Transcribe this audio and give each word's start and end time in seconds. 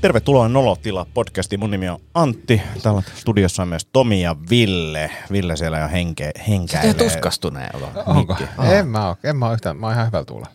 Tervetuloa 0.00 0.48
Nolotila 0.48 1.06
podcastiin. 1.14 1.60
Mun 1.60 1.70
nimi 1.70 1.88
on 1.88 1.98
Antti. 2.14 2.62
Täällä 2.82 3.02
studiossa 3.14 3.62
on 3.62 3.68
myös 3.68 3.86
Tomi 3.92 4.22
ja 4.22 4.36
Ville. 4.50 5.10
Ville 5.32 5.56
siellä 5.56 5.78
jo 5.78 5.88
henke, 5.88 6.30
henkäilee. 6.48 6.92
Sä 6.92 6.98
tuskastuneen 6.98 7.76
olo. 7.76 7.88
Onko? 8.06 8.36
En 8.72 8.88
mä 8.88 9.08
oo. 9.08 9.16
En 9.24 9.36
mä 9.36 9.46
oo 9.46 9.52
yhtään. 9.52 9.76
Mä 9.76 9.86
oon 9.86 9.94
ihan 9.94 10.06
hyvällä 10.06 10.24
tuulella. 10.24 10.52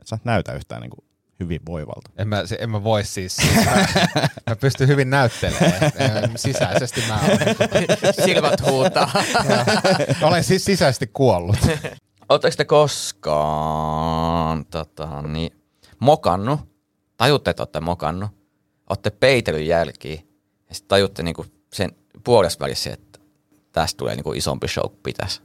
Et 0.00 0.06
sä 0.06 0.18
näytä 0.24 0.52
yhtään 0.52 0.80
niin 0.82 0.90
kuin 0.90 1.04
hyvin 1.40 1.60
voivalta. 1.66 2.10
En 2.18 2.28
mä, 2.28 2.46
se- 2.46 2.58
en 2.60 2.70
mä 2.70 2.84
voi 2.84 3.04
siis. 3.04 3.36
siis 3.36 3.54
mä, 3.66 3.86
mä 4.50 4.56
pystyn 4.56 4.88
hyvin 4.88 5.10
näyttelemään. 5.10 5.74
Em, 5.82 6.30
Sisäisesti 6.36 7.02
mä 7.08 7.18
oon. 7.20 7.30
Silmät 8.24 8.66
huutaa. 8.70 9.10
Olen 10.22 10.44
siis 10.44 10.64
sisäisesti 10.64 11.06
kuollut. 11.12 11.56
Oletteko 12.28 12.54
te 12.56 12.64
koskaan 12.64 14.64
tota, 14.64 15.22
niin, 15.22 15.50
mokannut, 16.00 16.60
tajutte, 17.20 17.50
että 17.50 17.62
olette 17.62 17.80
mokannut, 17.80 18.30
olette 18.90 19.10
peitelyn 19.10 19.66
jälkiä 19.66 20.20
ja 20.68 20.74
sitten 20.74 20.88
tajutte 20.88 21.22
niinku 21.22 21.46
sen 21.72 21.90
puolessa 22.24 22.60
välissä, 22.60 22.92
että 22.92 23.18
tästä 23.72 23.98
tulee 23.98 24.14
niinku 24.14 24.32
isompi 24.32 24.68
show 24.68 24.84
kuin 24.84 25.00
pitäisi. 25.02 25.40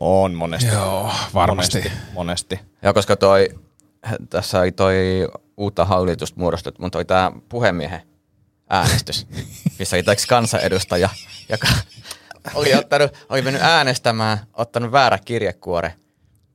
On 0.00 0.34
monesti. 0.34 0.68
Joo, 0.68 1.12
varmasti. 1.34 1.78
Monesti. 1.78 1.98
monesti. 2.14 2.60
Ja 2.82 2.92
koska 2.92 3.16
toi, 3.16 3.48
tässä 4.30 4.60
oli 4.60 4.72
toi 4.72 5.28
uutta 5.56 5.84
hallitusta 5.84 6.40
muodostettu, 6.40 6.82
mutta 6.82 6.98
oli 6.98 7.04
tämä 7.04 7.32
puhemiehen 7.48 8.02
äänestys, 8.70 9.26
missä 9.78 9.96
oli 9.96 10.04
kansanedustaja, 10.28 11.08
joka 11.48 11.68
oli, 12.54 12.74
ottanut, 12.74 13.26
oli 13.28 13.42
mennyt 13.42 13.62
äänestämään, 13.62 14.38
ottanut 14.54 14.92
väärä 14.92 15.18
kirjekuore, 15.24 15.94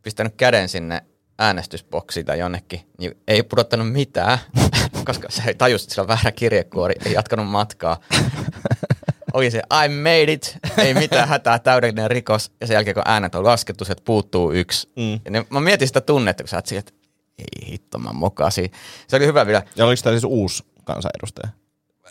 pistänyt 0.01 0.33
käden 0.35 0.69
sinne 0.69 1.01
äänestysboksiin 1.39 2.25
tai 2.25 2.39
jonnekin, 2.39 2.79
niin 2.99 3.17
ei 3.27 3.43
pudottanut 3.43 3.91
mitään, 3.91 4.37
koska 5.05 5.27
se 5.29 5.53
tajusi, 5.53 5.83
että 5.83 5.93
sillä 5.93 6.03
on 6.03 6.07
väärä 6.07 6.31
kirjekuori, 6.31 6.95
ei 7.05 7.13
jatkanut 7.13 7.47
matkaa. 7.47 7.97
Oli 9.33 9.51
se 9.51 9.57
I 9.85 9.89
made 9.89 10.33
it, 10.33 10.57
ei 10.77 10.93
mitään 10.93 11.27
hätää, 11.27 11.59
täydellinen 11.59 12.11
rikos. 12.11 12.51
Ja 12.61 12.67
sen 12.67 12.73
jälkeen 12.73 12.93
kun 12.93 13.03
äänet 13.05 13.35
on 13.35 13.43
laskettu, 13.43 13.85
se 13.85 13.95
puuttuu 14.05 14.51
yksi. 14.51 14.89
Mm. 14.95 15.19
Ja 15.25 15.31
ne, 15.31 15.45
mä 15.49 15.59
mietin 15.59 15.87
sitä 15.87 16.01
tunnetta, 16.01 16.43
kun 16.43 16.47
sä 16.47 16.57
oot 16.57 16.71
että 16.71 16.93
ei 17.39 17.67
hitto, 17.71 17.99
mä 17.99 18.13
mokasin. 18.13 18.71
Se 19.07 19.15
oli 19.15 19.25
hyvä 19.25 19.45
vielä. 19.45 19.63
Ja 19.75 19.85
oliko 19.85 20.01
tämä 20.03 20.13
siis 20.13 20.23
uusi 20.23 20.63
kansanedustaja? 20.83 21.49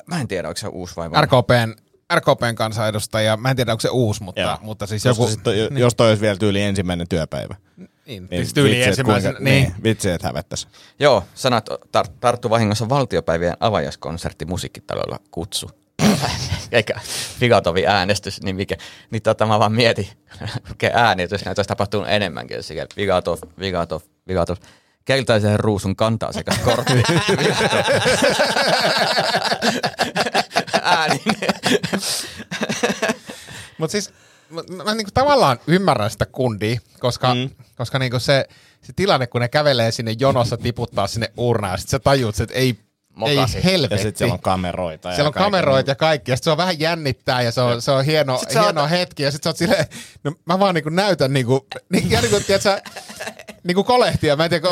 Mä 0.06 0.20
en 0.20 0.28
tiedä, 0.28 0.48
onko 0.48 0.58
se 0.58 0.68
uusi 0.68 0.96
vai 0.96 1.10
vanha. 1.10 1.22
RKPn, 1.22 1.74
RKPn 2.14 2.54
kansanedustaja. 2.54 3.36
Mä 3.36 3.50
en 3.50 3.56
tiedä, 3.56 3.72
onko 3.72 3.80
se 3.80 3.88
uusi, 3.88 4.22
mutta, 4.22 4.40
Joo. 4.40 4.58
mutta 4.62 4.86
siis 4.86 5.04
Joku, 5.04 5.22
joku... 5.22 5.32
sit, 5.32 5.40
niin. 5.70 5.78
Jos 5.78 5.94
toi 5.94 6.08
olisi 6.08 6.20
vielä 6.20 6.36
tyyli 6.36 6.62
ensimmäinen 6.62 7.08
työpäivä. 7.08 7.54
Niin, 8.06 8.28
Niin 8.30 8.54
tyyli 8.54 8.70
vitsi, 8.70 8.82
et 8.82 8.88
ensimmäisen. 8.88 9.32
kuinka- 9.34 9.50
Niin. 9.50 9.62
niin. 9.62 9.74
Vitsi, 9.82 10.10
että 10.10 10.26
hävettäisi. 10.26 10.66
Joo, 10.98 11.24
sanat 11.34 11.68
tar- 11.70 12.10
tarttu 12.20 12.50
vahingossa 12.50 12.88
valtiopäivien 12.88 13.56
avajaiskonsertti 13.60 14.44
musiikkitalolla 14.44 15.18
kutsu. 15.30 15.70
Eikä 16.72 17.00
Figatovi 17.38 17.86
äänestys, 17.86 18.42
niin 18.42 18.56
mikä, 18.56 18.76
niin 19.10 19.22
tota 19.22 19.46
mä 19.46 19.58
vaan 19.58 19.72
mietin, 19.72 20.08
mikä 20.68 20.90
äänitys 20.94 21.44
näitä 21.44 21.58
olisi 21.60 21.68
tapahtunut 21.68 22.08
enemmänkin, 22.08 22.62
sillä 22.62 22.86
Figatov, 22.94 23.38
Figatov, 23.60 24.00
Figatov, 24.28 24.56
keltaisen 25.04 25.60
ruusun 25.60 25.96
kantaa 25.96 26.32
sekä 26.32 26.52
kortti. 26.64 26.92
Ääni. 30.82 31.20
Mutta 33.78 33.92
siis 33.92 34.12
mä, 34.50 34.62
mä 34.84 34.94
niinku 34.94 35.10
tavallaan 35.14 35.58
ymmärrän 35.66 36.10
sitä 36.10 36.26
kundia, 36.26 36.78
koska, 37.00 37.34
mm. 37.34 37.50
Koska 37.76 37.98
niinku 37.98 38.18
se, 38.18 38.44
se 38.82 38.92
tilanne, 38.96 39.26
kun 39.26 39.40
ne 39.40 39.48
kävelee 39.48 39.90
sinne 39.90 40.14
jonossa 40.18 40.56
tiputtaa 40.56 41.06
sinne 41.06 41.30
urnaan, 41.36 41.72
ja 41.74 41.76
sit 41.78 41.88
sä 41.88 41.98
tajuut, 41.98 42.40
että 42.40 42.54
ei, 42.54 42.66
ei 42.66 42.76
Mokasi. 43.36 43.56
Ja 43.58 43.62
helvetti. 43.62 44.02
sitten 44.02 44.18
siellä 44.18 44.32
on 44.34 44.40
kameroita. 44.40 45.08
Siellä 45.14 45.28
on 45.28 45.32
kaikkea. 45.32 45.46
kameroita 45.46 45.90
ja 45.90 45.94
kaikki, 45.94 46.30
ja 46.30 46.36
sit 46.36 46.44
se 46.44 46.50
on 46.50 46.56
vähän 46.56 46.80
jännittää, 46.80 47.42
ja 47.42 47.52
se 47.52 47.60
on, 47.60 47.82
se 47.82 47.90
on 47.90 48.04
hieno, 48.04 48.38
Sit 48.38 48.54
hieno 48.54 48.84
oot- 48.86 48.88
hetki, 48.90 49.22
ja 49.22 49.30
sit 49.30 49.42
sä 49.42 49.50
oot 49.50 49.56
silleen, 49.56 49.86
no 50.24 50.32
mä 50.44 50.58
vaan 50.58 50.74
niinku 50.74 50.90
näytän 50.90 51.32
niinku, 51.32 51.66
niin, 51.92 52.10
ja 52.10 52.20
niinku, 52.20 52.40
tiedätkö, 52.40 52.80
niinku 53.64 53.84
kolehtia, 53.84 54.36
mä 54.36 54.44
en 54.44 54.50
tiedä, 54.50 54.68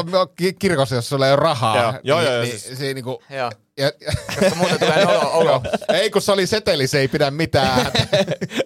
kirkossa, 0.58 0.94
jos 0.94 1.08
sulla 1.08 1.26
ei 1.26 1.32
ole 1.32 1.40
rahaa, 1.40 1.76
Joo, 1.76 1.92
joo, 2.02 2.20
niin, 2.20 2.32
joo, 2.32 2.42
niin, 2.42 2.58
siis- 2.60 2.78
se 2.78 2.94
niinku, 2.94 3.22
Joo. 3.30 3.50
ja, 3.76 3.92
Koska 4.40 4.54
muuten 4.54 4.78
tulee 4.78 5.06
olo, 5.06 5.30
olo. 5.32 5.62
ei 5.92 6.10
kun 6.10 6.22
se 6.22 6.32
oli 6.32 6.46
seteli, 6.46 6.86
se 6.86 6.98
ei 6.98 7.08
pidä 7.08 7.30
mitään. 7.30 7.92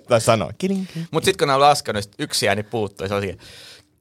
Tai. 0.09 0.21
Kiling. 0.59 0.87
Mutta 1.11 1.25
sitten 1.25 1.39
kun 1.39 1.49
ne 1.49 1.55
on 1.55 1.61
laskenut, 1.61 2.03
sit 2.05 2.15
yksi 2.19 2.49
ääni 2.49 2.63
puuttuu, 2.63 3.05
ja 3.05 3.09
se 3.09 3.15
on 3.15 3.23
siinä. 3.23 3.43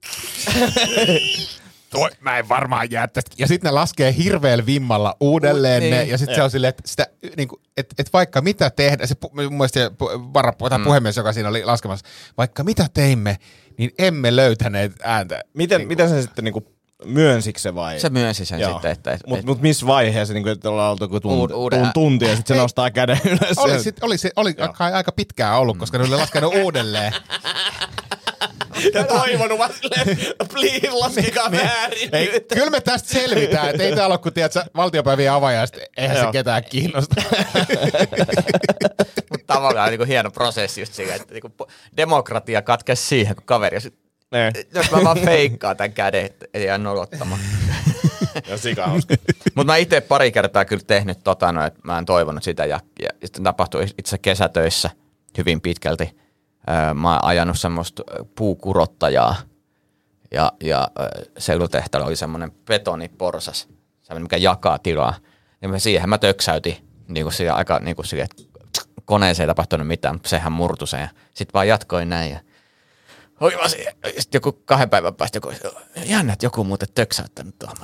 Toi, 1.90 2.10
mä 2.20 2.38
en 2.38 2.50
varmaan 2.50 2.92
jää 2.92 3.08
tästä. 3.08 3.32
Ja 3.38 3.48
sitten 3.48 3.70
ne 3.70 3.72
laskee 3.74 4.16
hirveällä 4.18 4.66
vimmalla 4.66 5.16
uudelleen 5.20 5.82
Niin. 5.82 5.92
ne, 5.92 6.04
ja 6.04 6.18
sitten 6.18 6.36
se 6.36 6.44
on 6.44 6.52
silleen, 6.52 6.70
että, 6.70 6.84
sitä, 6.86 7.08
niinku, 7.38 7.62
että, 7.78 7.96
että 8.00 8.10
vaikka 8.14 8.42
mitä 8.42 8.70
tehdä, 8.70 9.08
se 9.08 9.16
pu, 9.16 9.32
mun 9.34 9.54
mielestä 9.54 9.80
se 9.80 9.92
varapu, 10.34 10.70
tai 10.70 10.80
puhemies, 10.80 11.18
joka 11.18 11.34
siinä 11.34 11.50
oli 11.50 11.66
laskemassa, 11.66 12.06
vaikka 12.38 12.64
mitä 12.64 12.88
teimme, 12.94 13.38
niin 13.78 13.92
emme 13.98 14.36
löytäneet 14.36 14.92
ääntä. 15.04 15.44
Miten, 15.54 15.88
miten 15.88 16.10
se 16.10 16.22
sitten 16.22 16.44
niinku 16.46 16.64
myönsikö 17.06 17.60
se 17.60 17.76
vai? 17.76 18.00
Se 18.00 18.10
myönsi 18.10 18.46
sen 18.46 18.60
Joo. 18.60 18.72
sitten, 18.74 18.92
että... 18.92 19.12
että 19.12 19.28
Mut, 19.28 19.44
mut 19.46 19.62
missä 19.62 19.88
vaiheessa, 19.88 20.34
niin 20.34 20.48
että 20.48 20.70
ollaan 20.70 20.92
oltu 20.92 21.04
joku 21.04 21.20
tunti, 21.20 21.54
Uud- 21.54 21.58
uuden- 21.58 21.80
tun, 21.80 21.94
tunti 21.94 22.26
ja 22.26 22.36
sitten 22.36 22.56
se 22.58 22.62
nostaa 22.62 22.92
käden 22.92 23.20
ylös. 23.26 23.58
Oli, 23.58 23.80
sit, 23.84 24.04
oli, 24.04 24.18
se, 24.18 24.32
oli 24.36 24.56
aika 24.94 25.12
pitkään 25.12 25.58
ollut, 25.58 25.78
koska 25.78 25.98
ne 25.98 26.04
oli 26.04 26.16
laskenut 26.16 26.54
uudelleen. 26.64 27.14
Ja 28.94 29.04
toivonut 29.04 29.60
vaan 29.60 29.74
silleen, 29.74 30.18
please 30.54 30.90
laskekaa 30.90 31.52
väärin. 31.52 32.16
Ei, 32.16 32.46
kyllä 32.54 32.70
me 32.70 32.82
tästä 32.82 33.10
selvitään, 33.10 33.70
että 33.70 33.84
ei 33.84 33.96
täällä 33.96 34.14
ole, 34.14 34.18
kun 34.22 34.34
tiedät, 34.34 34.56
avaajasta, 34.74 35.34
avajaiset, 35.36 35.80
eihän 35.98 36.18
se 36.18 36.26
ketään 36.32 36.64
kiinnosta. 36.64 37.22
Mutta 39.32 39.54
tavallaan 39.54 39.90
niin 39.90 40.08
hieno 40.08 40.32
prosessi 40.32 40.82
just 40.82 40.94
siihen, 40.94 41.16
että 41.16 41.34
niin 41.34 41.44
demokratia 41.98 42.62
katkesi 42.62 43.08
siihen, 43.08 43.36
kun 43.36 43.46
kaveri 43.46 43.82
sit, 43.82 43.96
Ne. 44.32 44.52
jos 44.74 44.92
mä 44.92 45.04
vaan 45.04 45.20
feikkaan 45.20 45.78
tämän 45.78 45.94
käden, 45.94 46.26
että 46.26 46.46
ei 46.54 46.66
jää 46.66 46.78
nolottamaan. 46.78 47.40
Ja 48.48 48.58
sika. 48.58 48.88
Mutta 49.56 49.74
mä 49.74 49.78
itse 49.78 50.02
pari 50.02 50.32
kertaa 50.32 50.66
kyllä 50.66 50.84
tehnyt 50.88 51.24
tota, 51.24 51.52
no, 51.52 51.66
että 51.66 51.80
mä 51.84 51.98
en 51.98 52.06
toivonut 52.06 52.44
sitä 52.44 52.66
ja, 52.66 52.80
ja 53.02 53.10
sitten 53.26 53.44
tapahtui 53.44 53.86
itse 53.98 54.18
kesätöissä 54.18 54.90
hyvin 55.38 55.62
pitkälti. 55.62 56.27
Öö, 56.70 56.94
mä 56.94 57.14
oon 57.14 57.26
ajanut 57.26 57.60
semmoista 57.60 58.04
puukurottajaa 58.36 59.36
ja, 60.32 60.52
ja 60.64 60.88
ö, 61.00 61.26
sellutehtaalla 61.38 62.08
oli 62.08 62.16
semmoinen 62.16 62.52
betoniporsas, 62.52 63.68
semmoinen 64.02 64.24
mikä 64.24 64.38
jakaa 64.38 64.80
tilaa. 64.80 65.14
Ja 65.62 65.70
mä 65.70 65.80
siihen 65.80 66.10
mä 66.10 66.18
töksäytin 66.18 66.78
niin 67.08 67.24
kuin 67.24 67.34
siihen 67.34 67.56
aika 67.56 67.80
niin 67.80 67.96
kuin 67.96 68.06
siihen, 68.06 68.28
että 68.32 68.44
koneeseen 69.06 69.46
ei 69.46 69.48
tapahtunut 69.48 69.88
mitään, 69.88 70.16
mutta 70.16 70.30
sehän 70.30 70.52
murtui 70.52 70.88
sen 70.88 71.02
ja 71.02 71.10
sitten 71.34 71.54
vaan 71.54 71.68
jatkoin 71.68 72.10
näin 72.10 72.32
ja 72.32 72.40
oli 73.40 73.56
vaan 73.58 73.70
siihen. 73.70 73.94
Sitten 74.20 74.38
joku 74.38 74.52
kahden 74.66 74.90
päivän 74.90 75.16
päästä 75.16 75.38
joku, 75.38 75.52
jännä, 76.06 76.34
että 76.34 76.46
joku 76.46 76.64
muuten 76.64 76.88
töksäyttänyt 76.96 77.60
tuohon. 77.60 77.78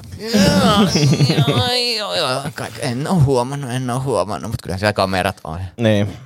Joo, 1.48 1.68
joo, 1.98 2.16
joo. 2.16 2.42
En 2.80 3.08
ole 3.08 3.22
huomannut, 3.22 3.72
en 3.72 3.90
ole 3.90 4.00
huomannut, 4.00 4.52
mutta 4.52 4.64
kyllä 4.64 4.78
siellä 4.78 4.94
kamerat 4.94 5.42
on. 5.44 5.60
niin. 5.78 6.18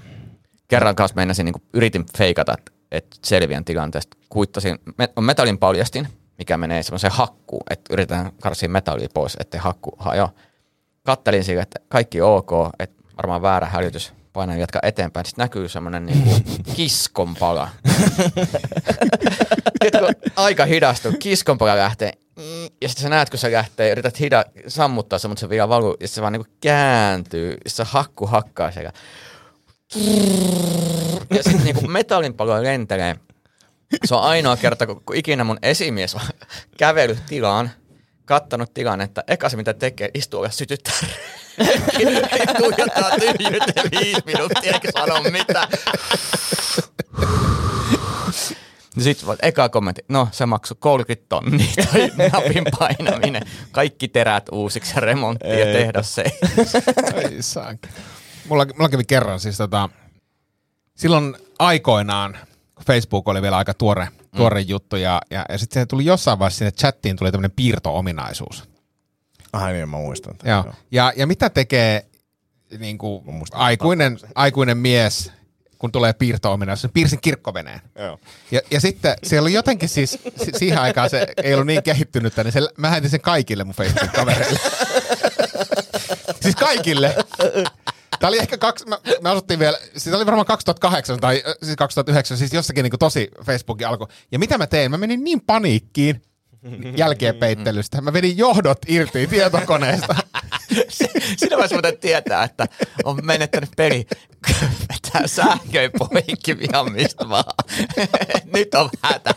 Kerran 0.67 0.95
kanssa 0.95 1.15
meinasin, 1.15 1.45
niin 1.45 1.55
yritin 1.73 2.05
feikata, 2.17 2.55
että, 2.91 3.17
selviän 3.25 3.65
tilanteesta. 3.65 4.17
Kuittasin, 4.29 4.79
on 5.15 5.23
metallin 5.23 5.57
paljastin, 5.57 6.07
mikä 6.37 6.57
menee 6.57 6.83
semmoiseen 6.83 7.13
hakkuun, 7.13 7.63
että 7.69 7.93
yritetään 7.93 8.31
karsia 8.41 8.69
metallia 8.69 9.07
pois, 9.13 9.37
ettei 9.39 9.59
hakku 9.59 9.95
hajoa. 9.99 10.33
Kattelin 11.03 11.43
siitä, 11.43 11.61
että 11.61 11.79
kaikki 11.89 12.21
ok, 12.21 12.51
että 12.79 13.03
varmaan 13.17 13.41
väärä 13.41 13.67
hälytys, 13.67 14.13
painan 14.33 14.59
jatka 14.59 14.79
eteenpäin. 14.83 15.25
Sitten 15.25 15.43
näkyy 15.43 15.69
semmoinen 15.69 16.05
niinku 16.05 16.29
kiskon 16.75 17.35
pala. 17.35 17.69
Tiedätkö, 19.79 20.29
aika 20.35 20.65
hidastuu, 20.65 21.11
kiskon 21.19 21.57
pala 21.57 21.77
lähtee, 21.77 22.11
mm, 22.35 22.63
ja 22.81 22.89
sitten 22.89 23.03
sä 23.03 23.09
näet, 23.09 23.29
kun 23.29 23.39
sä 23.39 23.51
lähtee, 23.51 23.91
yrität 23.91 24.19
hida, 24.19 24.45
sammuttaa 24.67 25.19
se, 25.19 25.27
mutta 25.27 25.39
se 25.39 25.49
vielä 25.49 25.69
valuu, 25.69 25.97
ja 25.99 26.07
se 26.07 26.21
vaan 26.21 26.33
niinku 26.33 26.51
kääntyy, 26.61 27.57
ja 27.65 27.69
se 27.69 27.83
hakku 27.83 28.25
hakkaa 28.25 28.71
siellä. 28.71 28.91
Ja 31.29 31.43
sitten 31.43 31.63
niinku 31.63 31.87
metallin 31.87 32.33
palo 32.33 32.63
lentelee. 32.63 33.15
Se 34.05 34.15
on 34.15 34.21
ainoa 34.21 34.57
kerta, 34.57 34.87
kun, 34.87 35.01
kun 35.05 35.15
ikinä 35.15 35.43
mun 35.43 35.59
esimies 35.61 36.15
on 36.15 36.21
kävellyt 36.77 37.25
tilaan, 37.27 37.71
kattanut 38.25 38.73
tilannetta, 38.73 39.23
eka 39.27 39.49
se 39.49 39.57
mitä 39.57 39.73
tekee, 39.73 40.09
istuu 40.13 40.43
ja 40.43 40.49
sytyttää. 40.49 40.93
Tuijottaa 42.57 43.11
tyhjyyteen 43.19 43.91
viisi 43.91 44.21
minuuttia, 44.25 44.73
eikä 44.73 44.91
sano 44.91 45.21
mitään. 45.31 45.67
Sitten 48.99 49.29
eka 49.41 49.69
kommentti, 49.69 50.05
no 50.09 50.27
se 50.31 50.45
maksoi 50.45 50.77
30 50.79 51.25
tonnia 51.29 51.73
toi 51.91 52.29
napin 52.31 52.65
painaminen. 52.79 53.43
Kaikki 53.71 54.07
terät 54.07 54.49
uusiksi 54.51 54.93
ja 54.95 55.01
remontti 55.01 55.47
ja 55.47 55.53
Ei. 55.53 55.73
tehdas 55.73 56.15
se. 56.15 56.23
Ei 57.15 57.41
saakeli. 57.41 57.93
Mulla, 58.47 58.65
mulla 58.77 58.89
kävi 58.89 59.03
kerran 59.03 59.39
siis 59.39 59.57
tota, 59.57 59.89
silloin 60.95 61.35
aikoinaan, 61.59 62.37
kun 62.75 62.85
Facebook 62.85 63.27
oli 63.27 63.41
vielä 63.41 63.57
aika 63.57 63.73
tuore, 63.73 64.07
tuore 64.35 64.61
juttu, 64.61 64.95
ja, 64.95 65.21
ja, 65.31 65.45
ja 65.49 65.57
sitten 65.57 65.81
se 65.81 65.85
tuli 65.85 66.05
jossain 66.05 66.39
vaiheessa 66.39 66.57
sinne 66.57 66.71
chattiin 66.71 67.15
tuli 67.15 67.31
tämmöinen 67.31 67.51
piirto-ominaisuus. 67.55 68.69
Ai 69.53 69.73
niin, 69.73 69.89
mä 69.89 69.97
muistan. 69.97 70.37
tämän, 70.37 70.63
Joo. 70.65 70.73
Ja, 70.91 71.13
ja 71.15 71.27
mitä 71.27 71.49
tekee 71.49 72.05
niin 72.79 72.97
kuin, 72.97 73.23
aikuinen, 73.51 74.19
aikuinen 74.35 74.77
mies, 74.77 75.31
kun 75.77 75.91
tulee 75.91 76.13
piirto 76.13 76.57
se 76.75 76.87
piirsin 76.87 77.21
kirkkoveneen. 77.21 77.81
Joo. 77.95 78.19
Ja, 78.51 78.61
ja 78.71 78.81
sitten 78.81 79.15
siellä 79.23 79.45
oli 79.45 79.53
jotenkin 79.53 79.89
siis, 79.89 80.19
si- 80.43 80.51
siihen 80.57 80.79
aikaan 80.79 81.09
se 81.09 81.27
ei 81.43 81.53
ollut 81.53 81.67
niin 81.67 81.83
kehittynyttä, 81.83 82.43
niin 82.43 82.51
se, 82.51 82.61
mä 82.77 82.87
lähetin 82.87 83.09
sen 83.09 83.21
kaikille 83.21 83.63
mun 83.63 83.75
Facebook-kavereille. 83.75 84.59
siis 86.43 86.55
kaikille. 86.55 87.15
Tämä 88.19 88.29
oli 88.29 88.37
ehkä 88.37 88.57
kaksi, 88.57 88.85
mä, 88.85 88.99
me 89.21 89.29
asuttiin 89.29 89.59
vielä, 89.59 89.77
siis 89.97 90.15
oli 90.15 90.25
varmaan 90.25 90.45
2008 90.45 91.19
tai 91.19 91.43
ö, 91.47 91.55
siis 91.63 91.75
2009, 91.75 92.37
siis 92.37 92.53
jossakin 92.53 92.83
niin 92.83 92.99
tosi 92.99 93.31
Facebookin 93.45 93.87
alkoi. 93.87 94.07
Ja 94.31 94.39
mitä 94.39 94.57
mä 94.57 94.67
tein? 94.67 94.91
Mä 94.91 94.97
menin 94.97 95.23
niin 95.23 95.41
paniikkiin 95.41 96.21
jälkeenpeittelystä. 96.97 98.01
Mä 98.01 98.13
vedin 98.13 98.37
johdot 98.37 98.77
irti 98.87 99.27
tietokoneesta. 99.27 100.15
Siinä 101.37 101.55
vaiheessa 101.55 101.75
muuten 101.75 101.97
tietää, 101.97 102.43
että 102.43 102.65
on 103.03 103.25
menettänyt 103.25 103.69
peli. 103.77 104.07
Vetää 104.89 105.27
sähköön 105.27 105.91
poikki 105.97 106.57
ihan 106.59 106.91
mistä 106.91 107.29
vaan. 107.29 107.53
Nyt 108.53 108.75
on 108.75 108.89
hätä. 109.01 109.35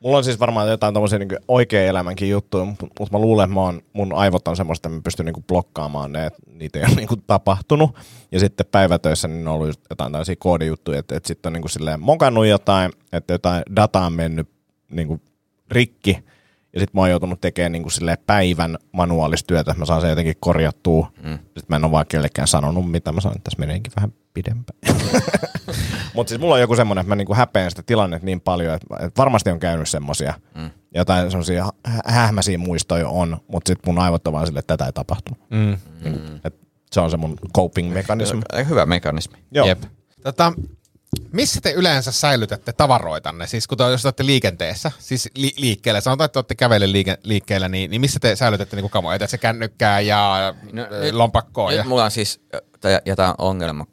Mulla 0.00 0.16
on 0.16 0.24
siis 0.24 0.40
varmaan 0.40 0.68
jotain 0.68 0.94
tommosia 0.94 1.18
niin 1.18 1.28
oikean 1.48 1.84
elämänkin 1.84 2.30
juttuja, 2.30 2.64
mutta 2.64 2.86
mut 3.00 3.10
mä 3.10 3.18
luulen, 3.18 3.44
että 3.44 3.54
mä 3.54 3.60
oon, 3.60 3.82
mun 3.92 4.12
aivot 4.12 4.48
on 4.48 4.56
semmoista, 4.56 4.88
että 4.88 4.96
mä 4.96 5.02
pystyn 5.02 5.26
niin 5.26 5.44
blokkaamaan 5.48 6.12
ne, 6.12 6.26
että 6.26 6.42
niitä 6.52 6.78
ei 6.78 6.84
ole 6.84 6.94
niin 6.94 7.22
tapahtunut. 7.26 7.90
Ja 8.32 8.40
sitten 8.40 8.66
päivätöissä 8.72 9.28
niin 9.28 9.48
on 9.48 9.54
ollut 9.54 9.80
jotain 9.90 10.12
tällaisia 10.12 10.36
koodijuttuja, 10.38 10.98
että, 10.98 11.16
että 11.16 11.26
sitten 11.26 11.50
on 11.50 11.60
niin 11.60 11.70
silleen 11.70 12.00
mokannut 12.00 12.46
jotain, 12.46 12.92
että 13.12 13.34
jotain 13.34 13.62
dataa 13.76 14.06
on 14.06 14.12
mennyt 14.12 14.48
niin 14.90 15.20
rikki, 15.70 16.24
ja 16.72 16.80
sitten 16.80 16.98
mä 16.98 17.00
oon 17.00 17.10
joutunut 17.10 17.40
tekemään 17.40 17.72
niin 17.72 17.90
silleen 17.90 18.18
päivän 18.26 18.78
manuaalista 18.92 19.46
työtä, 19.46 19.70
että 19.70 19.78
mä 19.78 19.84
saan 19.84 20.00
sen 20.00 20.10
jotenkin 20.10 20.34
korjattua. 20.40 21.12
Mm. 21.22 21.38
Sitten 21.38 21.64
mä 21.68 21.76
en 21.76 21.84
ole 21.84 21.92
vaan 21.92 22.06
kellekään 22.08 22.48
sanonut, 22.48 22.90
mitä 22.90 23.12
mä 23.12 23.20
sanon, 23.20 23.36
että 23.36 23.44
tässä 23.44 23.60
meneekin 23.60 23.92
vähän 23.96 24.12
pidempään. 24.42 24.78
Mutta 26.14 26.28
siis 26.28 26.40
mulla 26.40 26.54
on 26.54 26.60
joku 26.60 26.76
semmoinen, 26.76 27.00
että 27.00 27.08
mä 27.08 27.16
niinku 27.16 27.34
häpeän 27.34 27.70
sitä 27.70 27.82
tilannetta 27.86 28.26
niin 28.26 28.40
paljon, 28.40 28.74
että, 28.74 28.86
että 29.06 29.18
varmasti 29.18 29.50
on 29.50 29.58
käynyt 29.60 29.88
semmoisia. 29.88 30.34
Mm. 30.54 30.70
Jotain 30.94 31.30
semmoisia 31.30 31.68
hähmäisiä 32.06 32.58
muistoja 32.58 33.08
on, 33.08 33.36
mutta 33.48 33.68
sitten 33.68 33.94
mun 33.94 34.02
aivot 34.02 34.26
on 34.26 34.32
vaan 34.32 34.46
sille, 34.46 34.58
että 34.58 34.76
tätä 34.76 34.86
ei 34.86 34.92
tapahtunut. 34.92 35.40
Mm. 35.50 35.78
Niinku, 36.04 36.20
et 36.44 36.54
se 36.92 37.00
on 37.00 37.10
se 37.10 37.16
mun 37.16 37.38
coping-mekanismi. 37.56 38.42
Hyvä 38.68 38.86
mekanismi. 38.86 39.38
Joo. 39.50 39.66
Jep. 39.66 39.82
Tota, 40.22 40.52
missä 41.32 41.60
te 41.60 41.72
yleensä 41.72 42.12
säilytätte 42.12 42.72
tavaroitanne? 42.72 43.46
Siis 43.46 43.66
kun 43.66 43.78
te, 43.78 43.84
jos 43.84 44.02
te 44.02 44.08
olette 44.08 44.26
liikenteessä, 44.26 44.90
siis 44.98 45.28
li- 45.36 45.54
liikkeellä, 45.56 46.00
sanotaan, 46.00 46.24
että 46.26 46.38
olette 46.38 46.54
kävelle 46.54 46.86
liike- 46.92 47.18
liikkeellä, 47.22 47.68
niin, 47.68 47.90
niin 47.90 48.00
missä 48.00 48.20
te 48.20 48.36
säilytätte 48.36 48.76
niinku 48.76 48.88
kamoja? 48.88 49.14
Jätätte 49.14 49.30
se 49.30 49.38
kännykkää 49.38 50.00
ja 50.00 50.54
No, 50.72 50.82
nyt- 51.02 51.12
lompakkoa? 51.12 51.70
Nyt 51.70 51.78
Ja... 51.78 51.84
mulla 51.84 52.04
on 52.04 52.10
siis 52.10 52.40
tai- 52.80 53.00
jotain 53.06 53.34
ongelma. 53.38 53.86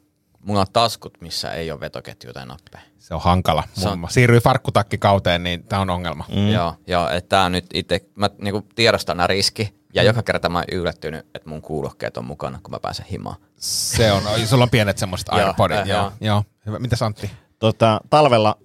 Mulla 0.46 0.60
on 0.60 0.66
taskut, 0.72 1.20
missä 1.20 1.52
ei 1.52 1.70
ole 1.70 1.80
vetoketjuja 1.80 2.34
tai 2.34 2.46
nappeja. 2.46 2.82
Se 2.98 3.14
on 3.14 3.20
hankala. 3.20 3.64
Se 3.74 3.88
on- 3.88 3.92
Mummo. 3.92 4.08
Siirryi 4.10 4.40
farkkutakkikauteen, 4.40 5.42
niin 5.42 5.64
tämä 5.64 5.82
on 5.82 5.90
ongelma. 5.90 6.24
Mm. 6.36 6.48
Joo, 6.48 6.74
joo 6.86 7.08
että 7.08 7.28
tää 7.28 7.44
on 7.44 7.52
nyt 7.52 7.66
itse, 7.74 8.00
mä 8.14 8.30
niinku 8.38 8.66
tiedostan 8.74 9.16
nämä 9.16 9.26
riski, 9.26 9.74
ja 9.94 10.02
mm. 10.02 10.06
joka 10.06 10.22
kerta 10.22 10.48
mä 10.48 10.58
oon 10.58 10.64
yllättynyt, 10.72 11.26
että 11.34 11.48
mun 11.48 11.62
kuulokkeet 11.62 12.16
on 12.16 12.24
mukana, 12.24 12.58
kun 12.62 12.70
mä 12.70 12.80
pääsen 12.80 13.06
himaan. 13.06 13.36
Se 13.56 14.12
on, 14.12 14.22
sulla 14.46 14.62
on 14.64 14.70
pienet 14.70 14.98
semmoiset 14.98 15.28
Joo, 15.32 15.38
AirPodit. 15.46 15.76
äh, 15.78 15.86
Joo, 15.88 15.98
joo. 15.98 16.12
joo. 16.20 16.44
Hyvä. 16.66 16.78
Mitäs 16.78 17.02
Antti? 17.02 17.30
Tota, 17.58 18.00
talvella 18.10 18.58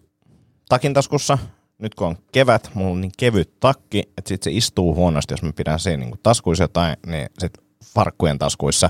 takintaskussa, 0.69 1.37
nyt 1.77 1.95
kun 1.95 2.07
on 2.07 2.17
kevät, 2.31 2.71
mulla 2.73 2.91
on 2.91 3.01
niin 3.01 3.11
kevyt 3.17 3.59
takki, 3.59 3.99
että 4.17 4.29
sit 4.29 4.43
se 4.43 4.51
istuu 4.51 4.95
huonosti, 4.95 5.33
jos 5.33 5.43
mä 5.43 5.53
pidän 5.53 5.79
siinä 5.79 6.05
niin 6.05 6.19
taskuissa 6.23 6.63
jotain, 6.63 6.97
niin 7.05 7.29
sit 7.39 7.53
farkkujen 7.85 8.39
taskuissa. 8.39 8.89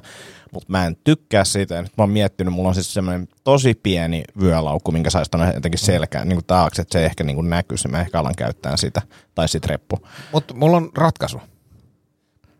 Mutta 0.53 0.71
mä 0.71 0.85
en 0.85 0.97
tykkää 1.03 1.43
siitä, 1.43 1.75
ja 1.75 1.81
nyt 1.81 1.97
mä 1.97 2.01
oon 2.01 2.09
miettinyt, 2.09 2.53
mulla 2.53 2.69
on 2.69 2.75
siis 2.75 2.93
semmoinen 2.93 3.27
tosi 3.43 3.73
pieni 3.83 4.23
vyölaukku, 4.41 4.91
minkä 4.91 5.09
saisi 5.09 5.31
tonne 5.31 5.53
jotenkin 5.53 5.79
selkään 5.79 6.29
niin 6.29 6.45
taakse, 6.47 6.81
että 6.81 6.93
se 6.99 7.05
ehkä 7.05 7.23
niin 7.23 7.49
näkyisi, 7.49 7.87
mä 7.87 8.01
ehkä 8.01 8.19
alan 8.19 8.35
käyttää 8.37 8.77
sitä, 8.77 9.01
tai 9.35 9.47
sit 9.49 9.65
reppu. 9.65 10.07
Mutta 10.31 10.53
mulla 10.53 10.77
on 10.77 10.89
ratkaisu. 10.95 11.41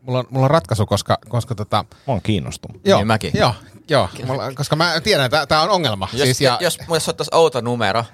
Mulla 0.02 0.20
on, 0.20 0.26
mulla 0.30 0.46
on 0.46 0.52
ratkaisu, 0.52 0.86
koska, 0.86 1.18
koska 1.30 1.56
tota, 1.56 1.86
Mä 1.92 2.14
oon 2.14 2.22
kiinnostunut. 2.22 2.82
joo, 2.86 3.00
Niin 3.00 3.08
mäkin. 3.08 3.32
Joo, 3.36 3.54
joo 3.90 4.10
mulla, 4.26 4.52
koska 4.54 4.76
mä 4.76 5.02
tiedän, 5.04 5.26
että 5.26 5.46
tämä 5.46 5.62
on 5.62 5.70
ongelma. 5.70 6.08
Jos, 6.14 6.22
siis, 6.24 6.42
ja, 6.42 6.58
jos, 6.62 6.80
jos 6.90 7.10
ottaisi 7.10 7.32
outo 7.34 7.62
numero, 7.62 8.06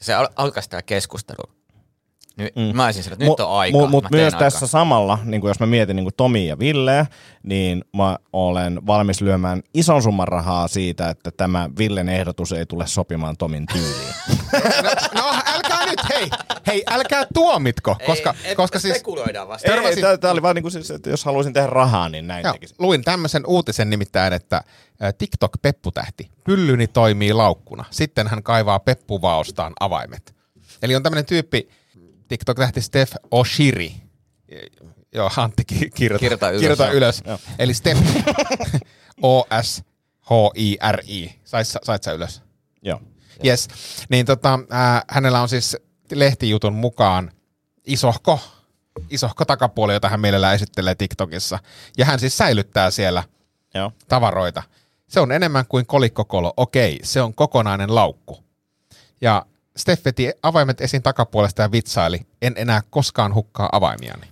se 0.00 0.14
al- 0.14 0.28
alkaisi 0.36 0.70
tämä 0.70 0.82
keskustelu, 0.82 1.52
niin 2.36 2.50
mm. 2.56 2.76
mä 2.76 2.84
olisin 2.84 3.02
sillä, 3.02 3.14
että 3.14 3.24
nyt 3.24 3.40
on 3.40 3.58
aikaa. 3.58 3.88
Mutta 3.88 4.10
teen 4.10 4.22
myös 4.22 4.34
aikaa. 4.34 4.50
tässä 4.50 4.66
samalla, 4.66 5.18
niin 5.24 5.40
kuin 5.40 5.48
jos 5.48 5.60
mä 5.60 5.66
mietin 5.66 5.96
niin 5.96 6.04
kuin 6.04 6.14
Tomi 6.16 6.46
ja 6.46 6.58
Villeä, 6.58 7.06
niin 7.42 7.84
mä 7.96 8.18
olen 8.32 8.86
valmis 8.86 9.20
lyömään 9.20 9.62
ison 9.74 10.02
summan 10.02 10.28
rahaa 10.28 10.68
siitä, 10.68 11.08
että 11.08 11.30
tämä 11.30 11.70
Villen 11.78 12.08
ehdotus 12.08 12.52
ei 12.52 12.66
tule 12.66 12.86
sopimaan 12.86 13.36
Tomin 13.36 13.66
tyyliin. 13.66 14.14
no, 14.82 14.90
no, 15.22 15.34
älkää 15.46 15.86
nyt, 15.86 16.00
hei, 16.08 16.30
hei, 16.66 16.82
älkää 16.90 17.26
tuomitko, 17.34 17.96
koska, 18.06 18.34
ei, 18.44 18.54
koska 18.54 18.78
siis 18.78 18.94
spekuloidaan 18.94 19.48
vasta. 19.48 19.68
ei, 19.68 19.76
Törmäsin- 19.76 20.04
ei, 20.06 20.18
tämä 20.18 20.32
oli 20.32 20.42
vaan 20.42 20.54
niin 20.54 20.62
kuin 20.62 20.72
siis, 20.72 20.90
että 20.90 21.10
jos 21.10 21.24
haluaisin 21.24 21.52
tehdä 21.52 21.66
rahaa, 21.66 22.08
niin 22.08 22.26
näin 22.26 22.44
Joo, 22.44 22.52
tekisin. 22.52 22.76
luin 22.78 23.04
tämmöisen 23.04 23.46
uutisen 23.46 23.90
nimittäin, 23.90 24.32
että 24.32 24.62
TikTok-pepputähti. 25.18 26.30
Pyllyni 26.44 26.86
toimii 26.86 27.32
laukkuna. 27.32 27.84
Sitten 27.90 28.28
hän 28.28 28.42
kaivaa 28.42 28.78
peppuvaostaan 28.80 29.72
avaimet. 29.80 30.34
Eli 30.82 30.96
on 30.96 31.02
tämmöinen 31.02 31.26
tyyppi, 31.26 31.68
TikTok-tähti 32.32 32.80
Steph 32.80 33.14
Oshiri. 33.30 33.92
Joo, 35.14 35.30
Antti 35.36 35.64
ki- 35.64 35.90
kirjoita, 35.94 36.20
Kirjoita 36.20 36.50
ylös, 36.50 36.60
kirjoita 36.60 36.90
ylös. 36.90 37.22
Joo. 37.26 37.38
Eli 37.58 37.74
Steph 37.74 38.00
O-S-H-I-R-I. 40.22 41.34
Sait, 41.44 41.66
sait 41.82 42.02
sä 42.02 42.12
ylös? 42.12 42.42
Joo. 42.82 43.00
Yes. 43.44 43.68
Niin 44.08 44.26
tota, 44.26 44.54
äh, 44.72 45.02
hänellä 45.10 45.40
on 45.42 45.48
siis 45.48 45.76
lehtijutun 46.12 46.72
mukaan 46.74 47.30
isohko, 47.84 48.40
isohko 49.10 49.44
takapuoli, 49.44 49.92
jota 49.92 50.08
hän 50.08 50.20
mielellään 50.20 50.54
esittelee 50.54 50.94
TikTokissa. 50.94 51.58
Ja 51.98 52.04
hän 52.04 52.18
siis 52.20 52.38
säilyttää 52.38 52.90
siellä 52.90 53.24
Joo. 53.74 53.92
tavaroita. 54.08 54.62
Se 55.08 55.20
on 55.20 55.32
enemmän 55.32 55.66
kuin 55.66 55.86
kolikkokolo. 55.86 56.54
Okei, 56.56 56.98
se 57.02 57.22
on 57.22 57.34
kokonainen 57.34 57.94
laukku. 57.94 58.44
Ja 59.20 59.46
Steff 59.76 60.04
veti 60.04 60.30
avaimet 60.42 60.80
esiin 60.80 61.02
takapuolesta 61.02 61.62
ja 61.62 61.72
vitsaili, 61.72 62.20
en 62.42 62.52
enää 62.56 62.80
koskaan 62.90 63.34
hukkaa 63.34 63.68
avaimiani. 63.72 64.26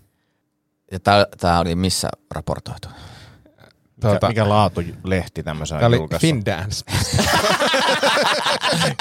Ja 0.92 1.00
tää, 1.00 1.26
tää 1.40 1.60
oli 1.60 1.74
missä 1.74 2.08
raportoitu? 2.30 2.88
Mikä, 2.88 4.08
Tuota, 4.08 4.28
mikä 4.28 4.48
laatulehti 4.48 5.42
tämmöisen 5.42 5.78
Tämä 5.78 5.88
oli 5.88 5.96
julkaissut? 5.96 6.20
Findance. 6.20 6.84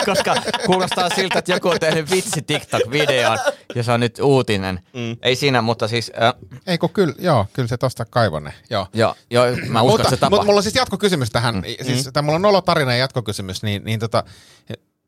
Koska 0.05 0.35
kuulostaa 0.65 1.09
siltä, 1.09 1.39
että 1.39 1.51
joku 1.51 1.69
on 1.69 1.79
tehnyt 1.79 2.11
vitsi 2.11 2.41
TikTok-videon 2.41 3.37
ja 3.75 3.83
se 3.83 3.91
on 3.91 3.99
nyt 3.99 4.19
uutinen. 4.19 4.79
Mm. 4.93 5.17
Ei 5.21 5.35
siinä, 5.35 5.61
mutta 5.61 5.87
siis... 5.87 6.11
Äh, 6.21 6.33
Ei 6.67 6.77
kun 6.77 6.89
kyllä, 6.89 7.13
joo, 7.19 7.45
kyllä 7.53 7.67
se 7.67 7.77
tosta 7.77 8.05
kaivone. 8.05 8.53
Joo. 8.69 8.87
joo, 8.93 9.15
joo, 9.31 9.45
mä 9.67 9.81
uskon, 9.81 10.01
että 10.01 10.09
se 10.09 10.11
mutta, 10.15 10.17
tapahtuu. 10.17 10.29
mutta 10.29 10.45
mulla 10.45 10.59
on 10.59 10.63
siis 10.63 10.75
jatkokysymys 10.75 11.29
tähän. 11.29 11.55
Mm. 11.55 11.63
Siis, 11.85 12.05
mm. 12.05 12.25
mulla 12.25 12.35
on 12.35 12.41
nolo 12.41 12.61
tarina 12.61 12.91
ja 12.91 12.97
jatkokysymys, 12.97 13.63
niin, 13.63 13.83
niin 13.83 13.99
tota, 13.99 14.23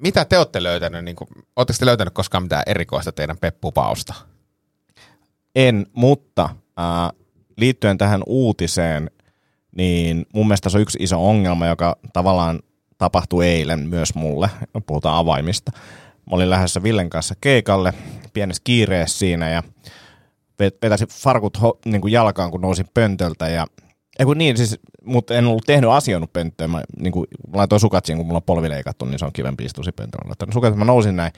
mitä 0.02 0.26
te 0.26 0.38
olette 0.38 0.64
löytänyt? 0.64 1.06
Niin 1.06 1.16
Oletteko 1.56 1.78
te 1.80 1.86
löytänyt 1.86 2.14
koskaan 2.14 2.44
mitään 2.44 2.64
erikoista 2.66 3.12
teidän 3.12 3.38
peppupaosta? 3.38 4.14
En, 5.56 5.86
mutta 5.94 6.44
äh, 6.80 7.22
liittyen 7.58 7.98
tähän 7.98 8.24
uutiseen, 8.26 9.12
niin 9.78 10.26
mun 10.34 10.48
mielestä 10.48 10.70
se 10.70 10.78
on 10.78 10.82
yksi 10.82 10.98
iso 11.02 11.30
ongelma, 11.30 11.68
joka 11.68 11.96
tavallaan 12.14 12.60
tapahtui 12.98 13.48
eilen 13.48 13.80
myös 13.80 14.16
mulle. 14.16 14.50
Puhutaan 14.86 15.18
avaimista. 15.18 15.72
Mä 16.16 16.36
olin 16.36 16.50
lähdössä 16.50 16.84
Villen 16.84 17.10
kanssa 17.10 17.36
keikalle, 17.42 17.94
pienessä 18.34 18.62
kiireessä 18.64 19.20
siinä 19.20 19.50
ja 19.50 19.64
vet- 20.64 20.78
vetäisin 20.82 21.08
farkut 21.08 21.58
ho- 21.58 21.80
niin 21.86 22.02
kuin 22.02 22.12
jalkaan, 22.12 22.52
kun 22.52 22.62
nousin 22.62 22.88
pöntöltä 22.94 23.48
ja 23.48 23.68
ei 24.20 24.26
kun 24.26 24.38
niin, 24.38 24.58
siis, 24.58 24.80
mutta 25.06 25.34
en 25.34 25.46
ollut 25.46 25.66
tehnyt 25.66 25.90
asioinut 25.90 26.34
pönttöön. 26.34 26.70
Mä 26.70 26.84
niin 27.00 27.12
kuin, 27.12 27.28
laitoin 27.54 27.80
sukat 27.80 28.06
siihen, 28.06 28.18
kun 28.18 28.28
mulla 28.28 28.38
on 28.38 28.44
polvi 28.44 28.70
leikattu, 28.70 29.06
niin 29.06 29.20
se 29.20 29.26
on 29.26 29.34
kivempi 29.34 29.66
istua 29.66 29.84
siinä 29.84 29.96
pönttöön. 29.96 30.54
Sukat, 30.54 30.76
mä 30.76 30.86
nousin 30.86 31.16
näin. 31.16 31.32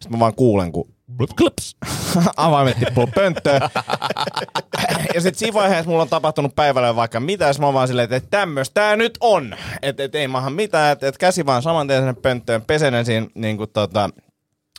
Sitten 0.00 0.12
mä 0.12 0.18
vaan 0.18 0.34
kuulen, 0.34 0.72
kun 0.72 0.88
blup, 1.16 1.30
klips, 1.36 1.76
avaimet 2.36 2.78
tippuu 2.78 3.06
pönttöön. 3.14 3.60
ja 5.14 5.20
sitten 5.20 5.38
siinä 5.38 5.54
vaiheessa 5.54 5.90
mulla 5.90 6.02
on 6.02 6.08
tapahtunut 6.08 6.54
päivällä 6.54 6.96
vaikka 6.96 7.20
mitä, 7.20 7.44
ja 7.44 7.52
mä 7.60 7.72
vaan 7.72 7.88
silleen, 7.88 8.12
että 8.12 8.30
tämmöistä 8.30 8.74
tää 8.74 8.96
nyt 8.96 9.18
on. 9.20 9.56
Että 9.82 10.04
et, 10.04 10.14
ei 10.14 10.28
maahan 10.28 10.52
mitään, 10.52 10.92
että 10.92 11.08
et 11.08 11.18
käsi 11.18 11.46
vaan 11.46 11.62
saman 11.62 11.86
tien 11.86 12.00
sinne 12.00 12.14
pönttöön, 12.14 12.62
pesenen 12.62 13.04
siinä 13.04 13.26
niin 13.34 13.56
kuin, 13.56 13.70
tota, 13.70 14.10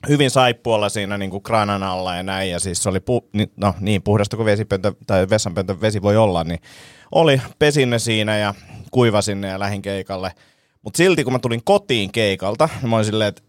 hyvin 0.07 0.31
saippualla 0.31 0.89
siinä 0.89 1.17
niin 1.17 1.31
kuin 1.31 1.43
kranan 1.43 1.83
alla 1.83 2.15
ja 2.15 2.23
näin, 2.23 2.51
ja 2.51 2.59
siis 2.59 2.83
se 2.83 2.89
oli 2.89 2.99
pu, 2.99 3.29
no, 3.57 3.75
niin 3.79 4.01
puhdasta 4.01 4.35
kuin 4.35 4.45
vesipöntö, 4.45 4.93
tai 5.07 5.29
vessanpöntö 5.29 5.81
vesi 5.81 6.01
voi 6.01 6.17
olla, 6.17 6.43
niin 6.43 6.59
oli, 7.11 7.41
pesin 7.59 7.89
ne 7.89 7.99
siinä 7.99 8.37
ja 8.37 8.53
kuivasin 8.91 9.41
ne 9.41 9.47
ja 9.47 9.59
lähin 9.59 9.81
keikalle. 9.81 10.31
Mutta 10.81 10.97
silti 10.97 11.23
kun 11.23 11.33
mä 11.33 11.39
tulin 11.39 11.63
kotiin 11.63 12.11
keikalta, 12.11 12.69
niin 12.81 12.89
mä 12.89 12.95
olin 12.95 13.05
silleen, 13.05 13.27
että 13.27 13.41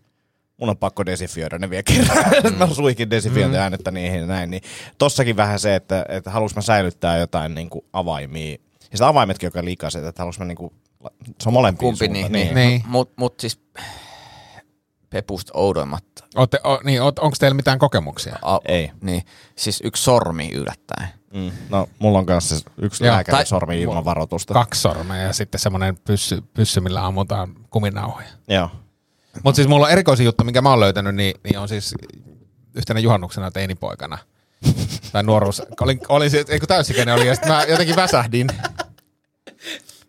mun 0.57 0.69
on 0.69 0.77
pakko 0.77 1.07
desifioida 1.07 1.59
ne 1.59 1.71
vielä 1.71 1.83
kerran. 1.83 2.25
Mm. 2.51 2.59
mä 2.59 2.67
suikin 2.67 3.11
desifiointiäänettä 3.11 3.91
niihin 3.91 4.21
ja 4.21 4.27
näin. 4.27 4.51
Niin 4.51 4.63
tossakin 4.99 5.37
vähän 5.37 5.59
se, 5.59 5.75
että, 5.75 6.05
että 6.09 6.31
haluaisin 6.31 6.59
mä 6.59 6.63
säilyttää 6.63 7.19
jotain 7.19 7.55
niin 7.55 7.71
kuin 7.71 7.85
avaimia. 7.93 8.53
Ja 8.81 8.97
sitä 8.97 9.09
avaimetkin, 9.09 9.47
joka 9.47 9.65
likaiset, 9.65 10.05
että 10.05 10.23
haluaisin 10.23 10.43
mä 10.43 10.47
niin 10.47 10.57
kuin, 10.57 10.73
se 11.43 11.49
on 11.49 11.53
molempiin 11.53 11.79
Kumpi 11.79 12.07
suuntaan. 12.07 12.33
niin, 12.33 12.45
niin. 12.45 12.55
Niin. 12.55 12.69
niin. 12.69 12.83
Mut, 12.87 13.13
mut 13.17 13.41
siis 13.41 13.61
pepusta 15.11 15.53
oudoimmat. 15.55 16.05
Ootte, 16.37 16.61
o, 16.65 16.81
niin, 16.85 17.03
onko 17.03 17.33
teillä 17.39 17.55
mitään 17.55 17.79
kokemuksia? 17.79 18.37
A, 18.43 18.59
Ei. 18.69 18.91
Niin, 19.01 19.23
siis 19.57 19.81
yksi 19.85 20.03
sormi 20.03 20.51
yllättäen. 20.53 21.09
Mm. 21.35 21.51
No, 21.69 21.89
mulla 21.99 22.19
on 22.19 22.27
kanssa 22.27 22.59
se 22.59 22.65
yksi 22.83 23.05
Joo, 23.05 23.15
lääkärin 23.15 23.37
tai- 23.37 23.47
sormi 23.47 23.81
ilman 23.81 24.05
varoitusta. 24.05 24.55
Kaksi 24.55 24.81
sormea 24.81 25.17
ja 25.17 25.33
sitten 25.33 25.59
semmoinen 25.61 25.97
pyssy, 26.07 26.43
pyssy 26.55 26.81
millä 26.81 27.07
ammutaan 27.07 27.55
kuminauhoja. 27.71 28.29
Joo. 28.49 28.71
Mutta 29.45 29.57
siis 29.57 29.69
mulla 29.69 29.87
on 29.87 29.93
erikoisin 29.93 30.25
juttu, 30.27 30.45
minkä 30.45 30.63
mä 30.63 30.71
oon 30.71 30.81
löytänyt, 30.81 31.15
niin, 31.15 31.35
niin 31.45 31.59
on 31.59 31.69
siis 31.69 31.95
yhtenä 32.75 33.01
juhannuksena 33.01 33.51
teinipoikana. 33.51 34.19
Tai 35.13 35.23
nuoruus. 35.23 35.63
Olin, 35.81 36.01
olin 36.09 36.31
siis, 36.31 36.51
ei 36.51 36.59
kun 36.59 36.69
täysikäinen 36.69 37.15
oli, 37.15 37.27
ja 37.27 37.35
sitten 37.35 37.53
mä 37.53 37.65
jotenkin 37.65 37.97
väsähdin. 37.97 38.47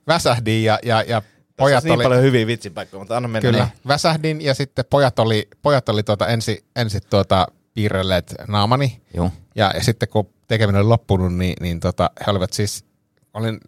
Väsähdin 0.08 0.64
ja, 0.64 0.80
ja, 0.84 1.02
ja 1.08 1.22
Pojat 1.22 1.58
pojat 1.58 1.84
niin 1.84 1.94
oli... 1.94 2.04
paljon 2.04 2.22
hyviä 2.24 2.48
vitsipaikkoja, 2.48 3.00
mutta 3.00 3.18
anna 3.18 3.30
mennä. 3.30 3.50
Kyllä, 3.52 3.64
Niin. 3.64 3.74
väsähdin 3.88 4.42
ja 4.42 4.54
sitten 4.54 4.86
pojat 4.90 5.20
oli, 5.20 5.48
pojat 5.62 5.90
oli 5.90 6.04
tuota 6.04 6.28
ensi, 6.28 6.66
ensi 6.76 7.00
tuota 7.02 7.48
piirrelleet 7.74 8.36
naamani. 8.48 9.02
Joo. 9.14 9.32
Ja, 9.56 9.72
ja 9.76 9.84
sitten 9.84 10.10
kun 10.10 10.30
tekeminen 10.52 10.82
oli 10.82 10.88
loppunut, 10.88 11.36
niin, 11.36 11.56
niin 11.60 11.80
tota, 11.80 12.10
he 12.20 12.32
olivat 12.32 12.54
siis, 12.54 12.86
olin 13.34 13.60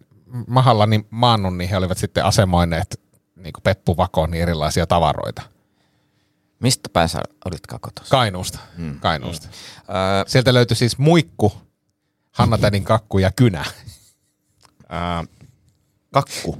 mahallani 0.46 1.06
maannut, 1.10 1.56
niin 1.56 1.70
he 1.70 1.76
olivat 1.76 1.98
sitten 1.98 2.24
asemoineet 2.24 3.00
niin 3.36 3.52
kuin 3.52 3.62
Peppu 3.62 3.96
Vakoon 3.96 4.30
niin 4.30 4.42
erilaisia 4.42 4.86
tavaroita. 4.86 5.42
Mistä 6.60 6.88
päin 6.92 7.08
sä 7.08 7.20
olitkaan 7.44 7.80
kotossa? 7.80 8.10
Kainuusta. 8.10 8.58
Mm. 8.76 9.00
Kainuusta. 9.00 9.46
Mm. 9.46 9.94
Öö, 9.94 10.24
Sieltä 10.26 10.54
löytyi 10.54 10.76
siis 10.76 10.98
muikku, 10.98 11.52
Hanna 12.30 12.58
Tädin 12.58 12.84
kakku 12.84 13.18
ja 13.18 13.30
kynä. 13.30 13.64
Ää, 14.88 15.24
kakku. 16.12 16.58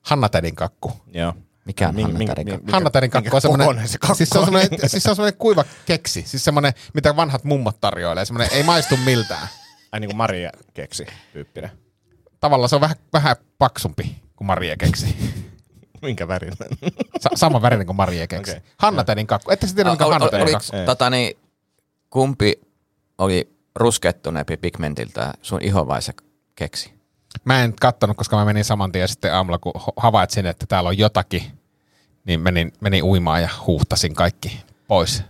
Hanna 0.00 0.28
Tädin 0.28 0.54
kakku. 0.54 0.92
Joo. 1.14 1.34
Mikä 1.64 1.88
on 1.88 2.02
Hanna 2.02 2.34
Tädin 2.34 2.46
kakku? 2.46 2.72
Hanna 2.72 2.90
Tädin 2.90 3.10
kakku 3.10 3.36
on 3.36 3.42
semmoinen, 3.42 3.88
se 3.88 3.98
kakku 3.98 4.16
siis 4.16 4.28
se 4.28 4.38
on 4.38 4.42
on? 4.42 4.46
semmoinen, 4.46 4.90
siis 4.90 5.02
se 5.02 5.10
on 5.10 5.16
semmoinen 5.16 5.38
kuiva 5.38 5.64
keksi. 5.86 6.24
Siis 6.26 6.44
semmoinen, 6.44 6.72
mitä 6.94 7.16
vanhat 7.16 7.44
mummot 7.44 7.80
tarjoilee. 7.80 8.24
Semmoinen, 8.24 8.56
ei 8.56 8.62
maistu 8.62 8.96
miltään. 8.96 9.48
Ai 9.92 10.00
niin 10.00 10.08
kuin 10.08 10.16
Maria 10.16 10.50
keksi 10.74 11.06
tyyppinen. 11.32 11.70
Tavallaan 12.40 12.68
se 12.68 12.74
on 12.74 12.80
vähän, 12.80 12.96
vähän 13.12 13.36
paksumpi 13.58 14.16
kuin 14.36 14.46
Marie 14.46 14.76
keksi. 14.76 15.16
Minkä 16.02 16.28
värinen? 16.28 16.56
Sa- 17.20 17.30
sama 17.34 17.62
värinen 17.62 17.86
kuin 17.86 17.96
Marie 17.96 18.26
keksi. 18.26 18.52
Okay. 18.52 18.62
Hanna 18.78 19.04
Tädin 19.04 19.26
kakku. 19.26 19.50
Ette 19.50 19.66
sä 19.66 19.74
tiedä, 19.74 19.90
mikä 19.90 20.04
Hanna 20.06 20.28
oliks, 20.32 20.70
kakku? 20.70 20.86
Tota, 20.86 21.10
niin, 21.10 21.38
kumpi 22.10 22.60
oli 23.18 23.52
ruskettuneempi 23.74 24.56
pigmentiltä, 24.56 25.32
sun 25.42 25.62
iho 25.62 25.86
vai 25.86 26.02
se 26.02 26.12
keksi? 26.54 26.92
Mä 27.44 27.64
en 27.64 27.74
kattonut, 27.80 28.16
koska 28.16 28.36
mä 28.36 28.44
menin 28.44 28.64
saman 28.64 28.92
tien 28.92 29.08
sitten 29.08 29.34
aamulla, 29.34 29.58
kun 29.58 29.72
havaitsin, 29.96 30.46
että 30.46 30.66
täällä 30.66 30.88
on 30.88 30.98
jotakin, 30.98 31.42
niin 32.24 32.40
menin, 32.40 32.72
menin 32.80 33.04
uimaan 33.04 33.42
ja 33.42 33.48
huuhtasin 33.66 34.14
kaikki 34.14 34.60
pois. 34.88 35.24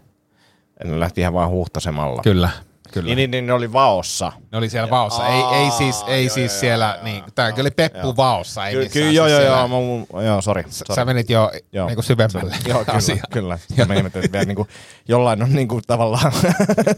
En 0.84 1.00
lähti 1.00 1.20
ihan 1.20 1.34
vaan 1.34 1.50
huhtasemalla. 1.50 2.22
Kyllä, 2.22 2.50
kyllä. 2.92 3.06
Niin, 3.06 3.16
niin, 3.16 3.30
niin, 3.30 3.46
ne 3.46 3.52
oli 3.52 3.72
vaossa. 3.72 4.32
Ne 4.52 4.58
oli 4.58 4.68
siellä 4.68 4.90
vaossa. 4.90 5.28
Ei, 5.28 5.42
ei 5.42 5.70
siis, 5.70 6.04
ei 6.06 6.24
joo, 6.24 6.34
siis 6.34 6.52
joo, 6.52 6.60
siellä, 6.60 6.94
joo, 6.96 7.04
niin, 7.04 7.16
joo, 7.16 7.26
tää 7.34 7.52
oli 7.60 7.70
Peppu 7.70 8.16
vaossa. 8.16 8.66
Ei 8.66 8.74
Kyllä, 8.74 8.88
kyllä 8.88 9.10
joo, 9.10 9.26
joo, 9.26 9.40
joo, 9.40 9.68
mä, 9.68 10.22
joo, 10.22 10.42
sori. 10.42 10.64
Sä 10.68 11.04
menit 11.04 11.30
jo 11.30 11.50
Joo. 11.72 11.86
niin 11.86 11.96
kuin 11.96 12.04
syvemmälle 12.04 12.54
Joo, 12.68 12.84
kyllä, 12.84 13.22
kyllä. 13.30 13.56
Sitten 13.56 13.88
mä 13.88 13.94
ihmettelin, 13.94 14.24
että 14.24 14.32
vielä 14.32 14.46
niin 14.46 14.56
kuin, 14.56 14.68
jollain 15.08 15.42
on 15.42 15.52
niin 15.52 15.68
kuin, 15.68 15.82
tavallaan 15.86 16.32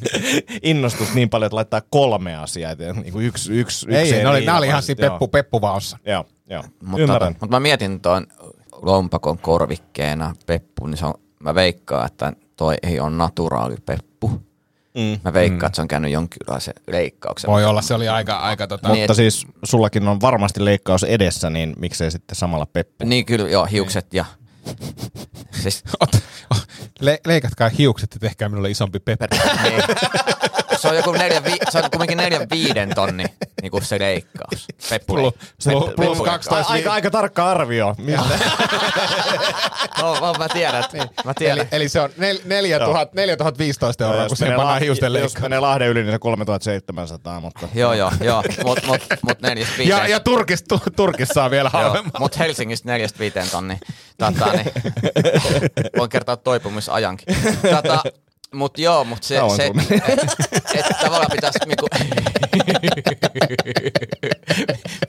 innostus 0.62 1.14
niin 1.14 1.30
paljon, 1.30 1.46
että 1.46 1.56
laittaa 1.56 1.82
kolme 1.90 2.36
asiaa. 2.36 2.70
Että 2.72 2.92
niin 2.92 3.12
kuin 3.12 3.26
yksi, 3.26 3.52
yksi, 3.52 3.86
yksi 3.88 4.14
Ei, 4.14 4.22
ne 4.22 4.28
oli, 4.28 4.44
nämä 4.44 4.58
oli 4.58 4.66
ihan 4.66 4.82
siinä 4.82 5.10
Peppu, 5.10 5.28
Peppu 5.28 5.60
vaossa. 5.60 5.98
Joo, 6.06 6.14
joo. 6.14 6.24
joo. 6.50 6.62
Mutta, 6.84 7.02
Ymmärrän. 7.02 7.36
mutta 7.40 7.56
mä 7.56 7.60
mietin 7.60 8.00
tuon 8.00 8.26
lompakon 8.82 9.38
korvikkeena 9.38 10.34
peppu, 10.46 10.86
niin 10.86 10.98
se 10.98 11.06
on, 11.06 11.14
mä 11.40 11.54
veikkaan, 11.54 12.06
että 12.06 12.32
toi 12.56 12.74
ei 12.82 13.00
ole 13.00 13.10
naturaali 13.10 13.76
peppu. 13.86 14.13
Mm. 14.94 15.20
Mä 15.24 15.32
veikkaan, 15.32 15.66
että 15.68 15.76
se 15.76 15.82
on 15.82 15.88
käynyt 15.88 16.10
jonkinlaisen 16.12 16.74
leikkauksen. 16.86 17.50
Voi 17.50 17.64
olla, 17.64 17.82
se 17.82 17.94
oli 17.94 18.08
aika, 18.08 18.36
aika 18.36 18.66
tota, 18.66 18.88
Niin, 18.88 18.98
Mutta 19.00 19.12
et- 19.12 19.16
siis 19.16 19.46
sullakin 19.64 20.08
on 20.08 20.20
varmasti 20.20 20.64
leikkaus 20.64 21.04
edessä, 21.04 21.50
niin 21.50 21.74
miksei 21.78 22.10
sitten 22.10 22.36
samalla 22.36 22.66
Peppu? 22.66 23.04
Niin 23.04 23.26
kyllä, 23.26 23.48
joo, 23.48 23.64
hiukset 23.64 24.14
ja... 24.14 24.24
Siis, 25.62 25.82
Ot, 26.00 26.10
le, 27.00 27.20
leikatkaa 27.26 27.68
hiukset 27.68 28.10
ja 28.14 28.20
tehkää 28.20 28.48
minulle 28.48 28.70
isompi 28.70 29.00
Peppu. 29.00 29.26
niin. 29.62 29.82
Se 30.80 30.88
on 30.88 30.96
joku 30.96 31.12
neljä, 31.12 31.44
vi, 31.44 31.56
se 31.70 31.78
on 31.78 31.90
kumminkin 31.90 32.16
neljän 32.16 32.46
viiden 32.50 32.94
tonni 32.94 33.24
niin 33.62 33.70
kuin 33.70 33.84
se 33.84 33.98
leikkaus. 33.98 34.66
Peppu. 34.90 35.14
Plus- 35.14 35.34
plus- 35.34 35.84
Peppu- 35.84 35.94
plus 35.96 36.18
Peppu- 36.18 36.24
12 36.24 36.72
Aika, 36.72 36.92
aika 36.92 37.10
tarkka 37.10 37.50
arvio. 37.50 37.94
Mistä? 37.98 38.38
No, 40.02 40.12
mä, 40.20 40.32
mä 40.38 40.48
tiedän. 40.48 40.84
Mä 41.24 41.34
tiedän. 41.34 41.58
Eli, 41.58 41.68
eli 41.72 41.88
se 41.88 42.00
on 42.00 42.10
nel, 42.16 42.38
4000, 42.44 43.14
4015 43.14 44.04
euroa, 44.04 44.26
kun 44.28 44.36
se 44.36 44.46
panaa 44.56 44.78
hiusten 44.78 45.06
jos 45.06 45.12
leikkaus. 45.12 45.42
menee 45.42 45.60
Lahden 45.60 45.88
yli, 45.88 46.02
niin 46.02 46.12
se 46.12 46.18
3700, 46.18 47.40
mutta... 47.40 47.68
Joo, 47.74 47.92
joo, 47.92 48.12
joo. 48.20 48.42
Mut, 48.64 48.78
mut, 48.86 49.00
mut 49.22 49.40
neljästä 49.42 49.74
viiteen. 49.78 49.98
Ja, 50.00 50.08
ja 50.08 50.20
Turkis, 50.20 50.62
tu, 50.68 50.80
Turkis 50.96 51.28
saa 51.28 51.50
vielä 51.50 51.68
halvemman. 51.70 52.12
mut 52.18 52.38
Helsingistä 52.38 52.88
neljästä 52.92 53.18
viiteen 53.18 53.50
tonni. 53.50 53.78
Tota, 54.18 54.52
niin, 54.52 54.72
voin 55.98 56.10
kertoa 56.10 56.36
toipumisajankin. 56.36 57.36
Tota, 57.70 58.02
mut 58.54 58.78
joo, 58.78 59.04
mut 59.04 59.22
se, 59.22 59.40
se 59.56 59.66
sulla 59.66 59.82
et, 60.74 60.86
tavallaan 61.00 61.30
pitäisi 61.32 61.58
niinku, 61.66 61.86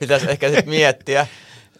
pitäisi 0.00 0.30
ehkä 0.30 0.48
sit 0.50 0.66
miettiä, 0.66 1.26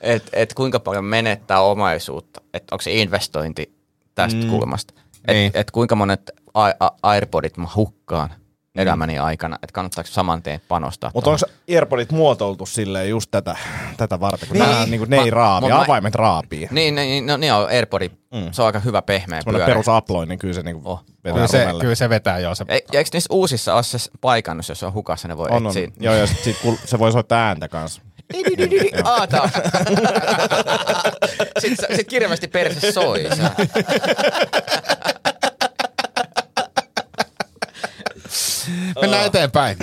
että 0.00 0.30
et 0.32 0.54
kuinka 0.54 0.80
paljon 0.80 1.04
menettää 1.04 1.60
omaisuutta. 1.60 2.40
Että 2.54 2.74
onko 2.74 2.82
se 2.82 2.92
investointi 2.92 3.74
tästä 4.14 4.40
mm. 4.42 4.50
kulmasta. 4.50 4.94
Niin. 5.26 5.46
Että 5.46 5.60
et 5.60 5.70
kuinka 5.70 5.94
monet 5.94 6.30
a- 6.54 6.72
a- 6.80 6.96
Airpodit 7.02 7.56
mä 7.56 7.68
hukkaan 7.76 8.30
elämäni 8.76 9.18
aikana, 9.18 9.56
että 9.62 9.72
kannattaako 9.72 10.08
saman 10.10 10.42
tien 10.42 10.60
panostaa. 10.68 11.10
Mutta 11.14 11.30
onko 11.30 11.42
Airpodit 11.70 12.12
muotoiltu 12.12 12.66
silleen 12.66 13.08
just 13.10 13.30
tätä, 13.30 13.56
tätä 13.96 14.20
varten, 14.20 14.48
kun 14.48 14.56
Niin. 14.58 14.66
niin. 14.68 14.76
Nää, 14.76 14.86
niin 14.86 14.98
kuin, 14.98 15.10
ne 15.10 15.16
ei 15.16 15.24
Mä- 15.24 15.30
raapi, 15.30 15.66
mut 15.66 15.70
mä- 15.76 15.82
avaimet 15.82 16.14
raapii. 16.14 16.68
Niin, 16.70 16.94
niin, 16.94 17.26
no, 17.26 17.36
niin 17.36 17.52
on 17.52 17.68
Airpodi. 17.68 18.10
Mm. 18.34 18.48
Se 18.52 18.62
on 18.62 18.66
aika 18.66 18.78
hyvä 18.78 19.02
pehmeä 19.02 19.40
pyörä. 19.50 19.66
perus 19.66 19.88
Aploin, 19.88 20.28
niin 20.28 20.38
kyllä 20.38 20.54
se 20.54 20.62
niin 20.62 20.80
Oh. 20.84 21.04
vetää 21.24 21.34
Kyllä 21.34 21.46
se, 21.46 21.58
rumelle. 21.60 21.80
kyllä 21.80 21.94
se 21.94 22.08
vetää, 22.08 22.38
joo. 22.38 22.54
Se, 22.54 22.64
E, 22.68 22.78
ja 22.92 22.98
eikö 22.98 23.10
niissä 23.12 23.34
uusissa 23.34 23.74
ole 23.74 23.82
se 23.82 23.98
paikannus, 24.20 24.68
jos 24.68 24.82
on 24.82 24.92
hukassa, 24.94 25.28
ne 25.28 25.36
voi 25.36 25.48
on, 25.50 25.56
on. 25.56 25.66
etsiä? 25.66 25.88
Joo, 26.00 26.14
ja 26.14 26.26
sit, 26.26 26.38
sit, 26.38 26.56
kul- 26.64 26.76
se 26.84 26.98
voi 26.98 27.12
soittaa 27.12 27.38
ääntä 27.46 27.68
kanssa. 27.68 28.02
Aa, 29.04 29.26
tää 29.26 29.42
on. 29.42 29.50
Sitten 31.58 31.96
sit 31.96 32.08
kirjallisesti 32.08 32.48
perse 32.48 32.92
soi. 32.92 33.24
Mennään 39.16 39.26
eteenpäin. 39.26 39.76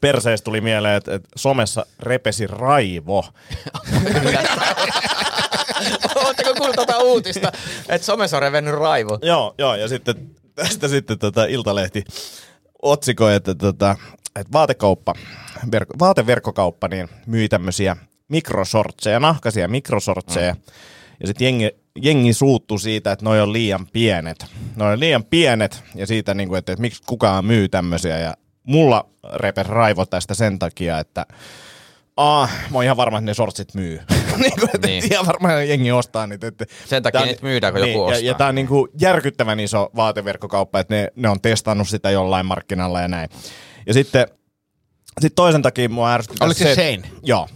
Perseestä 0.00 0.44
tuli 0.44 0.60
mieleen, 0.60 0.96
että, 0.96 1.14
että 1.14 1.28
somessa 1.36 1.86
repesi 2.00 2.46
raivo. 2.46 3.24
Oletteko 6.16 6.54
kuullut 6.54 6.76
tätä 6.76 6.98
uutista, 6.98 7.52
että 7.88 8.06
somessa 8.06 8.36
on 8.36 8.42
revennyt 8.42 8.74
raivo? 8.74 9.18
Joo, 9.22 9.54
joo, 9.58 9.74
ja 9.74 9.88
sitten 9.88 10.30
tästä 10.54 10.88
sitten 10.88 11.18
tota 11.18 11.44
Iltalehti 11.44 12.04
otsikoi, 12.82 13.34
että, 13.34 13.54
tota, 13.54 13.96
että 14.26 14.52
vaatekauppa, 14.52 15.14
verko, 15.70 15.94
vaateverkkokauppa 15.98 16.88
niin 16.88 17.08
myi 17.26 17.48
tämmöisiä 17.48 17.96
mikrosortseja, 18.28 19.20
nahkaisia 19.20 19.68
mikrosortseja, 19.68 20.54
mm. 20.54 20.60
Ja 21.20 21.26
sitten 21.26 21.44
jengi, 21.44 21.70
jengi 22.02 22.32
suuttu 22.32 22.78
siitä, 22.78 23.12
että 23.12 23.24
noi 23.24 23.40
on 23.40 23.52
liian 23.52 23.86
pienet. 23.92 24.46
Noi 24.76 24.92
on 24.92 25.00
liian 25.00 25.24
pienet, 25.24 25.82
ja 25.94 26.06
siitä, 26.06 26.34
niin 26.34 26.48
kuin, 26.48 26.58
että, 26.58 26.72
että 26.72 26.80
miksi 26.80 27.02
kukaan 27.06 27.44
myy 27.44 27.68
tämmöisiä, 27.68 28.18
ja 28.18 28.34
mulla 28.62 29.08
repes 29.34 29.66
raivo 29.66 30.06
tästä 30.06 30.34
sen 30.34 30.58
takia, 30.58 30.98
että 30.98 31.26
Ah, 32.16 32.50
mä 32.70 32.78
oon 32.78 32.84
ihan 32.84 32.96
varma, 32.96 33.18
että 33.18 33.26
ne 33.26 33.34
sortsit 33.34 33.74
myy. 33.74 34.00
niin 34.42 34.52
kuin, 34.60 34.70
että 34.74 34.88
Niin. 34.88 35.12
ihan 35.12 35.26
varmaan 35.26 35.68
jengi 35.68 35.92
ostaa 35.92 36.26
niitä. 36.26 36.46
Että 36.46 36.64
Sen 36.86 37.02
takia 37.02 37.20
on- 37.20 37.26
niitä 37.26 37.42
myydään, 37.42 37.72
kun 37.72 37.80
joku 37.88 37.98
ja, 37.98 38.04
ostaa. 38.04 38.20
ja 38.20 38.34
tää 38.34 38.46
on 38.48 38.54
niinku 38.54 38.88
järkyttävän 39.00 39.60
iso 39.60 39.90
vaateverkkokauppa, 39.96 40.80
että 40.80 40.94
ne, 40.94 41.08
ne 41.16 41.28
on 41.28 41.40
testannut 41.40 41.88
sitä 41.88 42.10
jollain 42.10 42.46
markkinalla 42.46 43.00
ja 43.00 43.08
näin. 43.08 43.28
Ja 43.86 43.94
sitten 43.94 44.26
sit 45.20 45.34
toisen 45.34 45.62
takia 45.62 45.88
mua 45.88 46.12
ärsyttää 46.12 46.46
Oliko 46.46 46.58
se 46.58 46.72
että- 46.72 46.82
Shane? 46.82 47.10
Joo. 47.22 47.48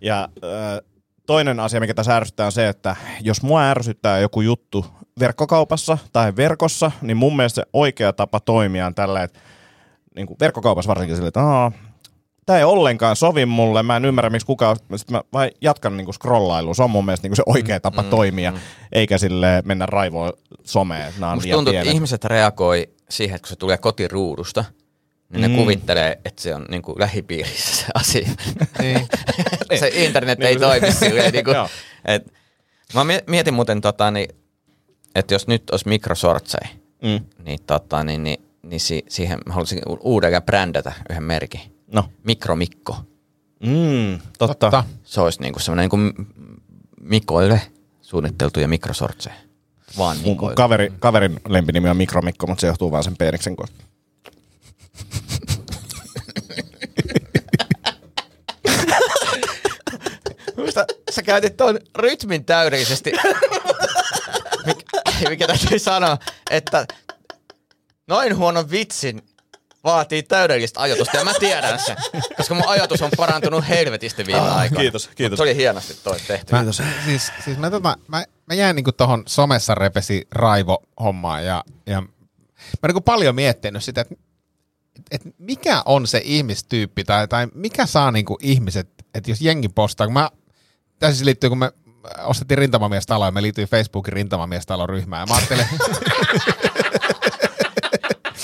Ja 0.00 0.28
äh, 0.44 0.80
toinen 1.28 1.60
asia, 1.60 1.80
mikä 1.80 1.94
tässä 1.94 2.16
ärsyttää 2.16 2.46
on 2.46 2.52
se, 2.52 2.68
että 2.68 2.96
jos 3.20 3.42
mua 3.42 3.62
ärsyttää 3.62 4.18
joku 4.18 4.40
juttu 4.40 4.86
verkkokaupassa 5.20 5.98
tai 6.12 6.36
verkossa, 6.36 6.90
niin 7.02 7.16
mun 7.16 7.36
mielestä 7.36 7.62
se 7.62 7.68
oikea 7.72 8.12
tapa 8.12 8.40
toimia 8.40 8.86
on 8.86 8.94
tällä, 8.94 9.22
että 9.22 9.38
niin 10.16 10.26
kuin 10.26 10.36
verkkokaupassa 10.40 10.88
varsinkin 10.88 11.16
sille, 11.16 11.28
että 11.28 11.40
Aa, 11.40 11.72
tämä 12.46 12.58
ei 12.58 12.64
ollenkaan 12.64 13.16
sovi 13.16 13.46
mulle, 13.46 13.82
mä 13.82 13.96
en 13.96 14.04
ymmärrä 14.04 14.30
miksi 14.30 14.46
kukaan, 14.46 14.76
sitten 14.76 15.16
mä 15.16 15.22
vai 15.32 15.50
jatkan 15.60 15.96
niinku 15.96 16.12
scrollailua, 16.12 16.74
se 16.74 16.82
on 16.82 16.90
mun 16.90 17.04
mielestä 17.04 17.24
niinku 17.24 17.36
se 17.36 17.42
oikea 17.46 17.80
tapa 17.80 18.02
mm, 18.02 18.08
toimia, 18.08 18.50
mm. 18.50 18.58
eikä 18.92 19.18
sille 19.18 19.62
mennä 19.64 19.86
raivoon 19.86 20.32
someen, 20.64 21.12
Musta 21.34 21.52
tuntuu, 21.52 21.74
että 21.74 21.90
ihmiset 21.90 22.24
reagoi 22.24 22.88
siihen, 23.10 23.36
että 23.36 23.46
kun 23.46 23.48
se 23.48 23.56
tulee 23.56 23.78
kotiruudusta, 23.78 24.64
niin 25.32 25.40
ne 25.42 25.48
Mm. 25.48 25.56
kuvittelee, 25.56 26.20
että 26.24 26.42
se 26.42 26.54
on 26.54 26.66
niin 26.70 26.82
kuin 26.82 27.00
lähipiirissä 27.00 27.76
se 27.76 27.86
asia. 27.94 28.28
Niin. 28.78 29.08
se 29.80 29.88
internet 29.94 30.40
ei 30.42 30.46
Niin 30.48 30.58
kuin 30.58 30.68
toimi 30.68 30.92
silleen. 30.92 31.32
Niin 31.32 31.44
kuin, 31.44 31.56
et, 32.04 32.32
mä 32.94 33.04
mie- 33.04 33.24
mietin 33.26 33.54
muuten, 33.54 33.80
tota, 33.80 34.10
niin, 34.10 34.28
että 35.14 35.34
jos 35.34 35.46
nyt 35.46 35.70
olisi 35.70 35.88
mikrosortsei, 35.88 36.68
Mm. 37.02 37.24
niin, 37.44 37.58
tota, 37.66 38.04
niin, 38.04 38.22
niin, 38.22 38.42
niin 38.62 38.80
si- 38.80 39.04
siihen 39.08 39.38
mä 39.46 39.52
haluaisin 39.52 39.82
uudelleen 40.00 40.42
brändätä 40.42 40.92
yhden 41.10 41.22
merkin. 41.22 41.60
No. 41.92 42.08
Mikromikko. 42.24 42.96
Mm, 43.66 44.18
totta. 44.38 44.54
Totta. 44.70 44.84
Se 45.04 45.20
olisi 45.20 45.40
niinku 45.40 45.58
semmoinen 45.60 45.82
niinku 45.82 45.96
m- 45.96 46.26
Mikoille 47.00 47.60
suunniteltuja 48.00 48.68
mikrosortseja. 48.68 49.34
Vaan 49.98 50.16
Mun, 50.24 50.36
kaveri, 50.54 50.92
kaverin 50.98 51.40
lempinimi 51.48 51.88
on 51.88 51.96
Mikromikko, 51.96 52.46
mutta 52.46 52.60
se 52.60 52.66
johtuu 52.66 52.90
vaan 52.90 53.04
sen 53.04 53.16
peeniksen 53.16 53.56
kohdasta. 53.56 53.84
Minusta 60.56 60.84
sä 61.10 61.22
käytit 61.22 61.56
tuon 61.56 61.78
rytmin 61.96 62.44
täydellisesti, 62.44 63.12
mikä, 64.66 64.84
mikä 65.28 65.46
täytyy 65.46 65.78
sanoa, 65.78 66.18
että 66.50 66.86
noin 68.06 68.36
huonon 68.36 68.70
vitsin 68.70 69.22
vaatii 69.84 70.22
täydellistä 70.22 70.80
ajatusta, 70.80 71.16
ja 71.16 71.24
mä 71.24 71.32
tiedän 71.40 71.78
sen, 71.78 71.96
koska 72.36 72.54
mun 72.54 72.68
ajatus 72.68 73.02
on 73.02 73.10
parantunut 73.16 73.68
helvetisti 73.68 74.26
viime 74.26 74.40
aikoina. 74.40 74.80
kiitos, 74.80 75.10
kiitos. 75.14 75.30
Mut 75.30 75.36
Se 75.36 75.42
oli 75.42 75.56
hienosti 75.56 75.94
toi 76.04 76.16
tehty. 76.26 76.52
Mä, 76.52 76.64
siis, 77.04 77.32
siis 77.44 77.58
mä, 77.58 77.70
tota, 77.70 77.98
mä, 78.08 78.24
mä 78.46 78.54
jäin 78.54 78.76
niinku 78.76 78.92
tohon 78.92 79.22
somessa 79.26 79.74
repesi 79.74 80.26
raivo 80.30 80.82
hommaan 81.00 81.44
ja, 81.46 81.64
ja 81.86 82.00
mä 82.00 82.86
niinku 82.86 83.00
paljon 83.00 83.34
miettinyt 83.34 83.84
sitä, 83.84 84.00
että 84.00 84.14
et 85.10 85.22
mikä 85.38 85.82
on 85.84 86.06
se 86.06 86.20
ihmistyyppi 86.24 87.04
tai, 87.04 87.28
tai 87.28 87.46
mikä 87.54 87.86
saa 87.86 88.10
niinku 88.10 88.38
ihmiset, 88.42 88.88
että 89.14 89.30
jos 89.30 89.40
jengi 89.40 89.68
postaa, 89.68 90.06
kun 90.06 90.14
mä, 90.14 90.30
tässä 90.98 91.16
siis 91.16 91.24
liittyy, 91.24 91.50
kun 91.50 91.58
me 91.58 91.72
ostettiin 92.24 92.58
rintamamiestalo 92.58 93.24
ja 93.24 93.30
me 93.30 93.42
liityin 93.42 93.68
Facebookin 93.68 94.12
rintamamiestalon 94.12 94.88
ryhmään 94.88 95.22
ja 95.22 95.26
mä 95.26 95.34
ajattelin, 95.34 95.66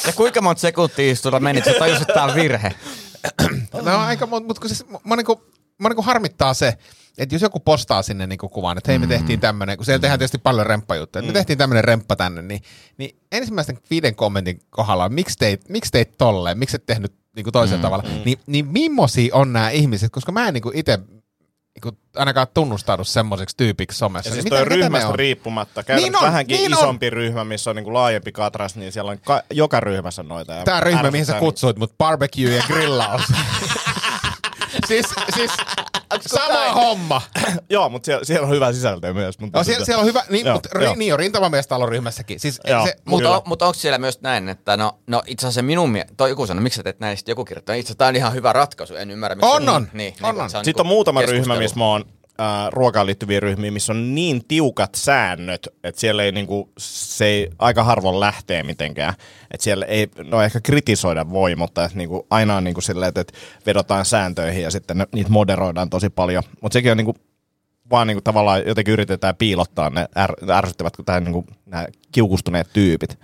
Ja 0.06 0.12
kuinka 0.12 0.40
monta 0.40 0.61
sekuntia 0.61 1.16
sulla 1.16 1.40
meni, 1.40 1.58
että 1.58 1.73
sä 1.73 1.78
tajusit, 1.78 2.02
että 2.02 2.14
tää 2.14 2.25
on 2.25 2.34
virhe? 2.34 2.73
No 3.82 3.99
aika, 3.99 4.26
mutta 4.26 4.46
mut, 4.46 4.58
kun 4.58 4.68
siis, 4.68 4.84
mä, 5.04 5.16
niinku, 5.16 5.44
mä 5.78 5.88
niinku 5.88 6.02
harmittaa 6.02 6.54
se, 6.54 6.78
että 7.18 7.35
jos 7.35 7.42
joku 7.42 7.61
postaa 7.61 8.02
sinne 8.02 8.26
niinku 8.26 8.49
kuvan, 8.49 8.78
että 8.78 8.90
hei 8.90 8.99
me 8.99 9.06
tehtiin 9.06 9.40
tämmöinen, 9.40 9.76
kun 9.76 9.85
siellä 9.87 9.99
tehdään 10.00 10.18
tietysti 10.18 10.38
paljon 10.38 10.66
remppajuttuja, 10.66 11.21
että 11.21 11.26
me 11.33 11.33
tehtiin 11.33 11.59
tämmöinen 11.59 11.85
remppa 11.85 12.16
tänne, 12.16 12.42
niin, 12.42 12.62
niin 12.99 13.16
ensimmäisten 13.33 13.78
viiden 13.90 14.14
kommentin 14.14 14.61
kohdalla, 14.71 15.09
miksi 15.09 15.38
teit, 15.38 15.68
miksi 15.68 15.92
teit 15.92 16.18
tolleen, 16.18 16.59
miksi 16.59 16.76
et 16.76 16.87
tehnyt 16.87 17.12
niinku 17.37 17.52
toisella 17.52 17.83
tavalla, 17.83 18.04
niin, 18.25 18.38
niin 18.47 18.66
millaisia 18.66 19.35
on 19.35 19.52
nämä 19.52 19.71
ihmiset, 19.71 20.12
koska 20.12 20.33
mä 20.33 20.49
en 20.49 20.54
niinku 20.54 20.71
itse 20.75 20.99
niinku 21.75 21.99
ainakaan 22.16 22.47
tunnustaudu 22.54 23.04
semmoiseksi 23.04 23.56
tyypiksi 23.56 23.99
somessa. 23.99 24.28
Ja 24.30 24.33
siis 24.35 24.44
niin 24.44 24.50
toi 24.50 24.64
mitä- 24.64 24.75
ryhmästä 24.75 25.09
on? 25.09 25.14
riippumatta, 25.14 25.83
käydään 25.83 26.02
Niin 26.02 26.12
niin 26.12 26.23
on, 26.23 26.26
vähänkin 26.26 26.54
niin 26.56 26.71
niin 26.71 26.78
on. 26.78 26.85
isompi 26.85 27.11
ryhmä, 27.11 27.44
missä 27.44 27.71
on 27.71 27.76
niinku 27.76 27.94
laajempi 27.94 28.33
katras, 28.33 28.76
niin 28.76 28.92
siellä 28.92 29.11
on 29.11 29.18
ka- 29.25 29.42
joka 29.50 29.80
ryhmässä 29.80 30.23
noita. 30.23 30.52
ja 30.52 30.64
Tämä 30.64 30.80
ryhmä, 30.80 31.11
mihin 31.11 31.26
sä 31.26 31.33
ärsyttää 31.33 31.40
kutsuit 31.40 31.76
mut, 31.78 31.99
barbecue 31.99 32.50
ja 32.56 32.62
grillaus. 32.66 33.23
siis, 34.88 35.06
siis 35.35 35.50
sama 36.26 36.73
homma. 36.73 37.23
Niin, 37.47 37.59
joo, 37.71 37.88
mutta 37.88 38.06
siellä, 38.06 38.25
siellä 38.25 38.47
on 38.47 38.54
hyvä 38.54 38.73
sisältö 38.73 39.15
myös. 39.15 39.39
Mutta 39.39 39.58
No, 39.58 39.65
siellä, 39.65 39.84
siellä 39.84 40.00
on 40.00 40.06
hyvä, 40.06 40.23
niin, 40.28 40.47
Joo, 40.47 40.54
mutta 40.54 40.69
ri, 40.73 40.84
joo. 40.84 40.95
niin 40.95 41.12
on 41.12 41.19
rintamamiestalon 41.19 41.89
ryhmässäkin. 41.89 42.41
Siis 42.41 42.60
Joo. 42.67 42.86
se, 42.86 42.97
Mutta 43.04 43.36
on, 43.36 43.43
mut 43.47 43.62
onko 43.62 43.75
siellä 43.75 43.99
myös 43.99 44.21
näin, 44.21 44.49
että 44.49 44.76
no, 44.76 44.99
no 45.06 45.23
itse 45.26 45.47
asiassa 45.47 45.62
minun 45.62 45.91
mie- 45.91 46.06
toi 46.17 46.28
joku 46.30 46.47
sanoi, 46.47 46.62
miksi 46.62 46.76
sä 46.76 46.82
teet 46.82 47.00
näin, 47.00 47.17
sitten 47.17 47.32
joku 47.32 47.45
kirjoittaa, 47.45 47.75
itse 47.75 47.86
asiassa 47.86 47.99
tämä 47.99 48.08
on 48.08 48.17
ihan 48.17 48.32
hyvä 48.32 48.52
ratkaisu, 48.52 48.97
en 48.97 49.10
ymmärrä, 49.10 49.34
miksi 49.34 49.50
On, 49.50 49.69
on. 49.69 49.82
Niin, 49.82 49.93
niin, 49.95 50.15
On, 50.26 50.34
niin, 50.34 50.43
on. 50.43 50.50
se 50.50 50.56
on 50.58 50.65
Sitten 50.65 50.80
on 50.80 50.84
niinku 50.86 50.95
muutama 50.95 51.21
keskustelu. 51.21 51.43
ryhmä, 51.45 51.58
missä 51.62 51.76
mä 51.78 51.84
oon 51.84 52.04
äh, 52.40 52.73
ruokaan 52.73 53.06
liittyviä 53.06 53.40
ryhmiä, 53.40 53.70
missä 53.70 53.92
on 53.92 54.14
niin 54.14 54.44
tiukat 54.49 54.94
säännöt, 54.94 55.68
että 55.84 56.00
siellä 56.00 56.23
ei 56.23 56.32
niinku, 56.32 56.73
se 56.78 57.25
ei 57.25 57.50
aika 57.58 57.84
harvoin 57.84 58.20
lähtee 58.20 58.62
mitenkään. 58.62 59.14
Että 59.50 59.64
siellä 59.64 59.86
ei, 59.86 60.08
no 60.25 60.42
ehkä 60.42 60.60
kritisoida 60.60 61.30
voi, 61.30 61.56
mutta 61.56 61.84
et 61.84 61.94
niinku, 61.94 62.26
aina 62.30 62.56
on 62.56 62.64
niinku 62.64 62.80
silleen, 62.80 63.12
että, 63.16 63.38
vedotaan 63.66 64.04
sääntöihin 64.04 64.62
ja 64.62 64.70
sitten 64.70 64.99
ne, 64.99 65.06
niitä 65.14 65.30
moderoidaan 65.30 65.90
tosi 65.90 66.10
paljon. 66.10 66.42
Mutta 66.60 66.73
sekin 66.73 66.90
on 66.90 66.97
niinku, 66.97 67.14
vaan 67.90 68.06
niinku 68.06 68.20
tavallaan 68.20 68.62
jotenkin 68.66 68.92
yritetään 68.92 69.36
piilottaa 69.36 69.90
ne 69.90 70.08
är, 70.14 70.32
ärsyttävät, 70.50 70.97
kun 70.97 71.04
niinku, 71.20 71.44
nämä 71.66 71.86
kiukustuneet 72.12 72.73
tyypit. 72.73 73.18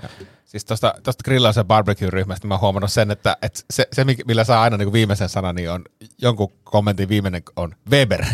siis 0.45 0.65
tosta 0.65 0.95
grillaus- 1.25 1.57
ja 1.57 1.65
barbecue-ryhmästä 1.65 2.47
mä 2.47 2.55
oon 2.55 2.61
huomannut 2.61 2.93
sen, 2.93 3.11
että, 3.11 3.37
että 3.43 3.61
se, 3.71 3.89
se, 3.93 4.05
millä 4.05 4.45
saa 4.45 4.63
aina 4.63 4.77
niin 4.77 4.93
viimeisen 4.93 5.29
sanan, 5.29 5.55
niin 5.55 5.71
on 5.71 5.85
jonkun 6.23 6.53
kommentin 6.71 7.09
viimeinen 7.09 7.43
on 7.57 7.75
Weber. 7.91 8.25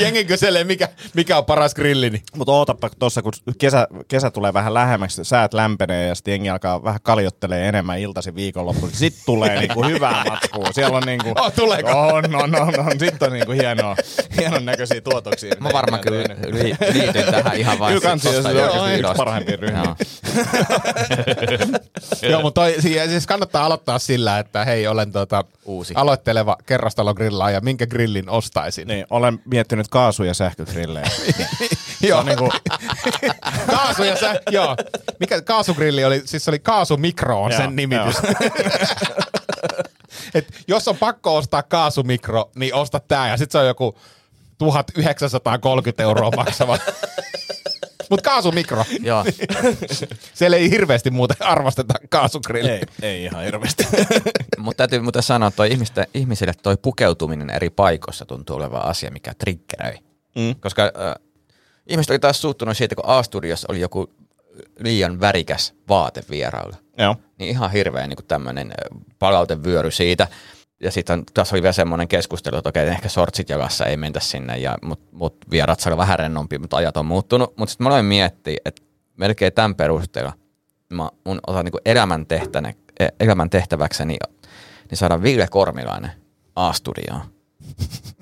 Jengi 0.00 0.24
kyselee, 0.24 0.64
mikä, 0.64 0.88
mikä 1.14 1.38
on 1.38 1.44
paras 1.44 1.74
grilli, 1.74 2.10
niin 2.10 2.22
Mutta 2.36 2.52
ootapa 2.52 2.90
tuossa, 2.98 3.22
kun 3.22 3.32
kesä, 3.58 3.88
kesä 4.08 4.30
tulee 4.30 4.52
vähän 4.52 4.74
lähemmäksi, 4.74 5.24
säät 5.24 5.54
lämpenee 5.54 6.08
ja 6.08 6.14
sitten 6.14 6.32
jengi 6.32 6.50
alkaa 6.50 6.84
vähän 6.84 7.00
kaljottelee 7.02 7.68
enemmän 7.68 7.98
iltaisin 7.98 8.34
viikonloppuun. 8.34 8.92
Sitten 8.92 9.22
tulee 9.26 9.60
niinku 9.60 9.84
hyvää 9.84 10.24
matskua. 10.28 10.72
Siellä 10.72 10.96
on 10.96 11.02
niinku... 11.06 11.32
Oh, 11.36 11.52
tuleeko? 11.52 11.90
On, 11.90 12.34
on, 12.34 12.54
on, 12.54 12.80
on. 12.80 12.98
Sitten 12.98 13.26
on 13.26 13.32
niinku 13.32 13.52
hienoa, 13.52 13.96
hienon 14.38 14.64
näköisiä 14.64 15.00
tuotoksia. 15.00 15.54
Mä 15.60 15.68
varmaan 15.72 16.02
kyllä 16.02 16.22
li- 16.52 16.76
liityn 16.92 17.24
tähän 17.24 17.56
ihan 17.56 17.78
vaan. 17.78 17.92
Kyllä 17.92 18.08
kansi, 18.08 18.28
se 18.28 18.38
on 18.38 18.92
yksi 18.92 19.12
parhaimpia 19.16 19.56
ryhmiä. 19.56 19.96
Joo. 22.22 22.42
Mutta 22.42 22.62
siis 23.08 23.26
kannattaa 23.26 23.66
aloittaa 23.66 23.98
sillä, 23.98 24.38
että 24.38 24.64
hei, 24.64 24.86
olen 24.86 25.12
tota, 25.12 25.44
Uusi. 25.64 25.83
Aloitteleva 25.94 26.56
kerrostalogrillaaja, 26.66 27.60
minkä 27.60 27.86
grillin 27.86 28.30
ostaisin? 28.30 28.88
Niin, 28.88 29.06
olen 29.10 29.38
miettinyt 29.44 29.88
kaasu- 29.88 30.24
ja 30.24 30.34
sähkögrillejä. 30.34 31.10
Joo, 32.08 32.18
on 32.20 32.26
niinku- 32.26 32.52
kaasu 33.76 34.02
ja 34.02 34.16
sä, 34.16 34.40
joo. 34.50 34.76
Mikä 35.20 35.42
kaasugrilli 35.42 36.04
oli, 36.04 36.22
siis 36.24 36.44
se 36.44 36.50
oli 36.50 36.58
kaasumikro 36.58 37.42
on 37.42 37.50
Joo, 37.50 37.60
sen 37.60 37.76
nimitys. 37.76 38.16
Et 40.34 40.54
jos 40.68 40.88
on 40.88 40.96
pakko 40.96 41.36
ostaa 41.36 41.62
kaasumikro, 41.62 42.50
niin 42.54 42.74
osta 42.74 43.00
tää 43.00 43.28
ja 43.28 43.36
sit 43.36 43.50
se 43.50 43.58
on 43.58 43.66
joku 43.66 43.98
1930 44.58 46.02
euroa 46.02 46.30
maksava. 46.36 46.78
Mut 48.10 48.22
kaasumikro. 48.22 48.84
Joo. 49.02 49.24
Siellä 50.34 50.56
ei 50.56 50.70
hirveästi 50.70 51.10
muuten 51.10 51.36
arvosteta 51.40 51.94
kaasugrilliä. 52.10 52.74
ei, 52.74 52.82
ei 53.02 53.24
ihan 53.24 53.44
hirveästi. 53.44 53.86
Mutta 54.58 54.76
täytyy 54.76 55.00
muuten 55.00 55.22
sanoa, 55.22 55.48
että 55.48 55.56
toi 55.56 55.70
ihmisten, 55.70 56.06
ihmisille 56.14 56.52
toi 56.62 56.76
pukeutuminen 56.76 57.50
eri 57.50 57.70
paikoissa 57.70 58.26
tuntuu 58.26 58.56
olevan 58.56 58.84
asia, 58.84 59.10
mikä 59.10 59.32
triggeröi. 59.38 59.98
Mm. 60.36 60.54
Koska 60.60 60.82
äh, 60.82 61.14
ihmiset 61.86 62.10
oli 62.10 62.18
taas 62.18 62.40
suuttunut 62.40 62.76
siitä, 62.76 62.94
kun 62.94 63.04
A-studiossa 63.06 63.66
oli 63.70 63.80
joku 63.80 64.10
liian 64.80 65.20
värikäs 65.20 65.74
vaate 65.88 66.22
vierailulla. 66.30 66.76
Joo. 66.98 67.16
Niin 67.38 67.50
ihan 67.50 67.72
hirveä 67.72 68.06
niin 68.06 68.18
tämmöinen 68.28 68.74
palautevyöry 69.18 69.90
siitä. 69.90 70.28
Ja 70.80 70.90
sitten 70.90 71.24
tässä 71.34 71.56
oli 71.56 71.62
vielä 71.62 71.72
semmoinen 71.72 72.08
keskustelu, 72.08 72.56
että 72.56 72.68
okei, 72.68 72.88
ehkä 72.88 73.08
sortsit 73.08 73.48
jalassa 73.48 73.86
ei 73.86 73.96
mentä 73.96 74.20
sinne, 74.20 74.58
ja, 74.58 74.78
mutta 74.82 75.06
mut 75.12 75.36
vierat 75.50 75.86
olla 75.86 75.96
vähän 75.96 76.18
rennompi, 76.18 76.58
mutta 76.58 76.76
ajat 76.76 76.96
on 76.96 77.06
muuttunut. 77.06 77.56
Mutta 77.56 77.70
sitten 77.70 77.84
mä 77.84 77.88
aloin 77.88 78.04
miettiä, 78.04 78.56
että 78.64 78.82
melkein 79.16 79.52
tämän 79.52 79.74
perusteella 79.74 80.32
mä 80.92 81.10
mun 81.24 81.40
otan 81.46 81.64
niin 81.64 81.74
elämän, 81.84 82.26
tehtäne, 82.26 82.74
elämän 83.20 83.50
tehtäväkseni 83.50 84.16
niin 84.90 84.98
saada 84.98 85.22
Ville 85.22 85.46
Kormilainen 85.50 86.10
A-studioon. 86.56 87.22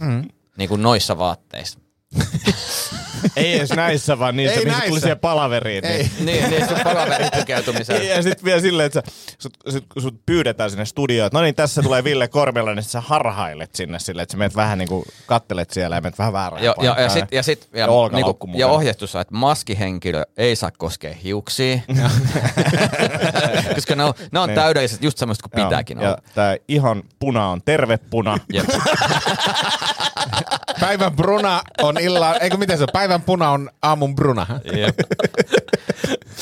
Mm. 0.01 0.29
Niin 0.57 0.69
kuin 0.69 0.83
noissa 0.83 1.19
vaatteissa. 1.19 1.79
Ei 3.37 3.57
edes 3.57 3.70
näissä, 3.72 4.18
vaan 4.18 4.37
niissä, 4.37 4.53
Ei 4.59 4.64
missä 4.64 4.70
näissä. 4.79 4.88
tuli 4.88 5.01
siihen 5.01 5.18
palaveriin. 5.18 5.85
Ei. 5.87 6.11
niin, 6.20 6.51
niin 6.51 6.68
sun 6.68 6.77
palaverin 6.85 7.29
pukeutumiseen. 7.38 8.09
Ja 8.09 8.22
sitten 8.22 8.44
vielä 8.44 8.61
silleen, 8.61 8.87
että 8.87 9.03
sä, 9.07 9.12
sut, 9.38 9.57
sut, 9.68 9.85
kun 9.92 10.03
sut 10.03 10.27
pyydetään 10.27 10.70
sinne 10.70 10.85
studioon, 10.85 11.27
että 11.27 11.38
no 11.38 11.42
niin, 11.42 11.55
tässä 11.55 11.83
tulee 11.83 12.05
Ville 12.05 12.29
Kormela, 12.29 12.75
niin 12.75 12.83
sit 12.83 12.92
sä 12.92 13.01
harhailet 13.01 13.75
sinne 13.75 13.98
silleen, 13.98 14.22
että 14.22 14.33
sä 14.33 14.38
menet 14.38 14.57
vähän 14.57 14.79
niinku, 14.79 15.05
kattelet 15.27 15.70
siellä 15.70 15.96
ja 15.96 16.01
menet 16.01 16.18
vähän 16.18 16.33
väärään 16.33 16.64
Ja, 16.64 16.75
ja, 16.83 17.09
sitten 17.09 17.37
ja 17.37 17.42
sit, 17.42 17.68
ja, 17.72 17.79
Ja 17.81 17.87
niinku, 18.12 18.48
ja 18.55 18.68
ohjeistus 18.68 19.14
on, 19.14 19.20
että 19.20 19.35
maskihenkilö 19.35 20.22
ei 20.37 20.57
saa 20.57 20.70
koskea 20.79 21.14
hiuksia, 21.25 21.79
koska 23.75 23.94
ne 23.96 24.05
on, 24.05 24.14
ne 24.33 24.40
on 24.40 24.48
Niin. 24.48 24.55
täydelliset 24.55 25.03
just 25.03 25.18
semmoista 25.18 25.48
kuin 25.48 25.64
pitääkin 25.64 26.01
Ja 26.01 26.09
olla. 26.09 26.18
tää 26.35 26.57
ihan 26.68 27.03
puna 27.18 27.48
on 27.48 27.62
terve 27.64 27.96
puna. 28.11 28.38
Päivän 30.81 31.17
bruna 31.17 31.63
on 31.83 31.99
illan, 32.01 32.35
eikö 32.41 32.57
miten 32.57 32.79
se 32.79 32.83
on? 32.85 32.89
Päivän 32.93 33.23
puna 33.23 33.51
on 33.51 33.71
aamun 33.83 34.15
bruna. 34.15 34.47
Jep. 34.77 34.99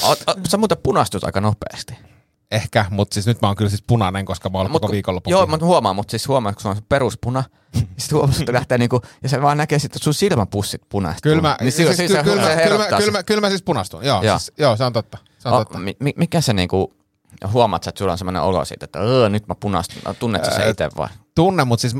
Oot- 0.02 0.22
oot- 0.30 0.40
Sä 0.48 0.56
muuten 0.56 0.78
punastut 0.82 1.24
aika 1.24 1.40
nopeasti. 1.40 1.98
ehkä, 2.50 2.84
mutta 2.90 3.14
siis 3.14 3.26
nyt 3.26 3.42
mä 3.42 3.48
oon 3.48 3.56
kyllä 3.56 3.68
siis 3.70 3.84
punainen, 3.86 4.24
koska 4.24 4.48
mä 4.50 4.58
oon 4.58 4.66
ollut 4.66 4.82
koko 4.82 4.92
viikonloppu. 4.92 5.30
Joo, 5.30 5.46
mutta 5.46 5.66
huomaan, 5.66 5.96
mutta 5.96 6.10
siis 6.10 6.28
huomaan, 6.28 6.54
kun 6.54 6.62
se 6.62 6.68
on 6.68 6.76
se 6.76 6.82
peruspuna, 6.88 7.44
sitten 7.98 8.18
huomaa, 8.18 8.34
että 8.40 8.52
lähtee 8.52 8.78
niinku, 8.78 9.00
ja 9.22 9.28
se 9.28 9.42
vaan 9.42 9.56
näkee 9.58 9.78
sitten, 9.78 9.96
että 9.98 10.04
sun 10.04 10.14
silmäpussit 10.14 10.82
punaista. 10.88 11.20
Kyllä 11.22 11.42
mä, 11.42 11.56
niin 11.60 11.72
siis, 11.72 11.96
siis, 11.96 12.10
kyllä, 12.10 12.22
kyllä, 12.22 12.56
kyllä, 12.98 13.12
mä, 13.12 13.22
kyllä 13.22 13.40
mä 13.40 13.48
siis 13.48 13.62
punastun. 13.62 14.04
Joo, 14.04 14.22
Joo. 14.22 14.38
Siis, 14.38 14.52
joo 14.58 14.76
se 14.76 14.84
on 14.84 14.92
totta. 14.92 15.18
Se 15.38 15.48
on 15.48 15.54
Oh, 15.54 15.60
totta. 15.60 15.78
mi, 15.78 15.96
mi- 16.00 16.14
mikä 16.16 16.40
se 16.40 16.52
niinku, 16.52 16.94
huomaat 17.52 17.82
sä, 17.84 17.88
että 17.88 17.98
sulla 17.98 18.12
on 18.12 18.18
semmoinen 18.18 18.42
olo 18.42 18.64
siitä, 18.64 18.84
että 18.84 18.98
öö, 18.98 19.28
nyt 19.28 19.46
mä 19.48 19.54
punastun, 19.54 20.02
No, 20.04 20.14
tunnet 20.14 20.44
sä 20.44 20.50
se 20.50 20.68
itse 20.70 20.88
vai? 20.96 21.08
Tunne, 21.34 21.64
mutta 21.64 21.80
siis, 21.80 21.94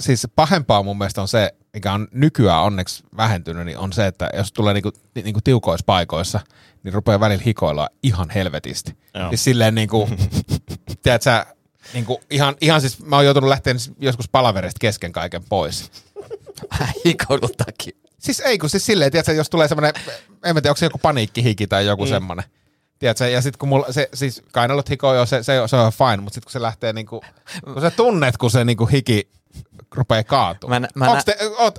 siis 0.00 0.26
pahempaa 0.36 0.82
mun 0.82 0.98
mielestä 0.98 1.22
on 1.22 1.28
se, 1.28 1.54
mikä 1.74 1.92
on 1.92 2.08
nykyään 2.12 2.62
onneksi 2.62 3.04
vähentynyt, 3.16 3.66
niin 3.66 3.78
on 3.78 3.92
se, 3.92 4.06
että 4.06 4.30
jos 4.36 4.52
tulee 4.52 4.74
niinku, 4.74 4.92
niinku 5.14 5.40
tiukoissa 5.44 5.84
paikoissa, 5.86 6.40
niin 6.82 6.94
rupeaa 6.94 7.20
välillä 7.20 7.42
hikoilla 7.46 7.88
ihan 8.02 8.30
helvetisti. 8.30 8.96
Joo. 9.14 9.28
Siis 9.28 9.44
silleen 9.44 9.74
niinku, 9.74 10.08
tiedät 11.02 11.22
sä, 11.22 11.46
niinku 11.92 12.20
ihan, 12.30 12.56
ihan 12.60 12.80
siis 12.80 13.04
mä 13.04 13.16
oon 13.16 13.24
joutunut 13.24 13.48
lähteä 13.48 13.74
joskus 14.00 14.28
palaverista 14.28 14.78
kesken 14.78 15.12
kaiken 15.12 15.44
pois. 15.48 15.90
Hikoilun 17.04 17.50
takia. 17.56 17.96
Siis 18.18 18.40
ei, 18.40 18.58
kun 18.58 18.70
siis 18.70 18.86
silleen, 18.86 19.12
tiedätkö, 19.12 19.32
jos 19.32 19.50
tulee 19.50 19.68
semmoinen, 19.68 19.92
en 20.44 20.54
mä 20.54 20.60
tiedä, 20.60 20.70
onko 20.70 20.78
se 20.78 20.86
joku 20.86 20.98
paniikkihiki 20.98 21.66
tai 21.66 21.86
joku 21.86 22.04
mm. 22.04 22.08
semmoinen. 22.08 22.44
Tiedätkö, 22.98 23.28
ja 23.28 23.42
sitten 23.42 23.58
kun 23.58 23.68
mulla, 23.68 23.92
se, 23.92 24.08
siis 24.14 24.42
kainalot 24.52 24.90
hikoo 24.90 25.14
jo, 25.14 25.26
se, 25.26 25.42
se, 25.42 25.52
se 25.66 25.76
on 25.76 25.92
fine, 25.92 26.16
mutta 26.16 26.34
sitten 26.34 26.46
kun 26.46 26.52
se 26.52 26.62
lähtee 26.62 26.92
niinku, 26.92 27.20
kun 27.64 27.80
sä 27.80 27.90
tunnet, 27.90 28.36
kun 28.36 28.50
se 28.50 28.64
niinku 28.64 28.86
hiki 28.86 29.30
rupeaa 29.94 30.24
kaatumaan. 30.24 30.82
Mä 30.82 30.86
nä- 30.86 31.06
mä 31.06 31.10
Onks 31.10 31.26
nä- 31.26 31.34
te, 31.34 31.50
oot, 31.58 31.78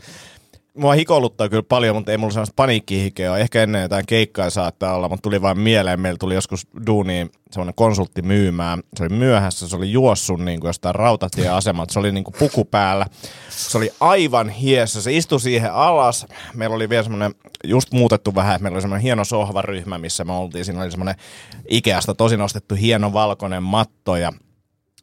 Mua 0.77 0.93
hikoiluttaa 0.93 1.49
kyllä 1.49 1.63
paljon, 1.63 1.95
mutta 1.95 2.11
ei 2.11 2.17
mulla 2.17 2.33
sellaista 2.33 2.53
paniikkihikeä 2.55 3.31
ole. 3.31 3.41
Ehkä 3.41 3.63
ennen 3.63 3.81
jotain 3.81 4.05
keikkaa 4.05 4.49
saattaa 4.49 4.95
olla, 4.95 5.09
mutta 5.09 5.21
tuli 5.21 5.41
vain 5.41 5.59
mieleen. 5.59 5.99
Meillä 5.99 6.17
tuli 6.17 6.33
joskus 6.33 6.67
duuniin 6.87 7.31
semmoinen 7.51 7.75
konsultti 7.75 8.21
myymään. 8.21 8.83
Se 8.97 9.03
oli 9.03 9.15
myöhässä, 9.15 9.67
se 9.67 9.75
oli 9.75 9.91
juossut 9.91 10.39
niin 10.39 10.59
kuin 10.59 10.69
jostain 10.69 10.95
rautatieasemalta. 10.95 11.93
Se 11.93 11.99
oli 11.99 12.11
niin 12.11 12.23
kuin 12.23 12.35
puku 12.39 12.65
päällä. 12.65 13.05
Se 13.49 13.77
oli 13.77 13.91
aivan 13.99 14.49
hiessä. 14.49 15.01
Se 15.01 15.13
istui 15.13 15.39
siihen 15.39 15.73
alas. 15.73 16.25
Meillä 16.53 16.75
oli 16.75 16.89
vielä 16.89 17.03
semmoinen, 17.03 17.35
just 17.63 17.91
muutettu 17.91 18.35
vähän, 18.35 18.63
meillä 18.63 18.75
oli 18.75 18.81
semmoinen 18.81 19.03
hieno 19.03 19.25
sohvaryhmä, 19.25 19.97
missä 19.97 20.23
me 20.23 20.33
oltiin. 20.33 20.65
Siinä 20.65 20.81
oli 20.81 20.91
semmoinen 20.91 21.15
Ikeasta 21.69 22.15
tosi 22.15 22.37
nostettu 22.37 22.75
hieno 22.75 23.13
valkoinen 23.13 23.63
matto 23.63 24.15
ja 24.15 24.33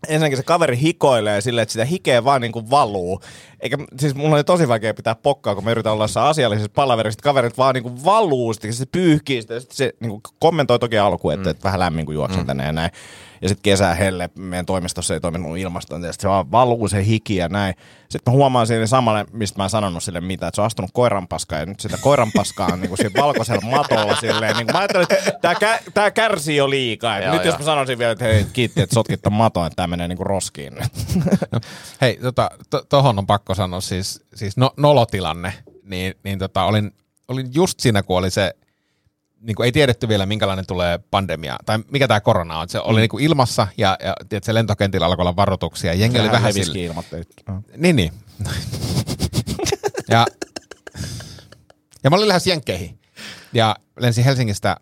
ensinnäkin 0.09 0.37
se 0.37 0.43
kaveri 0.43 0.81
hikoilee 0.81 1.41
silleen, 1.41 1.63
että 1.63 1.73
sitä 1.73 1.85
hikeä 1.85 2.25
vaan 2.25 2.41
niin 2.41 2.53
kuin 2.53 2.71
valuu. 2.71 3.21
Eikä, 3.61 3.79
siis 3.99 4.15
mulla 4.15 4.37
oli 4.37 4.45
tosi 4.45 4.69
vaikea 4.69 4.95
pitää 4.95 5.15
pokkaa, 5.15 5.55
kun 5.55 5.65
me 5.65 5.71
yritän 5.71 5.93
olla 5.93 6.05
jossain 6.05 6.31
asiallisessa 6.31 6.73
palaverissa, 6.75 7.23
kaverit 7.23 7.59
vaan 7.59 7.75
niin 7.75 7.83
kuin 7.83 8.05
valuu, 8.05 8.53
sitten 8.53 8.73
se 8.73 8.87
pyyhkii 8.87 9.43
sitä, 9.43 9.61
sitten 9.61 9.77
se 9.77 9.93
niin 10.01 10.11
kuin 10.11 10.23
kommentoi 10.39 10.79
toki 10.79 10.99
alkuun, 10.99 11.35
että, 11.35 11.45
mm. 11.45 11.51
että 11.51 11.65
vähän 11.65 11.81
lämmin 11.81 12.07
kun 12.07 12.15
juoksen 12.15 12.41
mm. 12.41 12.47
tänne 12.47 12.65
ja 12.65 12.73
näin. 12.73 12.91
Ja 13.43 13.49
sitten 13.49 13.63
kesää 13.63 13.95
helle, 13.95 14.31
meidän 14.39 14.67
toimistossa 14.67 15.15
ei 15.15 15.21
toiminut 15.21 15.59
ilmastointi, 15.59 16.07
ja 16.07 16.13
sitten 16.13 16.23
se 16.23 16.33
vaan 16.33 16.51
valuu 16.51 16.89
se 16.89 17.07
hiki 17.07 17.37
ja 17.37 17.49
näin. 17.49 17.75
Sitten 18.09 18.33
mä 18.33 18.37
huomaan 18.37 18.67
siinä 18.67 18.87
samalle, 18.87 19.27
mistä 19.33 19.59
mä 19.59 19.65
en 19.65 19.71
sanonut 19.71 20.03
sille 20.03 20.21
mitään, 20.21 20.49
että 20.49 20.57
se 20.57 20.61
on 20.61 20.67
astunut 20.67 20.91
koiranpaskaan, 20.95 21.61
ja 21.61 21.67
nyt 21.67 21.81
sitä 21.81 21.99
koiranpaskaa 22.01 22.69
on 22.73 22.81
niin 22.81 22.89
kuin 22.89 22.99
valkoisella 23.17 23.71
matolla 23.71 24.17
silleen. 24.17 24.57
Niin 24.57 24.67
mä 24.73 24.79
ajattelin, 24.79 25.07
että 25.11 25.33
tää, 25.43 25.55
kä- 25.55 25.91
tää 25.95 26.11
kärsii 26.11 26.57
jo 26.57 26.71
liikaa. 26.71 27.19
Joo, 27.19 27.35
nyt 27.35 27.45
jos 27.45 27.53
joo. 27.53 27.59
mä 27.59 27.65
sanoisin 27.65 27.99
vielä, 27.99 28.13
että 28.13 28.25
hei, 28.25 28.47
kiitti, 28.53 28.81
että 28.81 28.95
sotkit 28.95 29.23
ton 29.23 29.33
maton, 29.33 29.67
että 29.67 29.77
tää 29.77 29.87
menee 29.87 30.09
niin 30.09 30.17
kuin 30.17 30.27
roskiin 30.27 30.75
nyt. 30.75 30.93
hei, 32.01 32.19
tota, 32.23 32.51
to, 32.71 32.83
tohon 32.89 33.19
on 33.19 33.27
pakko 33.27 33.55
sanoa 33.55 33.81
siis, 33.81 34.25
siis 34.35 34.57
no, 34.57 34.71
nolotilanne, 34.77 35.55
niin, 35.83 36.15
niin 36.25 36.39
tota, 36.39 36.65
olin, 36.65 36.95
olin 37.29 37.55
just 37.55 37.81
siinä, 37.81 38.03
kun 38.03 38.19
oli 38.19 38.31
se, 38.31 38.55
niin 39.41 39.55
kuin 39.55 39.65
ei 39.65 39.73
tiedetty 39.73 40.09
vielä, 40.09 40.27
minkälainen 40.27 40.67
tulee 40.67 40.99
pandemia, 41.11 41.57
tai 41.67 41.79
mikä 41.91 42.09
tämä 42.09 42.21
korona 42.21 42.59
on. 42.59 42.69
Se 42.69 42.81
oli 42.81 43.01
niin 43.01 43.09
kuin 43.09 43.25
ilmassa, 43.25 43.67
ja, 43.77 43.97
ja 44.05 44.15
tiedät, 44.29 44.45
se 44.45 44.55
lentokentillä 44.55 45.07
alkoi 45.07 45.23
olla 45.23 45.37
varoituksia, 45.37 45.93
ja 45.93 46.01
jengi 46.01 46.21
oli 46.21 46.31
vähän 46.31 46.53
sille, 46.53 46.79
ilmoitteet. 46.79 47.29
Niin, 47.77 47.97
niin. 47.97 48.13
ja, 50.09 50.27
ja 52.05 52.11
mä 52.11 52.17
olin 52.17 52.29
lähes 52.29 52.47
Jenkkeihin. 52.47 52.99
Ja 53.53 53.77
lensin 54.01 54.25
Helsingistä 54.25 54.77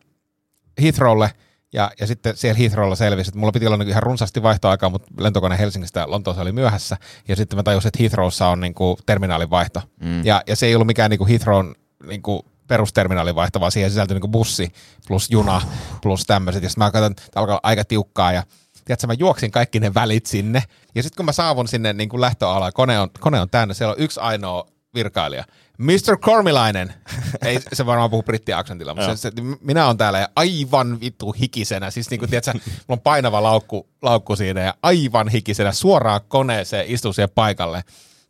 Heathrowlle, 0.82 1.30
ja, 1.72 1.90
ja 2.00 2.06
sitten 2.06 2.36
siellä 2.36 2.58
Heathrowlla 2.58 2.96
selvisi, 2.96 3.28
että 3.28 3.38
mulla 3.38 3.52
piti 3.52 3.66
olla 3.66 3.76
niinku 3.76 3.90
ihan 3.90 4.02
runsaasti 4.02 4.42
vaihtoaikaa, 4.42 4.90
mutta 4.90 5.08
lentokone 5.18 5.58
Helsingistä 5.58 6.10
Lontoossa 6.10 6.42
oli 6.42 6.52
myöhässä. 6.52 6.96
Ja 7.28 7.36
sitten 7.36 7.56
mä 7.56 7.62
tajusin, 7.62 7.88
että 7.88 7.98
Heathrowssa 8.00 8.48
on 8.48 8.60
niinku 8.60 8.98
terminaalin 9.06 9.50
vaihto. 9.50 9.82
Mm. 10.00 10.24
Ja, 10.24 10.42
ja 10.46 10.56
se 10.56 10.66
ei 10.66 10.74
ollut 10.74 10.86
mikään 10.86 11.10
niinku 11.10 11.26
Heathrown 11.26 11.74
niinku 12.06 12.46
perusterminaalin 12.66 13.34
vaihto, 13.34 13.60
vaan 13.60 13.72
siihen 13.72 13.90
sisältyi 13.90 14.14
niinku 14.14 14.28
bussi 14.28 14.72
plus 15.08 15.30
juna 15.30 15.62
plus 16.02 16.24
tämmöiset. 16.26 16.62
Ja 16.62 16.68
sitten 16.68 16.84
mä 16.84 16.90
katsoin, 16.90 17.12
että 17.12 17.22
alkaa 17.34 17.60
aika 17.62 17.84
tiukkaa 17.84 18.32
ja 18.32 18.42
tiedätkö, 18.84 19.06
mä 19.06 19.12
juoksin 19.12 19.50
kaikki 19.50 19.80
ne 19.80 19.94
välit 19.94 20.26
sinne. 20.26 20.62
Ja 20.94 21.02
sitten 21.02 21.16
kun 21.16 21.26
mä 21.26 21.32
saavun 21.32 21.68
sinne 21.68 21.92
niin 21.92 22.08
kuin 22.08 22.20
lähtöalaan, 22.20 22.72
kone 22.72 23.00
on, 23.00 23.10
kone 23.20 23.40
on 23.40 23.50
täynnä, 23.50 23.74
siellä 23.74 23.92
on 23.92 24.00
yksi 24.00 24.20
ainoa 24.20 24.66
virkailija. 24.94 25.44
Mr. 25.78 26.16
Kormilainen. 26.20 26.94
Ei 27.46 27.60
se 27.72 27.86
varmaan 27.86 28.10
puhu 28.10 28.22
brittiaksentilla, 28.22 28.94
mutta 28.94 29.16
se, 29.16 29.20
se, 29.20 29.32
minä 29.60 29.86
on 29.86 29.96
täällä 29.96 30.18
ja 30.18 30.28
aivan 30.36 31.00
vittu 31.00 31.32
hikisenä. 31.32 31.90
Siis 31.90 32.10
niin 32.10 32.18
kuin, 32.18 32.30
tiedätkö, 32.30 32.52
mulla 32.52 32.72
on 32.88 33.00
painava 33.00 33.42
laukku, 33.42 33.88
laukku 34.02 34.36
siinä 34.36 34.60
ja 34.60 34.74
aivan 34.82 35.28
hikisenä 35.28 35.72
suoraan 35.72 36.20
koneeseen 36.28 36.86
istuu 36.88 37.12
siihen 37.12 37.30
paikalle. 37.34 37.84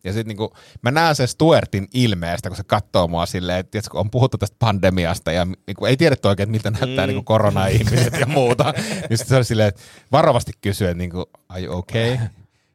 Ja 0.07 0.13
sitten 0.13 0.29
niinku, 0.29 0.55
mä 0.83 0.91
näen 0.91 1.17
sen 1.17 1.29
Stuartin 1.29 1.89
ilmeestä, 1.95 2.49
kun 2.49 2.57
se 2.57 2.65
katsoo 2.65 3.09
mua 3.09 3.27
silleen, 3.27 3.59
että 3.59 3.71
tiedätkö, 3.71 3.91
kun 3.91 4.01
on 4.01 4.11
puhuttu 4.11 4.39
tästä 4.39 4.57
pandemiasta 4.59 5.33
ja 5.33 5.47
niinku, 5.67 5.87
ei 5.87 5.97
tiedetty 5.97 6.29
oikein, 6.29 6.51
miltä 6.51 6.71
näyttää 6.71 7.07
mm. 7.07 7.09
niinku 7.09 7.23
korona-ihmiset 7.23 8.21
ja 8.21 8.27
muuta. 8.27 8.65
niin 9.09 9.19
sitten 9.19 9.29
se 9.29 9.37
oli 9.37 9.45
silleen, 9.45 9.69
että 9.69 9.83
varovasti 10.13 10.53
kysyy, 10.61 10.89
että 10.89 10.99
niinku, 10.99 11.31
are 11.49 11.63
you 11.63 11.79
okay? 11.79 12.19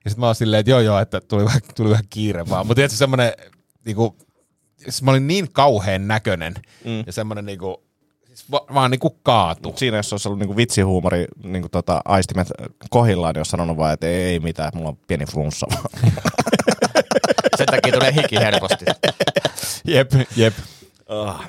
Ja 0.06 0.10
sitten 0.10 0.20
mä 0.20 0.26
oon 0.26 0.36
silleen, 0.36 0.60
että 0.60 0.72
joo 0.72 0.80
joo, 0.80 1.00
että 1.00 1.22
tuli 1.22 1.46
vähän, 1.46 1.62
tuli 1.76 1.90
vähän 1.90 2.06
kiire 2.10 2.50
vaan. 2.50 2.68
Mutta 2.68 2.76
tiedätkö, 2.76 2.98
semmoinen, 2.98 3.34
niinku, 3.86 4.18
siis 4.78 5.04
mä 5.04 5.12
olin 5.12 5.28
niin 5.28 5.52
kauhean 5.52 6.08
näköinen 6.08 6.54
mm. 6.86 7.04
ja 7.06 7.14
semmoinen 7.14 7.46
niinku, 7.46 7.84
siis 8.26 8.52
va- 8.52 8.66
vaan 8.74 8.92
niinku 8.92 9.10
kaatu. 9.24 9.70
Mut 9.70 9.78
siinä 9.78 9.98
jos 9.98 10.14
olisi 10.14 10.28
ollut 10.28 10.40
niinku 10.40 10.56
vitsihuumori, 10.56 11.26
niinku 11.44 11.70
tota, 11.70 12.02
aistimet 12.06 12.48
kohillaan, 12.90 13.34
niin 13.34 13.40
olisi 13.40 13.52
sanonut 13.52 13.78
vaan, 13.78 13.94
että 13.94 14.08
ei, 14.08 14.24
ei 14.24 14.40
mitään, 14.40 14.72
mulla 14.76 14.90
on 14.90 14.98
pieni 15.08 15.26
flunssa. 15.26 15.68
Sen 17.58 17.68
takia 17.68 17.94
tulee 17.94 18.14
hiki 18.14 18.36
helposti. 18.36 18.86
Jep, 19.86 20.12
jep. 20.36 20.54
Ah. 21.08 21.48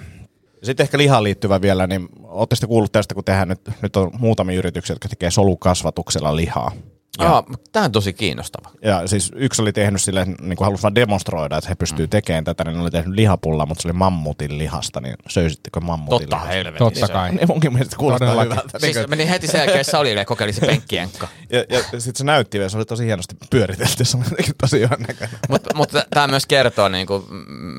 Sitten 0.62 0.84
ehkä 0.84 0.98
lihaan 0.98 1.22
liittyvä 1.22 1.60
vielä, 1.60 1.86
niin 1.86 2.08
ootte 2.22 2.56
sitten 2.56 2.68
kuullut 2.68 2.92
tästä, 2.92 3.14
kun 3.14 3.24
tehdään 3.24 3.48
nyt, 3.48 3.60
nyt 3.82 3.96
on 3.96 4.10
muutamia 4.18 4.58
yrityksiä, 4.58 4.94
jotka 4.94 5.08
tekee 5.08 5.30
solukasvatuksella 5.30 6.36
lihaa. 6.36 6.72
Ja, 7.20 7.36
Ah, 7.36 7.44
tämä 7.72 7.84
on 7.84 7.92
tosi 7.92 8.12
kiinnostava. 8.12 8.70
ja 8.84 9.06
siis 9.06 9.32
yksi 9.34 9.62
oli 9.62 9.72
tehnyt 9.72 10.02
silleen, 10.02 10.36
niin 10.40 10.56
kuin 10.56 10.64
halusi 10.64 10.82
vaan 10.82 10.94
demonstroida, 10.94 11.56
että 11.56 11.68
he 11.68 11.74
pystyy 11.74 12.08
tekemään 12.08 12.44
tätä, 12.44 12.64
niin 12.64 12.76
ne 12.76 12.82
oli 12.82 12.90
tehnyt 12.90 13.14
lihapullaa, 13.14 13.66
mutta 13.66 13.82
se 13.82 13.88
oli 13.88 13.92
mammutin 13.92 14.58
lihasta, 14.58 15.00
niin 15.00 15.14
söisittekö 15.28 15.80
mammutin 15.80 16.18
Totta 16.20 16.36
lihasta? 16.36 16.52
helvetin. 16.54 16.78
Totta 16.78 17.08
kai. 17.08 17.32
Ne 17.32 17.46
munkin 17.46 17.72
mielestä 17.72 17.96
kuulostaa 17.96 18.30
hyvältä. 18.30 18.62
Siis 18.78 18.96
meni 19.08 19.28
heti 19.28 19.46
sen 19.46 19.58
jälkeen 19.58 19.84
salille 19.84 20.20
ja 20.20 20.24
kokeili 20.24 20.52
se 20.52 20.66
penkkienkka. 20.66 21.28
Ja, 21.50 21.58
ja 21.70 21.82
sitten 21.82 22.16
se 22.16 22.24
näytti 22.24 22.58
vielä, 22.58 22.68
se 22.68 22.76
oli 22.76 22.84
tosi 22.84 23.04
hienosti 23.04 23.36
pyöritelty, 23.50 24.04
se 24.04 24.16
oli 24.16 24.46
tosi 24.60 24.80
hyvän 24.80 25.00
näköinen. 25.08 25.38
Mutta 25.48 25.74
mut 25.74 25.90
tämä 26.10 26.26
myös 26.28 26.46
kertoo 26.46 26.88
niinku 26.88 27.26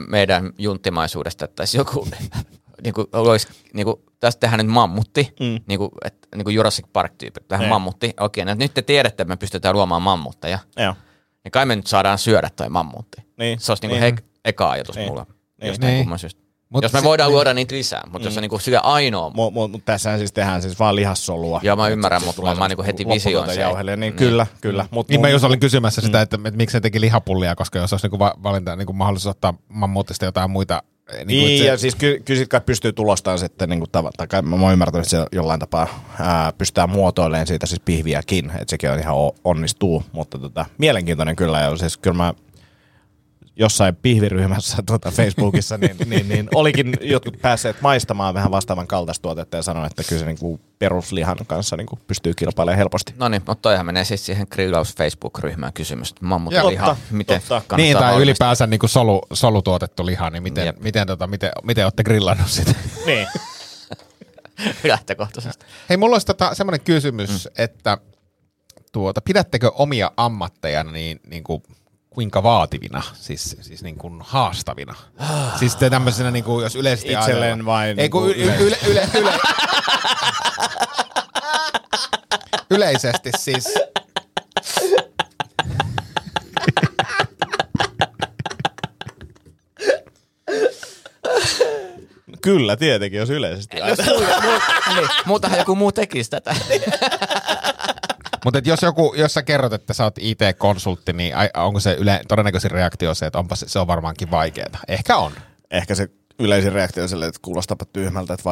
meidän 0.07 0.51
junttimaisuudesta, 0.57 1.45
että 1.45 1.63
jos 1.63 1.73
joku 1.75 2.07
niinku, 2.83 3.07
olisi, 3.13 3.47
niinku, 3.73 4.03
tästä 4.27 4.39
tehdään 4.39 4.65
nyt 4.65 4.73
mammutti, 4.73 5.33
mm. 5.39 5.59
niinku, 5.67 5.89
et, 6.05 6.15
niinku 6.35 6.49
Jurassic 6.49 6.85
Park-tyyppi, 6.93 7.39
tähän 7.47 7.61
Niin. 7.63 7.69
mammutti. 7.69 8.13
Okei, 8.19 8.45
no 8.45 8.53
nyt 8.53 8.73
te 8.73 8.81
tiedätte, 8.81 9.23
että 9.23 9.31
me 9.33 9.37
pystytään 9.37 9.75
luomaan 9.75 10.01
mammutteja. 10.01 10.59
Joo. 10.77 10.95
Niin 11.43 11.51
kai 11.51 11.65
me 11.65 11.75
nyt 11.75 11.87
saadaan 11.87 12.17
syödä 12.17 12.49
toi 12.55 12.69
mammutti. 12.69 13.17
Niin. 13.37 13.59
Se 13.59 13.71
olisi 13.71 13.87
niinku 13.87 14.01
Niin. 14.05 14.15
he, 14.15 14.23
eka 14.45 14.71
ajatus 14.71 14.95
Niin. 14.95 15.07
mulla. 15.09 15.25
Niin. 15.61 15.67
Jostain 15.67 15.91
Niin. 15.93 16.03
kumman 16.05 16.19
syystä. 16.19 16.43
Mut 16.69 16.83
Jos 16.83 16.93
me 16.93 16.99
se- 16.99 17.03
voidaan 17.05 17.27
niin. 17.27 17.35
luoda 17.35 17.53
niitä 17.53 17.75
lisää, 17.75 18.01
mutta 18.11 18.27
jos 18.27 18.37
on 18.37 18.41
niinku 18.41 18.59
sillä 18.59 18.79
ainoa. 18.79 19.29
Mutta 19.35 19.53
mut, 19.59 19.71
mut 19.71 19.85
tässähän 19.85 20.19
siis 20.19 20.31
tehdään 20.31 20.61
siis 20.61 20.79
vaan 20.79 20.95
lihassolua. 20.95 21.59
Joo, 21.63 21.75
mä 21.75 21.87
ymmärrän, 21.87 22.21
Se 22.21 22.25
mutta 22.25 22.41
mä- 22.41 22.55
mä 22.55 22.67
niinku 22.67 22.83
heti 22.83 23.07
visioin 23.07 23.49
sen. 23.49 23.61
jauhelee, 23.61 23.95
Niin, 23.95 23.99
Niin. 24.11 24.15
kyllä, 24.17 24.47
kyllä. 24.61 24.85
Mut 24.91 25.09
Niin 25.09 25.21
mä 25.21 25.29
just 25.29 25.45
olin 25.45 25.59
kysymässä 25.59 26.01
sitä, 26.01 26.21
että, 26.21 26.35
että 26.45 26.57
miksi 26.57 26.71
se 26.71 26.79
teki 26.81 27.01
lihapullia, 27.01 27.55
koska 27.55 27.79
jos 27.79 27.93
olisi 27.93 28.05
niinku 28.05 28.19
va- 28.19 28.33
valinta 28.43 28.75
niinku 28.75 28.93
mahdollisuus 28.93 29.35
ottaa 29.35 29.53
mammutista 29.69 30.25
jotain 30.25 30.51
muita. 30.51 30.83
Niin, 31.25 31.51
että 31.51 31.57
se- 31.63 31.67
ja 31.69 31.77
siis 31.77 31.95
ky- 31.95 32.21
kyllä 32.25 32.37
sit 32.39 32.49
kai 32.49 32.61
pystyy 32.61 32.93
tulostamaan 32.93 33.39
sitten, 33.39 33.69
niin 33.69 33.79
kuin 33.79 33.89
tai 34.17 34.27
kai 34.27 34.41
mä 34.41 34.55
oon 34.55 34.73
ymmärtänyt, 34.73 35.05
että 35.07 35.17
se 35.17 35.25
jollain 35.31 35.59
tapaa 35.59 36.05
ää, 36.19 36.53
pystytään 36.57 36.89
muotoilemaan 36.89 37.47
siitä 37.47 37.65
siis 37.65 37.79
pihviäkin, 37.85 38.45
että 38.49 38.63
sekin 38.67 38.91
on 38.91 38.99
ihan 38.99 39.15
o- 39.15 39.35
onnistuu, 39.43 40.03
mutta 40.11 40.39
tota, 40.39 40.65
mielenkiintoinen 40.77 41.35
kyllä, 41.35 41.59
ja 41.59 41.77
siis 41.77 41.97
kyllä 41.97 42.17
mä 42.17 42.33
jossain 43.55 43.95
pihviryhmässä 43.95 44.77
tuota 44.87 45.11
Facebookissa, 45.11 45.77
niin, 45.77 45.95
niin, 46.05 46.29
niin, 46.29 46.49
olikin 46.55 46.97
jotkut 47.01 47.41
päässeet 47.41 47.81
maistamaan 47.81 48.33
vähän 48.33 48.51
vastaavan 48.51 48.87
kaltaista 48.87 49.21
tuotetta 49.21 49.57
ja 49.57 49.63
sanoin, 49.63 49.85
että 49.85 50.03
kyllä 50.03 50.19
se 50.19 50.25
niin 50.25 50.37
kuin 50.39 50.61
peruslihan 50.79 51.37
kanssa 51.47 51.77
niin 51.77 51.87
kuin 51.87 51.99
pystyy 52.07 52.33
kilpailemaan 52.33 52.77
helposti. 52.77 53.13
No 53.17 53.27
niin, 53.27 53.41
mutta 53.47 53.61
toihan 53.61 53.85
menee 53.85 54.05
siis 54.05 54.25
siihen 54.25 54.47
grillaus 54.51 54.95
Facebook-ryhmään 54.95 55.73
kysymys, 55.73 56.15
Joo, 56.51 56.69
liha, 56.69 56.85
totta, 56.85 57.03
miten 57.11 57.39
totta. 57.39 57.49
kannattaa 57.49 57.77
Niin, 57.77 57.93
tai 57.93 58.01
valmistaa. 58.01 58.23
ylipäänsä 58.23 58.67
niinku 58.67 58.87
solu, 58.87 59.21
solutuotettu 59.33 60.05
liha, 60.05 60.29
niin 60.29 60.43
miten, 60.43 60.65
Jep. 60.65 60.79
miten, 60.79 61.07
tota, 61.07 61.27
miten, 61.27 61.51
miten 61.63 61.85
olette 61.85 62.03
grillannut 62.03 62.49
sitä? 62.49 62.71
Niin. 63.05 63.27
lähtökohtaisesti. 64.83 65.65
Hei, 65.89 65.97
mulla 65.97 66.15
olisi 66.15 66.27
tota 66.27 66.55
semmoinen 66.55 66.81
kysymys, 66.81 67.29
mm. 67.29 67.63
että 67.63 67.97
tuota, 68.91 69.21
pidättekö 69.21 69.71
omia 69.75 70.11
ammatteja 70.17 70.83
niin, 70.83 71.19
niin 71.27 71.43
kuin, 71.43 71.63
kuinka 72.13 72.43
vaativina, 72.43 73.01
siis, 73.13 73.57
siis 73.61 73.83
niin 73.83 73.97
kuin 73.97 74.21
haastavina? 74.23 74.95
siis 75.59 75.75
te 75.75 75.89
tämmöisenä, 75.89 76.31
niin 76.31 76.43
kuin, 76.43 76.63
jos 76.63 76.75
yleisesti 76.75 77.13
Itselleen 77.13 77.35
ajatellaan- 77.43 77.65
vai 77.65 77.87
Ei, 77.87 77.95
niin 77.95 78.11
kun 78.11 78.21
kuin 78.23 78.35
yle, 78.35 78.55
yle, 78.57 78.77
yle, 78.87 79.07
yle, 79.19 79.39
yleisesti 82.69 83.29
siis. 83.37 83.65
Kyllä, 92.41 92.75
tietenkin, 92.77 93.19
jos 93.19 93.29
yleisesti. 93.29 93.77
Jos 93.77 93.97
niin, 93.97 95.07
muutahan 95.25 95.59
joku 95.59 95.75
muu 95.75 95.91
tekisi 95.91 96.29
tätä. 96.29 96.55
Mutta 98.45 98.61
jos 98.65 98.81
joku, 98.81 99.13
jos 99.17 99.33
sä 99.33 99.43
kerrot, 99.43 99.73
että 99.73 99.93
sä 99.93 100.03
oot 100.03 100.17
IT-konsultti, 100.19 101.13
niin 101.13 101.33
onko 101.57 101.79
se 101.79 101.93
yle, 101.93 102.21
todennäköisin 102.27 102.71
reaktio 102.71 103.13
se, 103.13 103.25
että 103.25 103.39
onpa 103.39 103.55
se, 103.55 103.69
se 103.69 103.79
on 103.79 103.87
varmaankin 103.87 104.31
vaikeaa. 104.31 104.79
Ehkä 104.87 105.17
on. 105.17 105.31
Ehkä 105.71 105.95
se 105.95 106.09
yleisin 106.39 106.71
reaktio 106.71 107.07
sille, 107.07 107.25
että 107.25 107.39
kuulostaapa 107.41 107.85
tyhmältä, 107.85 108.33
että 108.33 108.49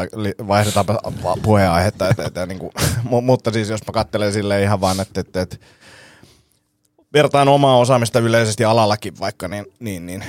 vaihdetaanpa 0.47 0.93
va- 1.23 1.37
puheenaihetta. 1.43 2.09
Että, 2.09 2.25
että, 2.25 2.45
niin 2.45 2.59
kuin, 2.59 2.71
mu- 3.11 3.21
mutta 3.21 3.51
siis 3.51 3.69
jos 3.69 3.87
mä 3.87 3.93
katselen 3.93 4.33
sille 4.33 4.61
ihan 4.61 4.81
vaan, 4.81 4.99
että, 4.99 5.21
että, 5.21 5.41
että 5.41 5.57
vertaan 7.13 7.47
omaa 7.47 7.77
osaamista 7.77 8.19
yleisesti 8.19 8.65
alallakin 8.65 9.19
vaikka, 9.19 9.47
niin, 9.47 9.65
niin, 9.79 10.05
niin 10.05 10.23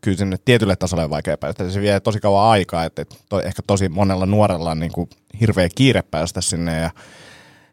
kyllä 0.00 0.16
sinne 0.16 0.36
tietylle 0.44 0.76
tasolle 0.76 1.04
on 1.04 1.10
vaikea 1.10 1.38
päästä. 1.38 1.70
Se 1.70 1.80
vie 1.80 2.00
tosi 2.00 2.20
kauan 2.20 2.50
aikaa, 2.50 2.84
että, 2.84 3.02
että 3.02 3.16
to, 3.28 3.40
ehkä 3.40 3.62
tosi 3.66 3.88
monella 3.88 4.26
nuorella 4.26 4.70
on 4.70 4.80
niin 4.80 4.92
kuin 4.92 5.10
hirveä 5.40 5.68
kiire 5.74 6.02
päästä 6.02 6.40
sinne 6.40 6.80
ja 6.80 6.90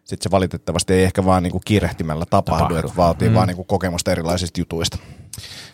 sitten 0.04 0.24
se 0.24 0.32
valitettavasti 0.32 0.94
ei 0.94 1.04
ehkä 1.04 1.26
vaan 1.26 1.44
niin 1.44 1.52
kuin 1.52 1.62
kiirehtimällä 1.66 2.26
tapahdu, 2.30 2.64
Tapahdu. 2.64 2.88
että 2.88 2.98
vaatii 2.98 3.30
mm. 3.30 3.36
vaan 3.36 3.48
niin 3.48 3.56
kuin 3.56 3.68
kokemusta 3.68 4.12
erilaisista 4.12 4.62
jutuista. 4.62 4.98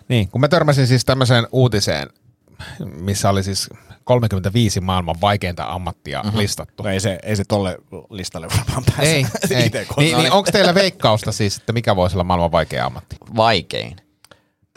Niin, 0.07 0.29
kun 0.29 0.41
mä 0.41 0.47
törmäsin 0.47 0.87
siis 0.87 1.05
tämmöiseen 1.05 1.47
uutiseen, 1.51 2.09
missä 2.85 3.29
oli 3.29 3.43
siis 3.43 3.69
35 4.03 4.81
maailman 4.81 5.15
vaikeinta 5.21 5.63
ammattia 5.63 6.23
mm-hmm. 6.23 6.37
listattu. 6.37 6.83
No 6.83 6.89
ei 6.89 6.99
se, 6.99 7.19
ei 7.23 7.35
se 7.35 7.43
tolle 7.47 7.77
listalle 8.09 8.47
varmaan 8.57 8.83
pääse. 8.85 9.15
Ei, 9.15 9.25
ei. 9.57 9.69
Niin, 9.97 10.17
niin 10.17 10.31
onko 10.31 10.51
teillä 10.51 10.75
veikkausta 10.75 11.31
siis, 11.31 11.57
että 11.57 11.73
mikä 11.73 11.95
voisi 11.95 12.15
olla 12.15 12.23
maailman 12.23 12.51
vaikea 12.51 12.85
ammatti? 12.85 13.15
Vaikein. 13.35 13.95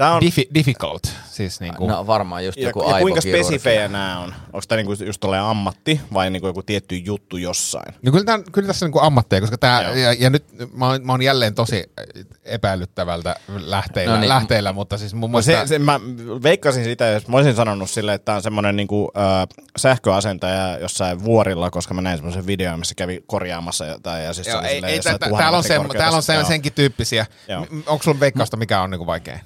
Tää 0.00 0.14
on, 0.14 0.20
Diffi, 0.20 0.48
difficult, 0.54 1.02
siis 1.30 1.60
niin 1.60 1.74
kuin, 1.74 1.88
No 1.88 2.06
varmaan 2.06 2.44
just 2.44 2.58
ja, 2.58 2.68
joku 2.68 2.78
ja 2.78 2.84
kuinka 2.84 2.94
aivokirurgia. 2.96 3.44
spesifejä 3.44 3.88
nämä 3.88 4.18
on? 4.18 4.34
Onko 4.52 4.64
tämä 4.68 4.76
niinku 4.76 5.04
just 5.04 5.20
tolleen 5.20 5.42
ammatti 5.42 6.00
vai 6.12 6.30
niinku 6.30 6.46
joku 6.46 6.62
tietty 6.62 6.96
juttu 6.96 7.36
jossain? 7.36 7.94
No 8.02 8.12
kyllä, 8.12 8.24
tämän, 8.24 8.44
kyllä 8.52 8.66
tässä 8.66 8.86
on 8.86 8.90
niin 8.92 9.02
ammatteja, 9.02 9.40
koska 9.40 9.58
tämä, 9.58 9.82
ja, 9.82 10.12
ja, 10.12 10.30
nyt 10.30 10.44
mä 10.72 10.86
oon, 10.86 11.06
mä 11.06 11.12
oon 11.12 11.22
jälleen 11.22 11.54
tosi 11.54 11.84
epäilyttävältä 12.44 13.36
lähteillä, 13.48 14.14
No 14.14 14.20
niin. 14.20 14.28
lähteillä 14.28 14.72
mutta 14.72 14.98
siis 14.98 15.14
mun 15.14 15.32
No 15.32 15.38
mielestä... 15.38 15.66
se, 15.66 15.68
se, 15.68 15.78
mä 15.78 16.00
veikkasin 16.42 16.84
sitä, 16.84 17.06
jos 17.06 17.28
mä 17.28 17.36
olisin 17.36 17.54
sanonut 17.56 17.90
silleen, 17.90 18.14
että 18.14 18.24
tämä 18.24 18.36
on 18.36 18.42
semmoinen 18.42 18.76
niinku, 18.76 19.10
äh, 19.16 19.48
sähköasentaja 19.76 20.78
jossain 20.78 21.24
vuorilla, 21.24 21.70
koska 21.70 21.94
mä 21.94 22.00
näin 22.02 22.18
semmoisen 22.18 22.46
videon, 22.46 22.78
missä 22.78 22.94
kävi 22.94 23.24
korjaamassa 23.26 23.86
jotain. 23.86 24.24
Ja 24.24 24.32
siis 24.32 24.46
Joo, 24.46 24.60
ei, 24.62 24.82
ei, 24.86 25.00
täällä 25.00 25.18
on, 25.18 25.22
metrin 25.22 25.22
se, 25.32 25.38
täällä 25.38 25.56
on 25.56 25.62
se, 25.64 25.76
korkeudessa. 25.76 26.48
senkin 26.48 26.72
tyyppisiä. 26.72 27.26
Onko 27.86 28.02
sulla 28.02 28.20
veikkausta, 28.20 28.56
mikä 28.56 28.80
on 28.80 28.90
niin 28.90 29.06
vaikein? 29.06 29.40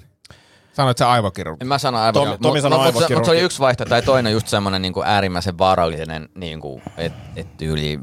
Sanoit 0.75 0.97
sä 0.97 1.11
aivokirurgi. 1.11 1.65
Mä 1.65 1.77
sanon 1.77 2.01
aivan. 2.01 2.13
Tomi- 2.13 2.37
Tomi 2.41 2.61
sanoi 2.61 2.77
mutta 2.79 2.91
se, 2.91 2.95
aivokirurgi. 2.97 3.15
mut 3.15 3.25
se 3.25 3.31
oli 3.31 3.39
yksi 3.39 3.59
vaihtoehto, 3.59 3.89
tai 3.89 4.01
toinen 4.01 4.33
just 4.33 4.47
semmoinen 4.47 4.81
niin 4.81 4.93
kuin 4.93 5.07
äärimmäisen 5.07 5.57
vaarallinen, 5.57 6.29
niin 6.35 6.61
kuin, 6.61 6.81
että 6.97 7.19
et 7.35 7.57
tyyli 7.57 7.99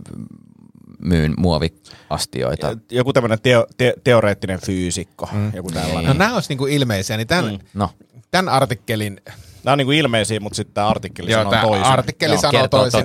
myyn 1.05 1.35
muoviastioita. 1.39 2.77
Joku 2.91 3.13
tämmöinen 3.13 3.41
teo, 3.43 3.67
te, 3.77 3.95
teoreettinen 4.05 4.61
fyysikko, 4.61 5.29
mm. 5.33 5.53
joku 5.55 5.71
tällainen. 5.71 6.05
No 6.07 6.13
nämä 6.13 6.35
olisi 6.35 6.49
niinku 6.49 6.67
ilmeisiä, 6.67 7.17
niin 7.17 7.27
tämän, 7.27 7.45
mm. 7.53 7.59
No, 7.75 7.91
tämän 8.31 8.49
artikkelin, 8.55 9.21
Nämä 9.65 9.73
on 9.73 9.79
niinku 9.79 9.93
ilmeisiä, 9.93 10.41
mutta 10.41 10.57
sitten 10.57 10.75
tämä 10.75 10.89
artikkeli 10.89 11.31
joo, 11.31 11.43
sanoo 11.43 11.63
toisin. 11.63 11.87
artikkeli 11.87 12.35
Joo. 12.35 12.41
sanoo 12.41 12.69
toisin, 12.69 13.05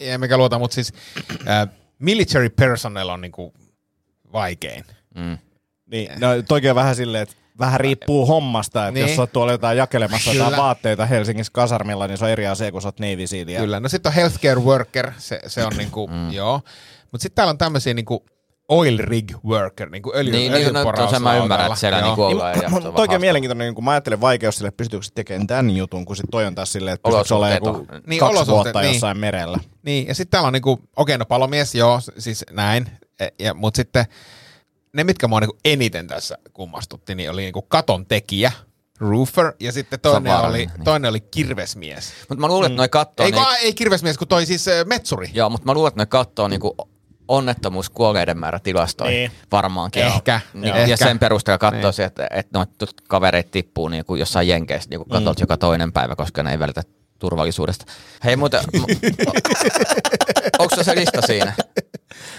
ja 0.00 0.18
mikä 0.18 0.36
luota, 0.36 0.58
mutta 0.58 0.74
siis 0.74 0.92
äh, 1.48 1.68
military 1.98 2.50
personnel 2.50 3.08
on 3.08 3.20
niinku 3.20 3.52
vaikein. 4.32 4.84
mm. 5.14 5.38
Niin, 5.86 6.10
no 6.20 6.28
toikin 6.48 6.70
on 6.70 6.74
vähän 6.76 6.96
silleen, 6.96 7.22
että 7.22 7.34
vähän 7.58 7.80
riippuu 7.80 8.26
hommasta, 8.26 8.80
että 8.80 8.90
niin. 8.90 8.94
Niin. 8.94 9.08
jos 9.10 9.16
sä 9.16 9.22
oot 9.22 9.32
tuolla 9.32 9.52
jotain 9.52 9.78
jakelemassa 9.78 10.30
Kyllä. 10.30 10.44
jotain 10.44 10.62
vaatteita 10.62 11.06
Helsingissä 11.06 11.50
kasarmilla, 11.54 12.06
niin 12.06 12.18
se 12.18 12.24
on 12.24 12.30
eri 12.30 12.46
asia, 12.46 12.72
kun 12.72 12.82
sä 12.82 12.88
oot 12.88 13.00
Navy 13.00 13.26
Seal. 13.26 13.48
ja- 13.48 13.60
Kyllä, 13.60 13.80
no 13.80 13.88
sitten 13.88 14.10
on 14.10 14.14
healthcare 14.14 14.60
worker, 14.60 15.12
se, 15.18 15.40
se 15.46 15.64
on 15.64 15.72
niinku, 15.78 16.06
mm. 16.06 16.30
joo. 16.32 16.60
Mutta 17.12 17.22
sitten 17.22 17.34
täällä 17.34 17.50
on 17.50 17.58
tämmöisiä 17.58 17.94
niinku 17.94 18.24
oil 18.68 18.98
rig 19.00 19.32
worker, 19.44 19.90
niinku 19.90 20.12
öljy, 20.14 20.32
Niin, 20.32 20.52
niin, 20.52 20.72
no, 20.72 21.10
sen 21.10 21.22
mä 21.22 21.36
ymmärrän, 21.36 21.66
että 21.66 21.78
siellä 21.78 21.98
Joo. 21.98 22.06
niinku 22.06 22.22
ollaan 22.22 22.52
Niin, 22.52 22.62
ja 22.62 22.68
mutta 22.68 23.06
se 23.06 23.14
on 23.14 23.20
mielenkiintoinen, 23.20 23.64
niin 23.66 23.74
kun 23.74 23.84
mä 23.84 23.90
ajattelen 23.90 24.20
vaikeus 24.20 24.54
sille, 24.56 24.68
että 24.68 24.76
pystyykö 24.76 25.04
se 25.06 25.12
tekemään 25.14 25.46
tämän 25.46 25.70
jutun, 25.70 26.04
kun 26.04 26.16
sit 26.16 26.26
toi 26.30 26.46
on 26.46 26.54
taas 26.54 26.72
silleen, 26.72 26.94
että 26.94 27.08
pystyykö 27.08 27.28
se 27.28 27.34
olemaan 27.34 27.54
joku 27.54 27.68
on- 27.68 27.86
Niin, 28.06 28.20
kaksi 28.20 28.36
olosuhteet, 28.36 28.54
vuotta 28.64 28.80
niin. 28.80 28.92
jossain 28.92 29.18
merellä. 29.18 29.58
Niin, 29.82 30.06
ja 30.08 30.14
sitten 30.14 30.30
täällä 30.30 30.46
on 30.46 30.52
niinku, 30.52 30.72
okei, 30.72 30.88
okay, 30.96 31.18
no 31.18 31.26
palomies, 31.26 31.74
joo, 31.74 32.00
siis 32.18 32.44
näin, 32.50 32.86
e, 33.20 33.28
ja, 33.38 33.54
mutta 33.54 33.76
sitten 33.76 34.04
ne, 34.94 35.04
mitkä 35.04 35.28
mua 35.28 35.40
niinku 35.40 35.58
eniten 35.64 36.06
tässä 36.06 36.38
kummastutti, 36.52 37.14
niin 37.14 37.30
oli 37.30 37.42
niinku 37.42 37.62
katon 37.62 38.06
tekijä, 38.06 38.52
roofer, 39.00 39.52
ja 39.60 39.72
sitten 39.72 40.00
toinen 40.00 40.20
oli, 40.22 40.28
vaarallinen, 40.36 40.74
niin. 40.74 40.84
toinen 40.84 41.08
oli 41.10 41.20
kirvesmies. 41.20 42.12
Mutta 42.28 42.40
mä 42.40 42.46
luulen, 42.48 42.66
että 42.70 42.76
noi 42.76 42.88
kattoo... 42.88 43.26
Ei, 43.26 43.32
niin, 43.32 43.42
niin, 43.42 43.56
ei 43.60 43.74
kirvesmies, 43.74 44.18
kun 44.18 44.28
toi 44.28 44.46
siis 44.46 44.68
äh, 44.68 44.86
metsuri. 44.86 45.30
Joo, 45.34 45.50
mutta 45.50 45.66
mä 45.66 45.74
luulen, 45.74 45.88
että 45.88 46.00
noi 46.00 46.06
kattoo 46.06 46.48
niinku 46.48 46.76
onnettomuuskuolleiden 47.28 48.38
määrä 48.38 48.58
tilastoihin 48.58 49.16
Niin. 49.18 49.30
varmaankin. 49.52 50.02
Ehkä, 50.02 50.40
Niin, 50.54 50.64
joo. 50.68 50.76
ja 50.76 50.82
Ehkä. 50.82 50.96
sen 50.96 51.18
perusteella 51.18 51.58
katsoo 51.58 51.80
Niin. 51.80 51.92
se, 51.92 52.04
että, 52.04 52.26
että 52.30 52.58
noit 52.58 52.70
kavereet 53.08 53.50
tippuu 53.50 53.88
niin 53.88 54.04
kuin 54.04 54.20
jossain 54.20 54.48
jenkeissä 54.48 54.90
niin 54.90 55.08
katolta 55.08 55.42
joka 55.42 55.56
toinen 55.56 55.92
päivä, 55.92 56.16
koska 56.16 56.42
ne 56.42 56.50
ei 56.50 56.58
välitä 56.58 56.82
turvallisuudesta. 57.18 57.84
Hei 58.24 58.36
muuten, 58.36 58.60
onko 60.58 60.82
se 60.82 60.94
lista 60.94 61.22
siinä? 61.26 61.52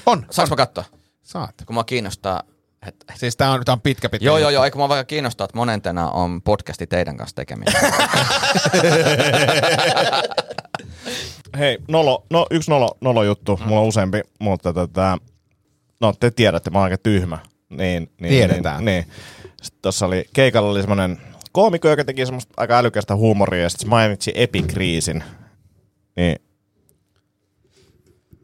On, 0.05 0.25
Saanko 0.31 0.49
mä 0.49 0.55
katsoa? 0.55 0.83
Saat. 1.25 1.55
Kun 1.65 1.73
mua 1.73 1.83
kiinnostaa, 1.83 2.43
että 2.88 3.13
Siis 3.15 3.38
tää 3.38 3.51
on, 3.51 3.65
tää 3.65 3.73
on 3.73 3.81
pitkä, 3.81 4.09
pitkä. 4.09 4.25
Joo, 4.25 4.38
joo, 4.38 4.49
joo. 4.49 4.63
Eikö 4.63 4.77
mua 4.77 4.89
vaikka 4.89 5.03
kiinnostaa, 5.03 5.45
että 5.45 5.57
monentena 5.57 6.11
on 6.11 6.41
podcasti 6.41 6.88
teidän 6.88 7.17
kanssa 7.17 7.35
tekeminen. 7.35 7.73
Hei, 11.57 11.77
nolo, 11.88 12.25
no, 12.29 12.45
yksi 12.51 12.71
nolo, 12.71 12.97
nolo 13.01 13.23
juttu, 13.23 13.59
mulla 13.65 13.81
on 13.81 13.88
useampi, 13.88 14.21
mutta 14.39 14.73
tota, 14.73 15.17
no 16.01 16.13
te 16.19 16.31
tiedätte, 16.31 16.69
mä 16.69 16.77
oon 16.77 16.83
aika 16.83 16.97
tyhmä. 16.97 17.38
Niin, 17.69 18.11
niin, 18.21 18.29
Tiedetään. 18.29 18.85
Niin, 18.85 19.03
niin. 19.05 19.15
Sitten 19.61 19.81
tossa 19.81 20.05
oli, 20.05 20.25
keikalla 20.33 20.71
oli 20.71 20.81
semmonen 20.81 21.17
koomikko, 21.51 21.89
joka 21.89 22.05
teki 22.05 22.25
semmoista 22.25 22.53
aika 22.57 22.77
älykästä 22.77 23.15
huumoria, 23.15 23.63
ja 23.63 23.69
sitten 23.69 23.85
se 23.85 23.89
mainitsi 23.89 24.31
epikriisin. 24.35 25.23
Niin 26.15 26.35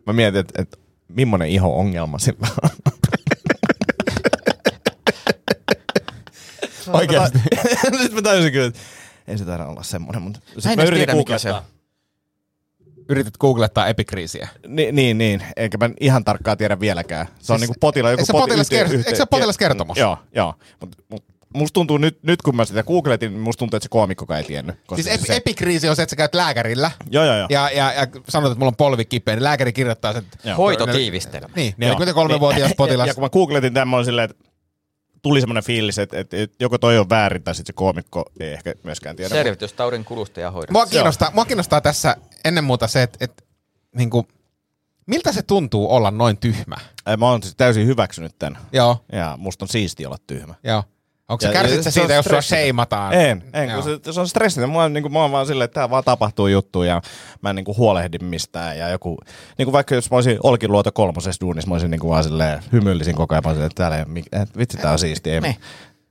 mä 0.06 0.14
mietin, 0.14 0.40
että, 0.40 0.62
että 0.62 0.78
millainen 1.16 1.50
iho-ongelma 1.50 2.20
sillä 2.20 2.48
on. 2.64 2.70
Oikeasti. 6.94 7.40
Nyt 8.00 8.14
mä 8.14 8.22
tajusin 8.22 8.52
kyllä, 8.52 8.68
että 8.68 8.80
ei 9.28 9.38
se 9.38 9.46
taida 9.46 9.66
olla 9.66 9.84
semmoinen, 9.84 10.22
mutta 10.22 10.40
sitten 10.54 10.76
mä 10.78 10.84
yritin 10.84 11.10
on. 11.10 11.16
googlettaa. 11.16 11.66
Yritit 13.10 13.38
googlettaa 13.38 13.88
epikriisiä. 13.88 14.48
Ni, 14.68 14.92
niin, 14.92 15.18
niin. 15.18 15.44
Eikä 15.56 15.78
mä 15.78 15.90
ihan 16.00 16.24
tarkkaan 16.24 16.58
tiedä 16.58 16.80
vieläkään. 16.80 17.28
Se 17.40 17.54
on 17.54 17.60
Siis- 17.60 17.70
niinku 17.70 17.80
potila, 17.80 18.12
joku 18.12 18.20
eikö 18.22 18.26
se 18.26 18.34
poti- 18.34 18.54
potilasker- 18.54 18.88
yhte- 18.88 18.98
eikö 19.08 19.16
se 19.16 19.26
potilaskertomus? 19.26 19.98
Joo, 19.98 20.18
joo. 20.36 20.54
Mut, 20.82 20.96
mut, 21.10 21.24
musta 21.54 21.74
tuntuu 21.74 21.98
nyt, 21.98 22.24
nyt 22.24 22.42
kun 22.42 22.56
mä 22.56 22.66
sitä 22.66 22.84
googletin, 22.84 23.32
niin 23.34 23.42
musta 23.42 23.60
tuntuu, 23.60 23.78
että 23.78 23.86
se 23.86 23.90
koomikkokaan 23.90 24.38
ei 24.38 24.44
tiennyt. 24.44 24.76
Koska 24.88 25.04
Siis 25.04 25.22
ep- 25.22 25.26
se, 25.28 25.36
epikriisi 25.36 25.90
on 25.90 25.96
se, 25.96 26.02
että 26.02 26.10
sä 26.12 26.16
käyt 26.16 26.36
lääkärillä 26.36 26.92
joo, 27.12 27.26
joo, 27.26 27.36
joo. 27.38 27.48
ja, 27.50 27.70
ja, 27.70 27.94
ja 27.94 28.08
sanot, 28.30 28.52
että 28.52 28.60
mulla 28.60 28.70
on 28.70 28.76
polvi 28.76 29.06
kipeä, 29.06 29.36
niin 29.36 29.44
lääkäri 29.44 29.74
kirjoittaa 29.74 30.14
sen. 30.14 30.24
Joo. 30.44 30.58
Hoitotiivistelmä. 30.58 31.50
Niin, 31.56 31.74
Joo. 31.78 31.96
43-vuotias 31.96 32.68
Niin, 32.68 32.76
potilas. 32.78 33.08
Ja, 33.08 33.10
ja 33.12 33.14
kun 33.16 33.24
mä 33.24 33.30
googletin 33.30 33.74
tämän, 33.74 33.88
mä 33.88 33.96
olin 33.96 34.06
silleen, 34.06 34.30
että 34.32 34.44
tuli 35.22 35.40
semmoinen 35.42 35.64
fiilis, 35.64 36.00
että, 36.00 36.20
että, 36.20 36.38
että 36.38 36.56
joko 36.60 36.78
toi 36.78 36.98
on 36.98 37.10
väärin 37.10 37.44
tai 37.44 37.56
sitten 37.56 37.74
se 37.74 37.76
koomikko 37.76 38.26
ei 38.40 38.52
ehkä 38.54 38.74
myöskään 38.84 39.16
tiedä. 39.16 39.30
Selvitystaudin 39.30 40.06
kulusta 40.06 40.40
ja 40.40 40.52
hoidosta. 40.52 40.74
Mua 40.74 40.86
kiinnostaa, 40.86 41.32
mua 41.34 41.46
kiinnostaa 41.46 41.82
tässä 41.82 42.16
ennen 42.46 42.64
muuta 42.64 42.88
se, 42.88 43.04
että, 43.04 43.18
että 43.22 43.44
niin 43.96 44.10
kuin, 44.10 44.28
miltä 45.08 45.32
se 45.32 45.42
tuntuu 45.42 45.92
olla 45.96 46.12
noin 46.12 46.38
tyhmä? 46.38 46.76
Ei, 47.08 47.18
Mä 47.18 47.26
oon 47.30 47.44
siis 47.44 47.56
täysin 47.56 47.88
hyväksynyt 47.88 48.36
tämän. 48.40 48.62
Joo, 48.74 49.06
Ja 49.12 49.36
musta 49.38 49.66
on 49.66 49.70
siistiä 49.70 50.08
olla 50.08 50.18
tyhmä. 50.28 50.56
joo. 50.64 50.84
Onko 51.32 51.42
se 51.42 51.54
kärsit 51.54 51.84
se 51.84 51.92
siitä, 51.92 52.14
jos 52.14 52.26
sua 52.26 52.42
sheimataan? 52.42 53.14
En, 53.14 53.44
en 53.54 53.70
Joo. 53.70 53.82
kun 53.82 54.00
se, 54.04 54.14
se 54.14 54.20
on 54.20 54.28
stressitön. 54.28 54.70
Mä, 54.70 54.90
niin 54.90 55.02
kuin, 55.04 55.14
mä 55.14 55.20
oon 55.22 55.32
vaan 55.32 55.46
silleen, 55.48 55.66
että 55.66 55.74
tää 55.80 55.90
vaan 55.90 56.04
tapahtuu 56.04 56.48
juttu 56.48 56.84
ja 56.84 57.02
mä 57.42 57.50
en 57.50 57.56
niin 57.56 57.66
kuin, 57.66 57.78
huolehdin 57.78 58.26
mistään. 58.26 58.78
Ja 58.78 58.90
joku, 58.90 59.18
niin 59.58 59.66
kuin 59.66 59.74
vaikka 59.74 59.96
jos 59.96 60.12
mä 60.12 60.18
olisin 60.18 60.38
Olkiluoto 60.44 60.92
kolmosessa 60.92 61.42
duunissa, 61.42 61.68
mä 61.70 61.74
olisin 61.76 61.92
niin 61.92 62.00
kuin, 62.02 62.10
vaan 62.12 62.24
silleen, 62.24 62.64
hymyillisin 62.72 63.16
koko 63.16 63.36
ajan, 63.36 63.48
olisin, 63.48 63.66
että 63.66 63.76
täällä 63.76 63.98
ei, 63.98 64.04
ole 64.04 64.12
mi- 64.12 64.24
että 64.32 64.60
vitsi 64.60 64.78
tää 64.78 64.92
on 64.92 65.00
siistiä. 65.00 65.34
Ei, 65.34 65.42
Niin. 65.42 65.56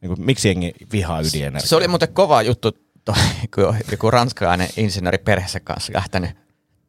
niin 0.01 0.09
kuin, 0.15 0.27
miksi 0.27 0.49
jengi 0.49 0.73
vihaa 0.93 1.21
ydinenergiaa? 1.21 1.67
Se 1.67 1.77
oli 1.77 1.89
muuten 1.89 2.13
kova 2.13 2.43
juttu, 2.43 2.73
toi, 3.05 3.15
kun 3.55 3.77
joku 3.91 4.11
ranskalainen 4.11 4.69
insinööri 4.77 5.19
perheessä 5.19 5.61
kanssa 5.61 5.93
lähtenyt 5.95 6.31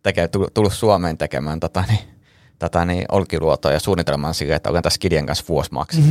teke, 0.03 0.29
tullut 0.53 0.73
Suomeen 0.73 1.17
tekemään 1.17 1.59
tota, 1.59 1.83
niin, 1.87 1.99
tota, 2.61 2.85
niin, 2.85 3.05
olkiluotoa 3.11 3.71
ja 3.71 3.79
suunnitelmaan 3.79 4.33
sille, 4.33 4.55
että 4.55 4.69
olen 4.69 4.83
tässä 4.83 4.95
Skidien 4.95 5.25
kanssa 5.25 5.45
vuosimaksi. 5.49 6.01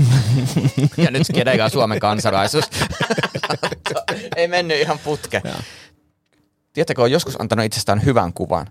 ja 1.05 1.11
nyt 1.11 1.27
Skidien 1.27 1.65
on 1.65 1.71
Suomen 1.71 2.01
kansalaisuus. 2.01 2.65
Ei 4.37 4.49
mennyt 4.49 4.81
ihan 4.81 4.99
putke. 4.99 5.43
Tiedättekö, 6.73 7.03
on 7.03 7.11
joskus 7.11 7.41
antanut 7.41 7.65
itsestään 7.65 8.05
hyvän 8.05 8.33
kuvan 8.33 8.67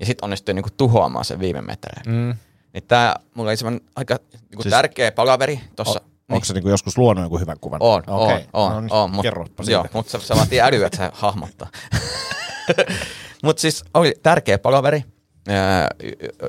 ja 0.00 0.06
sitten 0.06 0.24
onnistui 0.24 0.54
niinku 0.54 0.70
tuhoamaan 0.76 1.24
sen 1.24 1.40
viime 1.40 1.60
metreillä. 1.60 2.12
Mm. 2.12 2.34
Niin 2.72 2.84
tää, 2.88 3.16
mulla 3.34 3.50
oli 3.50 3.56
semmoinen 3.56 3.88
aika 3.96 4.18
niinku 4.32 4.62
siis, 4.62 4.70
tärkeä 4.70 5.12
palaveri 5.12 5.60
tuossa. 5.76 6.00
O- 6.00 6.04
niin. 6.04 6.34
Onko 6.34 6.44
se 6.44 6.54
niinku 6.54 6.68
joskus 6.68 6.98
luonut 6.98 7.24
joku 7.24 7.38
hyvän 7.38 7.60
kuvan? 7.60 7.82
On, 7.82 8.02
okay. 8.06 8.40
on, 8.52 8.72
on, 8.72 8.72
no, 8.72 8.80
niin 8.80 8.92
on. 8.92 9.10
Mut, 9.10 9.26
joo, 9.66 9.86
mutta 9.92 10.18
se, 10.18 10.26
se 10.26 10.34
vaatii 10.34 10.60
älyä, 10.60 10.86
että 10.86 10.96
se 10.96 11.10
hahmottaa. 11.12 11.68
mutta 13.44 13.60
siis 13.60 13.84
oli 13.94 14.14
tärkeä 14.22 14.58
palaveri 14.58 15.04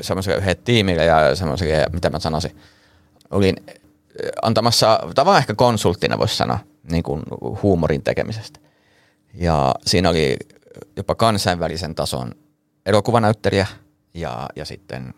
semmoiselle 0.02 0.38
yhden 0.38 0.58
tiimille 0.58 1.06
ja 1.06 1.36
semmoiselle, 1.36 1.86
mitä 1.94 2.10
mä 2.10 2.20
sanoisin, 2.20 2.58
olin 3.32 3.56
antamassa 4.42 5.00
tavallaan 5.16 5.42
ehkä 5.42 5.56
konsulttina 5.56 6.20
voisi 6.20 6.36
sanoa 6.36 6.60
niin 6.92 7.04
kuin 7.04 7.24
huumorin 7.64 8.04
tekemisestä. 8.04 8.60
Ja 9.34 9.76
siinä 9.86 10.10
oli 10.10 10.38
jopa 10.96 11.16
kansainvälisen 11.16 11.96
tason 11.96 12.32
elokuvanäyttelijä 12.86 13.68
ja, 14.14 14.50
ja 14.56 14.66
sitten 14.66 15.14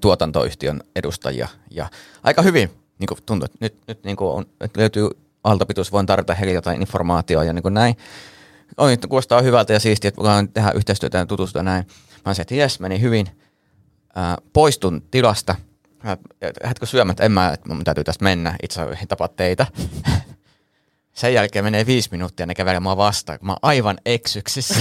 tuotantoyhtiön 0.00 0.80
edustajia. 0.96 1.48
Ja 1.70 1.88
aika 2.22 2.42
hyvin 2.42 2.70
niin 2.98 3.08
kuin 3.08 3.18
tuntuu, 3.26 3.44
että 3.44 3.58
nyt, 3.60 3.74
nyt 3.88 4.04
niin 4.04 4.16
kuin 4.16 4.30
on, 4.30 4.46
että 4.60 4.80
löytyy 4.80 5.08
aaltopituus, 5.44 5.92
voin 5.92 6.06
tarjota 6.06 6.34
heille 6.34 6.52
jotain 6.52 6.80
informaatiota 6.80 7.44
ja 7.44 7.52
niin 7.52 7.62
kuin 7.62 7.74
näin. 7.74 7.96
Oi, 8.76 8.96
kuulostaa 9.08 9.42
hyvältä 9.42 9.72
ja 9.72 9.80
siistiä, 9.80 10.08
että 10.08 10.22
voidaan 10.22 10.48
tehdä 10.48 10.70
yhteistyötä 10.70 11.18
ja 11.18 11.26
tutustua 11.26 11.62
näin. 11.62 11.86
Mä 12.26 12.34
sanoin, 12.34 12.42
että 12.42 12.54
jes, 12.54 12.80
meni 12.80 13.00
hyvin. 13.00 13.26
Ää, 14.14 14.36
poistun 14.52 15.02
tilasta. 15.10 15.54
Syömään, 16.84 17.12
että 17.12 17.24
en 17.24 17.32
mä, 17.32 17.52
että 17.52 17.68
mun 17.68 17.84
täytyy 17.84 18.04
tästä 18.04 18.24
mennä. 18.24 18.56
Itse 18.62 18.80
asiassa 18.80 19.06
tapaa 19.06 19.28
teitä. 19.28 19.66
Sen 21.16 21.34
jälkeen 21.34 21.64
menee 21.64 21.86
viisi 21.86 22.08
minuuttia 22.12 22.46
ne 22.46 22.54
kävelee 22.54 22.80
mua 22.80 22.96
vastaan, 22.96 23.38
kun 23.38 23.46
mä 23.46 23.52
oon 23.52 23.58
aivan 23.62 23.98
eksyksissä. 24.06 24.74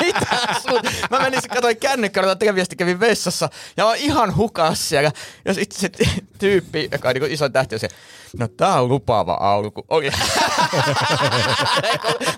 mitään 0.00 0.62
sun. 0.62 0.80
Mä 1.10 1.18
menin, 1.18 1.40
katsoin 1.54 1.76
kännykkällä, 1.76 2.36
viesti 2.54 2.76
kävin 2.76 3.00
vessassa 3.00 3.48
ja 3.76 3.84
mä 3.84 3.94
ihan 3.94 4.36
hukas 4.36 4.88
siellä. 4.88 5.12
Ja 5.44 5.54
sitten 5.54 5.80
se 5.80 5.90
tyyppi, 6.38 6.88
joka 6.92 7.08
on 7.08 7.14
niin 7.14 7.32
iso 7.32 7.48
tähti, 7.48 7.74
on 7.74 7.80
se, 7.80 7.88
no 8.38 8.48
tää 8.48 8.80
on 8.80 8.88
lupaava 8.88 9.34
alku. 9.40 9.84
Oli. 9.88 10.10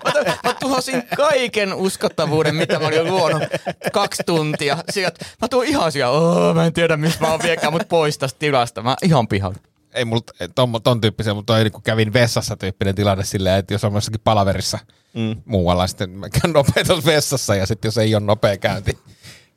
mä, 0.03 0.11
mä 0.43 0.53
tuhosin 0.59 1.03
kaiken 1.17 1.73
uskottavuuden, 1.73 2.55
mitä 2.55 2.79
mä 2.79 2.87
olin 2.87 3.07
luonut 3.07 3.43
kaksi 3.91 4.23
tuntia. 4.25 4.77
Sieltä, 4.89 5.25
mä 5.41 5.47
tuun 5.47 5.65
ihan 5.65 5.91
siellä, 5.91 6.53
mä 6.53 6.65
en 6.65 6.73
tiedä 6.73 6.97
missä 6.97 7.19
mä 7.21 7.31
oon 7.31 7.39
viekään 7.43 7.73
mut 7.73 7.89
pois 7.89 8.17
tästä 8.17 8.39
tilasta. 8.39 8.81
Mä 8.81 8.95
ihan 9.03 9.27
pihalla 9.27 9.74
ei 9.95 10.05
mulla 10.05 10.21
ton, 10.55 10.81
ton 10.83 11.01
tyyppisiä, 11.01 11.33
mutta 11.33 11.53
toi 11.53 11.63
niin 11.63 11.83
kävin 11.83 12.13
vessassa 12.13 12.57
tyyppinen 12.57 12.95
tilanne 12.95 13.23
silleen, 13.23 13.59
että 13.59 13.73
jos 13.73 13.83
on 13.83 13.93
jossakin 13.93 14.21
palaverissa 14.23 14.79
mm. 15.13 15.41
muualla, 15.45 15.87
sitten 15.87 16.09
mä 16.09 16.29
käyn 16.29 16.53
nopeasti 16.53 17.05
vessassa 17.05 17.55
ja 17.55 17.65
sitten 17.65 17.87
jos 17.87 17.97
ei 17.97 18.15
ole 18.15 18.23
nopea 18.23 18.57
käynti, 18.57 18.97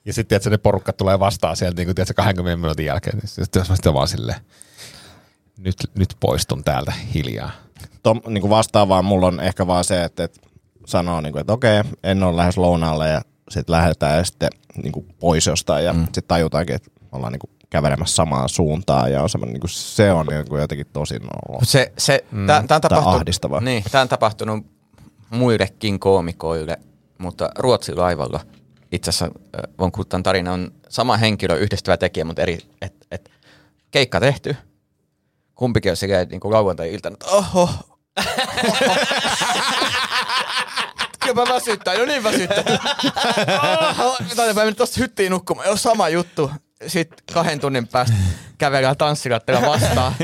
ja 0.04 0.12
sitten 0.12 0.36
että 0.36 0.50
ne 0.50 0.58
porukka 0.58 0.92
tulee 0.92 1.18
vastaan 1.18 1.56
sieltä 1.56 1.76
niin 1.76 1.86
kuin, 1.86 1.94
tiedätkö, 1.94 2.14
20 2.14 2.56
minuutin 2.56 2.86
jälkeen, 2.86 3.18
niin 3.18 3.28
sitten 3.28 3.60
jos 3.60 3.68
mä 3.68 3.76
sitten 3.76 3.94
vaan 3.94 4.08
silleen, 4.08 4.40
nyt, 5.58 5.76
nyt 5.98 6.16
poistun 6.20 6.64
täältä 6.64 6.92
hiljaa. 7.14 7.50
Tom, 8.02 8.20
niin 8.28 8.40
kuin 8.40 8.50
vastaavaa 8.50 9.02
mulla 9.02 9.26
on 9.26 9.40
ehkä 9.40 9.66
vaan 9.66 9.84
se, 9.84 10.04
että, 10.04 10.24
että 10.24 10.40
sanoo, 10.86 11.20
niin 11.20 11.32
kuin, 11.32 11.40
että 11.40 11.52
okei, 11.52 11.82
en 12.02 12.22
ole 12.22 12.36
lähes 12.36 12.56
lounaalle 12.56 13.08
ja 13.08 13.22
sitten 13.50 13.72
lähdetään 13.72 14.16
ja 14.16 14.24
sitten 14.24 14.50
niin 14.82 14.92
kuin 14.92 15.06
pois 15.20 15.46
jostain 15.46 15.84
ja 15.84 15.92
mm. 15.92 16.04
sitten 16.04 16.24
tajutaankin, 16.28 16.76
että 16.76 16.90
ollaan 17.12 17.32
niin 17.32 17.40
kuin 17.40 17.50
kävelemässä 17.70 18.14
samaan 18.16 18.48
suuntaan 18.48 19.12
ja 19.12 19.22
on 19.22 19.30
semmoinen, 19.30 19.52
niin 19.52 19.60
kuin, 19.60 19.70
se 19.70 20.12
on 20.12 20.26
niin 20.26 20.48
kuin 20.48 20.60
jotenkin 20.60 20.86
tosi 20.92 21.18
nolo. 21.18 21.60
Se, 21.62 21.92
se, 21.98 22.24
mm. 22.30 22.46
tämä 22.46 22.62
on 22.70 22.80
tapahtunut. 22.80 23.62
Niin, 23.62 23.84
tämä 23.90 24.02
on 24.02 24.08
tapahtunut 24.08 24.66
muillekin 25.30 26.00
koomikoille, 26.00 26.78
mutta 27.18 27.50
Ruotsin 27.58 27.98
laivalla 27.98 28.40
itse 28.92 29.10
asiassa 29.10 29.30
Von 29.78 29.92
Kuttan 29.92 30.22
tarina 30.22 30.52
on 30.52 30.72
sama 30.88 31.16
henkilö, 31.16 31.56
yhdistävä 31.56 31.96
tekijä, 31.96 32.24
mutta 32.24 32.42
eri, 32.42 32.58
et, 32.82 32.94
et, 33.10 33.30
keikka 33.90 34.20
tehty. 34.20 34.56
Kumpikin 35.54 35.90
on 35.92 35.96
sekä 35.96 36.24
niin 36.30 36.40
kuin 36.40 36.52
lauantai-iltana, 36.52 37.14
että 37.14 37.26
oho, 37.26 37.70
Kyllä 41.20 41.34
mä 41.34 41.54
väsyttää, 41.54 41.94
jo 41.94 42.04
niin 42.04 42.24
väsyttää. 42.24 42.64
Mä 44.36 44.54
menen 44.54 44.76
tosta 44.76 45.00
hyttiin 45.00 45.30
nukkumaan, 45.30 45.68
jo 45.68 45.76
sama 45.76 46.08
juttu 46.08 46.50
sitten 46.86 47.18
kahden 47.32 47.60
tunnin 47.60 47.88
päästä 47.88 48.16
kävelään 48.58 48.96
tanssilatteella 48.96 49.68
vastaan. 49.68 50.14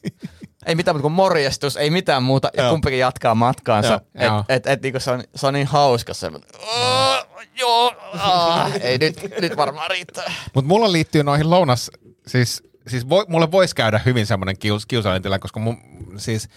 ei 0.66 0.74
mitään 0.74 0.94
muuta 0.94 1.02
kuin 1.02 1.12
morjestus, 1.12 1.76
ei 1.76 1.90
mitään 1.90 2.22
muuta, 2.22 2.50
ja 2.56 2.70
kumpikin 2.70 2.98
jatkaa 2.98 3.34
matkaansa. 3.34 4.00
Et, 4.14 4.32
et, 4.48 4.66
et, 4.66 4.82
niinku 4.82 5.00
se, 5.00 5.10
on, 5.10 5.24
se 5.34 5.46
on 5.46 5.54
niin 5.54 5.66
hauska 5.66 6.14
se. 6.14 6.30
Oh, 6.58 7.26
joo, 7.58 7.94
ah, 8.18 8.72
ei 8.80 8.98
nyt, 8.98 9.40
nyt 9.40 9.56
varmaan 9.56 9.90
riittää. 9.90 10.32
Mutta 10.54 10.68
mulla 10.68 10.92
liittyy 10.92 11.24
noihin 11.24 11.50
lounas, 11.50 11.90
siis, 12.26 12.62
siis 12.88 13.08
voi, 13.08 13.24
mulle 13.28 13.50
voisi 13.50 13.74
käydä 13.74 14.00
hyvin 14.06 14.26
semmoinen 14.26 14.58
kius, 14.58 14.86
kiusallinen 14.86 15.22
tilanne, 15.22 15.40
koska 15.40 15.60
mun, 15.60 15.78
siis 16.16 16.48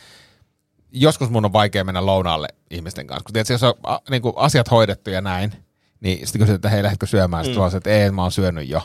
joskus 0.91 1.29
mun 1.29 1.45
on 1.45 1.53
vaikea 1.53 1.83
mennä 1.83 2.05
lounaalle 2.05 2.47
ihmisten 2.69 3.07
kanssa. 3.07 3.23
Kun 3.23 3.33
tiedätkö, 3.33 3.53
jos 3.53 3.63
on 3.63 3.73
a, 3.83 3.99
niin 4.09 4.21
asiat 4.35 4.71
hoidettu 4.71 5.09
ja 5.09 5.21
näin, 5.21 5.53
niin 5.99 6.27
sitten 6.27 6.39
kysyt, 6.39 6.55
että 6.55 6.69
hei, 6.69 6.83
lähdetkö 6.83 7.05
syömään? 7.05 7.45
Sitten 7.45 7.63
mm. 7.63 7.77
että 7.77 7.89
ei, 7.89 8.11
mä 8.11 8.21
oon 8.21 8.31
syönyt 8.31 8.69
jo. 8.69 8.81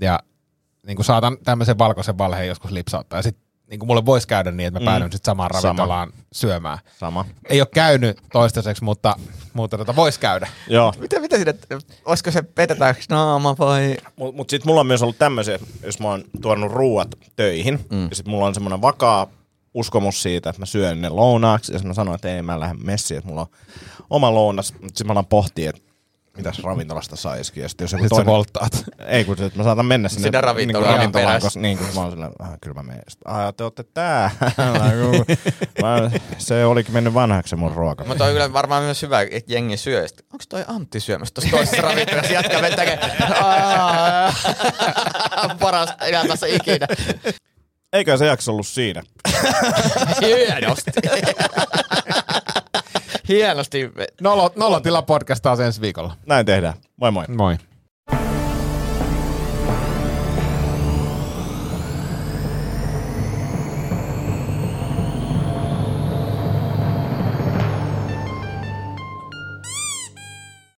Ja 0.00 0.20
niin 0.86 0.96
kuin 0.96 1.06
saatan 1.06 1.38
tämmöisen 1.44 1.78
valkoisen 1.78 2.18
valheen 2.18 2.48
joskus 2.48 2.70
lipsauttaa. 2.70 3.18
Ja 3.18 3.22
sitten 3.22 3.50
niin 3.70 3.78
kuin 3.78 3.86
mulle 3.86 4.06
voisi 4.06 4.28
käydä 4.28 4.50
niin, 4.50 4.66
että 4.66 4.80
mä 4.80 4.84
päädyn 4.84 5.08
mm. 5.08 5.12
sitten 5.12 5.30
samaan 5.30 5.50
ravintolaan 5.50 6.08
Sama. 6.10 6.22
syömään. 6.32 6.78
Sama. 6.98 7.24
Ei 7.48 7.60
ole 7.60 7.68
käynyt 7.74 8.20
toistaiseksi, 8.32 8.84
mutta, 8.84 9.16
mutta 9.52 9.78
tota 9.78 9.96
voisi 9.96 10.20
käydä. 10.20 10.48
Joo. 10.68 10.94
Mitä, 10.98 11.20
mitä 11.20 11.36
siinä, 11.36 11.54
olisiko 12.04 12.30
se 12.30 12.42
petetäänkö 12.42 13.00
naama 13.08 13.56
vai? 13.58 13.96
Mutta 14.16 14.36
mut 14.36 14.50
sitten 14.50 14.68
mulla 14.68 14.80
on 14.80 14.86
myös 14.86 15.02
ollut 15.02 15.18
tämmöisiä, 15.18 15.58
jos 15.82 16.00
mä 16.00 16.08
oon 16.08 16.24
tuonut 16.42 16.72
ruuat 16.72 17.08
töihin, 17.36 17.86
mm. 17.90 18.08
ja 18.08 18.16
sitten 18.16 18.30
mulla 18.30 18.46
on 18.46 18.54
semmoinen 18.54 18.82
vakaa 18.82 19.26
uskomus 19.74 20.22
siitä, 20.22 20.50
että 20.50 20.62
mä 20.62 20.66
syön 20.66 21.00
ne 21.00 21.08
lounaaksi, 21.08 21.72
ja 21.72 21.78
sitten 21.78 21.90
mä 21.90 21.94
sanoin, 21.94 22.14
että 22.14 22.36
ei 22.36 22.42
mä 22.42 22.60
lähde 22.60 22.74
messiin, 22.84 23.18
että 23.18 23.28
mulla 23.28 23.40
on 23.40 23.48
oma 24.10 24.34
lounas, 24.34 24.72
mutta 24.72 24.88
sitten 24.88 25.06
mä 25.06 25.12
alan 25.12 25.26
pohtia, 25.26 25.70
että 25.70 25.82
mitäs 26.40 26.64
ravintolasta 26.64 27.16
saisikin. 27.16 27.62
Ja 27.62 27.68
sitten 27.68 27.84
jos 27.84 27.92
joku 27.92 28.08
toinen... 28.08 28.26
volttaat. 28.26 28.84
Ei, 29.06 29.24
kun 29.24 29.36
sit 29.36 29.54
mä 29.54 29.62
saatan 29.62 29.86
mennä 29.86 30.08
sinne 30.08 30.28
Sitä 30.28 30.40
ravintolaan, 30.40 30.90
niin 30.90 30.98
ravintolaan 30.98 31.40
koska, 31.40 31.60
niin, 31.60 31.78
kun 31.78 31.86
mä 31.94 32.00
oon 32.00 32.10
silleen, 32.10 32.32
ah, 32.38 32.50
kyllä 32.60 32.74
mä 32.74 32.82
menen. 32.82 33.02
Sitten, 33.08 33.32
ah, 33.32 33.54
te 33.56 33.64
ootte 33.64 33.82
tää. 33.94 34.30
mä, 35.82 36.10
se 36.38 36.64
olikin 36.64 36.94
mennyt 36.94 37.14
vanhaksi 37.14 37.56
mun 37.56 37.72
ruoka. 37.72 38.04
Mutta 38.04 38.24
on 38.24 38.32
kyllä 38.32 38.52
varmaan 38.52 38.82
myös 38.82 39.02
hyvä, 39.02 39.20
että 39.20 39.52
jengi 39.52 39.76
syö. 39.76 40.06
Onko 40.32 40.44
toi 40.48 40.64
Antti 40.66 41.00
syömässä 41.00 41.34
tuossa 41.34 41.50
toisessa 41.50 41.82
ravintolassa? 41.82 42.32
Jatka 42.32 42.62
vetäkö. 42.62 42.98
Paras 45.60 45.88
tässä 46.28 46.46
ikinä. 46.46 46.86
Eikö 47.92 48.16
se 48.16 48.26
jakso 48.26 48.52
ollut 48.52 48.66
siinä? 48.66 49.02
Hienosti. 50.20 50.90
Hienosti. 53.30 53.90
Nolo, 54.20 54.52
Nolotila 54.56 55.02
podcast 55.02 55.42
taas 55.42 55.60
ensi 55.60 55.80
viikolla. 55.80 56.16
Näin 56.26 56.46
tehdään. 56.46 56.74
Moi 56.96 57.10
moi. 57.10 57.24
Moi. 57.28 57.56